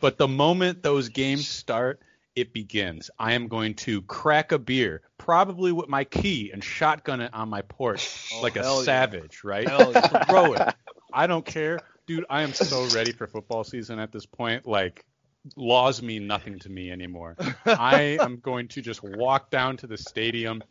[0.00, 2.00] but the moment those games start,
[2.40, 3.10] it begins.
[3.18, 7.48] I am going to crack a beer, probably with my key, and shotgun it on
[7.48, 8.84] my porch Oh, like a hell yeah.
[8.84, 9.68] savage, right?
[9.68, 10.24] Hell yeah.
[10.24, 10.74] Throw it.
[11.12, 12.24] I don't care, dude.
[12.30, 14.66] I am so ready for football season at this point.
[14.66, 15.04] Like,
[15.56, 17.36] laws mean nothing to me anymore.
[17.66, 20.62] I am going to just walk down to the stadium,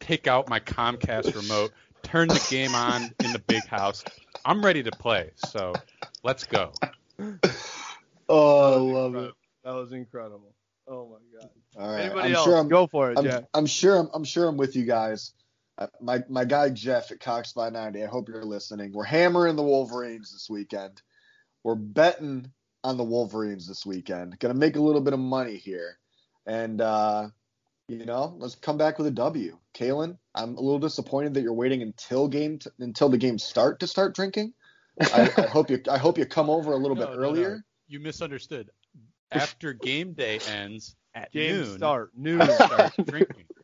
[0.00, 1.72] take out my Comcast remote,
[2.02, 4.04] turn the game on in the big house.
[4.44, 5.30] I'm ready to play.
[5.36, 5.74] So
[6.22, 6.72] let's go.
[8.28, 9.32] Oh, I love it.
[9.64, 10.54] That was incredible.
[10.88, 11.50] Oh my god.
[11.76, 12.04] All right.
[12.06, 12.44] Anybody I'm else?
[12.44, 13.44] sure I'm, Go for it, I'm, Jack.
[13.54, 15.32] I'm sure I'm, I'm sure I'm with you guys.
[15.76, 18.02] Uh, my my guy Jeff at Cox 590.
[18.04, 18.92] I hope you're listening.
[18.92, 21.02] We're hammering the Wolverines this weekend.
[21.62, 22.50] We're betting
[22.82, 24.38] on the Wolverines this weekend.
[24.38, 25.98] Gonna make a little bit of money here,
[26.46, 27.28] and uh,
[27.88, 29.56] you know, let's come back with a W.
[29.74, 33.80] Kalen, I'm a little disappointed that you're waiting until game t- until the game start
[33.80, 34.54] to start drinking.
[35.00, 37.28] I, I hope you I hope you come over a little No, bit no, no.
[37.28, 37.64] earlier.
[37.86, 38.70] You misunderstood.
[39.32, 42.10] After game day ends at Game noon, start.
[42.16, 42.42] Noon.
[42.50, 43.44] Start drinking.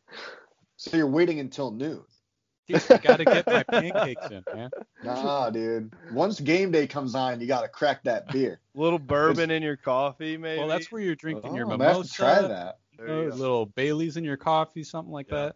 [0.77, 2.03] So you're waiting until noon.
[2.69, 4.70] Dude, I gotta get my pancakes in, man.
[5.03, 5.93] Nah, dude.
[6.12, 8.61] Once game day comes on, you gotta crack that beer.
[8.74, 10.59] little bourbon in your coffee, maybe.
[10.59, 12.78] Well, that's where you're drinking your Oh, I'm gonna have to try that.
[12.93, 13.31] You go.
[13.35, 15.53] little Bailey's in your coffee, something like Yeah.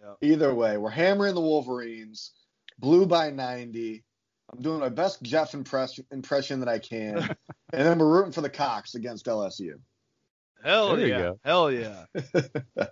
[0.00, 0.16] that.
[0.20, 2.32] Either way, we're hammering the Wolverines.
[2.78, 4.02] Blue by 90.
[4.52, 7.16] I'm doing my best Jeff impress- impression that I can.
[7.72, 9.78] and then we're rooting for the Cox against LSU.
[10.62, 11.32] Hell There yeah.
[11.44, 12.04] Hell yeah.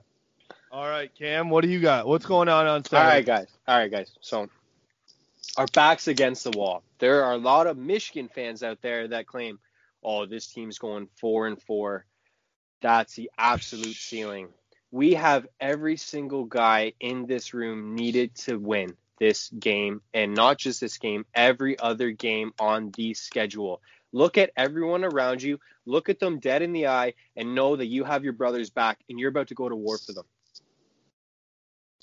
[0.72, 2.06] All right, Cam, what do you got?
[2.06, 3.16] What's going on on Saturday?
[3.16, 3.48] right, guys.
[3.66, 4.12] All right, guys.
[4.20, 4.48] So
[5.56, 6.82] our backs against the wall.
[6.98, 9.58] There are a lot of Michigan fans out there that claim,
[10.02, 12.06] "Oh, this team's going four and four.
[12.82, 14.48] That's the absolute ceiling."
[14.92, 20.58] We have every single guy in this room needed to win this game, and not
[20.58, 23.80] just this game, every other game on the schedule.
[24.12, 25.60] Look at everyone around you.
[25.86, 28.98] Look at them dead in the eye, and know that you have your brothers back,
[29.08, 30.24] and you're about to go to war for them.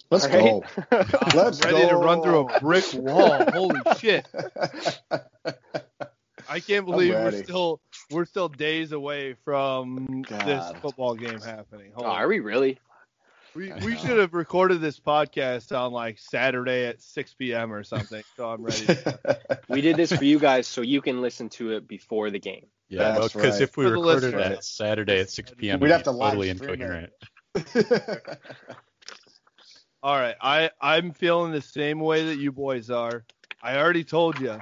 [0.10, 0.64] Let's All right?
[0.90, 1.06] go.
[1.36, 1.90] Let's ready go.
[1.90, 3.44] to run through a brick wall.
[3.52, 4.26] Holy shit.
[6.50, 11.92] I can't believe we're still we're still days away from this football game happening.
[11.98, 12.80] Oh, Holy- are we really?
[13.58, 17.74] We we should have recorded this podcast on like Saturday at 6 p.m.
[17.74, 18.24] or something.
[18.36, 18.86] So I'm ready.
[19.70, 22.68] We did this for you guys so you can listen to it before the game.
[22.88, 23.62] Yeah, That's because right.
[23.64, 24.58] if we For recorded listeners.
[24.60, 27.12] it Saturday at 6 p.m., We'd have to be live totally stream it.
[27.56, 28.30] incoherent.
[30.04, 33.26] all right, I I'm feeling the same way that you boys are.
[33.62, 34.62] I already told you.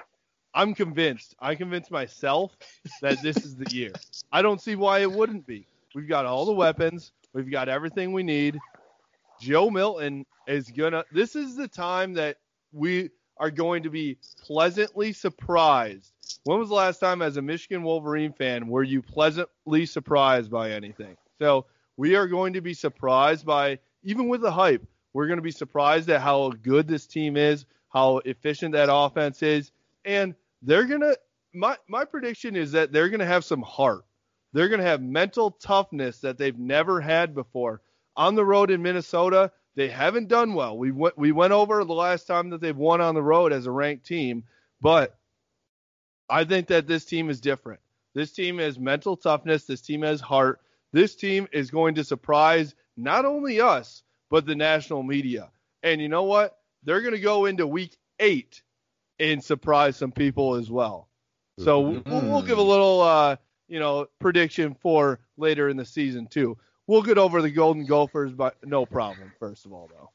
[0.53, 1.35] I'm convinced.
[1.37, 2.55] I convinced myself
[3.01, 3.91] that this is the year.
[4.31, 5.67] I don't see why it wouldn't be.
[5.93, 7.11] We've got all the weapons.
[7.33, 8.57] We've got everything we need.
[9.39, 11.03] Joe Milton is gonna.
[11.11, 12.37] This is the time that
[12.71, 16.11] we are going to be pleasantly surprised.
[16.43, 20.71] When was the last time, as a Michigan Wolverine fan, were you pleasantly surprised by
[20.71, 21.17] anything?
[21.39, 21.65] So
[21.97, 25.51] we are going to be surprised by, even with the hype, we're going to be
[25.51, 29.71] surprised at how good this team is, how efficient that offense is,
[30.03, 31.15] and they're gonna.
[31.53, 34.03] My my prediction is that they're gonna have some heart.
[34.51, 37.81] They're gonna have mental toughness that they've never had before.
[38.17, 40.77] On the road in Minnesota, they haven't done well.
[40.77, 43.65] We went we went over the last time that they've won on the road as
[43.65, 44.43] a ranked team,
[44.81, 45.17] but
[46.29, 47.81] I think that this team is different.
[48.13, 49.65] This team has mental toughness.
[49.65, 50.61] This team has heart.
[50.93, 55.51] This team is going to surprise not only us, but the national media.
[55.83, 56.57] And you know what?
[56.83, 58.63] They're going to go into week eight
[59.19, 61.09] and surprise some people as well.
[61.59, 63.37] So we'll, we'll give a little, uh,
[63.67, 66.57] you know, prediction for later in the season too.
[66.87, 69.31] We'll get over the Golden Gophers, but no problem.
[69.39, 70.11] First of all, though.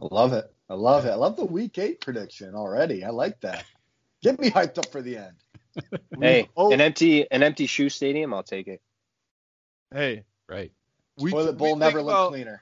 [0.00, 0.52] I love it.
[0.70, 1.10] I love it.
[1.10, 3.02] I love the week eight prediction already.
[3.04, 3.64] I like that.
[4.22, 5.34] Get me hyped up for the end.
[6.20, 6.72] Hey, oh.
[6.72, 8.80] an empty an empty shoe stadium, I'll take it.
[9.92, 10.72] Hey, Right.
[11.18, 12.60] we Toilet bowl we never think looked about- cleaner.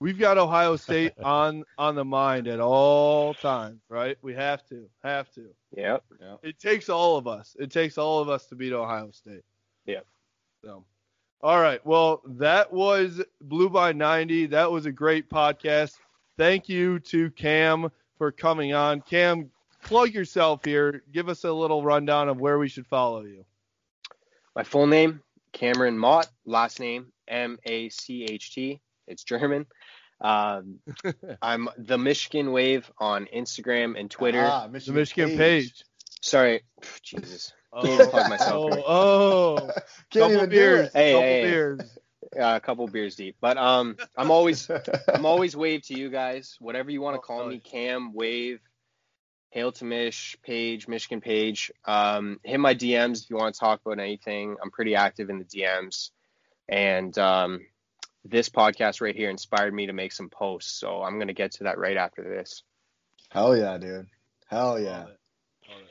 [0.00, 4.18] We've got Ohio State on on the mind at all times, right?
[4.22, 5.46] We have to, have to.
[5.76, 6.04] Yep.
[6.42, 7.56] It takes all of us.
[7.58, 9.44] It takes all of us to beat Ohio State.
[9.86, 10.00] Yeah.
[10.64, 10.84] So,
[11.44, 11.84] all right.
[11.84, 14.46] Well, that was Blue by 90.
[14.46, 15.98] That was a great podcast.
[16.38, 19.02] Thank you to Cam for coming on.
[19.02, 19.50] Cam,
[19.84, 21.02] plug yourself here.
[21.12, 23.44] Give us a little rundown of where we should follow you.
[24.56, 25.20] My full name,
[25.52, 26.28] Cameron Mott.
[26.46, 28.80] Last name, M A C H T.
[29.06, 29.66] It's German.
[30.22, 30.78] Um,
[31.42, 34.42] I'm the Michigan Wave on Instagram and Twitter.
[34.42, 35.84] Ah, The Michigan, Michigan page.
[36.24, 36.62] Sorry,
[37.02, 37.52] Jesus.
[37.72, 38.84] Oh, Can't even plug myself oh, right.
[38.86, 39.56] oh.
[40.10, 40.90] Can't couple even beers.
[40.92, 41.50] Hey, couple hey, hey.
[41.50, 41.98] beers.
[42.36, 44.68] Uh, a couple beers deep, but um, I'm always.
[45.14, 46.56] I'm always Wave to you guys.
[46.60, 47.58] Whatever you want to Oh, call me.
[47.58, 48.60] Cam, Wave,
[49.50, 51.70] Hail to Mish, Page, Michigan Page.
[51.84, 54.56] Um, hit my DMs if you want to talk about anything.
[54.62, 56.10] I'm pretty active in the DMs,
[56.68, 57.60] and um,
[58.24, 60.72] this podcast right here inspired me to make some posts.
[60.80, 62.62] So I'm gonna get to that right after this.
[63.30, 64.06] Hell yeah, dude.
[64.46, 65.00] Hell yeah.
[65.00, 65.18] Love it.
[65.68, 65.88] Love it.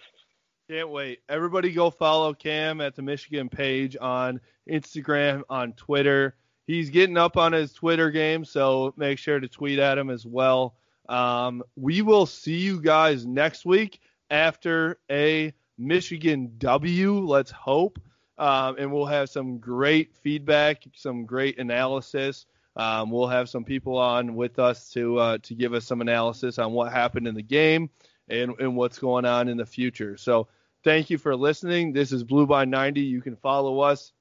[0.74, 1.20] Can't wait.
[1.30, 6.36] Everybody go follow Cam at the Michigan page on Instagram, on Twitter.
[6.66, 10.26] He's getting up on his Twitter game, so make sure to tweet at him as
[10.26, 10.74] well.
[11.08, 14.00] Um, we will see you guys next week
[14.32, 18.00] after a Michigan W, let's hope.
[18.40, 22.48] Um, and we'll have some great feedback, some great analysis.
[22.76, 26.58] Um, we'll have some people on with us to uh, to give us some analysis
[26.58, 27.92] on what happened in the game
[28.28, 30.18] and, and what's going on in the future.
[30.18, 30.48] So
[30.84, 31.94] thank you for listening.
[31.94, 33.02] This is Blue by 90.
[33.02, 34.12] You can follow us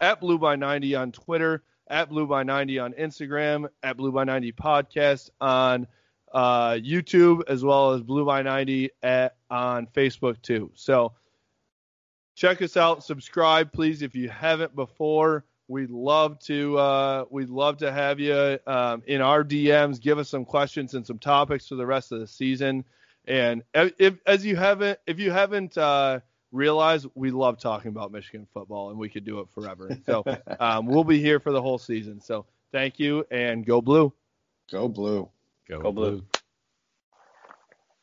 [0.00, 4.24] at Blue by 90 on Twitter, at Blue by 90 on Instagram, at Blue by
[4.24, 5.86] 90 podcast on
[6.32, 10.70] uh, YouTube, as well as Blue by 90 at, on Facebook too.
[10.74, 11.12] So
[12.34, 15.44] check us out, subscribe please if you haven't before.
[15.68, 20.00] We'd love to uh, we'd love to have you um, in our DMs.
[20.00, 22.84] Give us some questions and some topics for the rest of the season.
[23.26, 26.20] And if as you haven't if you haven't uh,
[26.50, 29.96] realized, we love talking about Michigan football and we could do it forever.
[30.04, 30.24] So
[30.60, 32.20] um, we'll be here for the whole season.
[32.20, 34.12] So thank you and go blue.
[34.70, 35.28] Go blue.
[35.68, 36.10] Go, Go blue.
[36.16, 36.26] blue.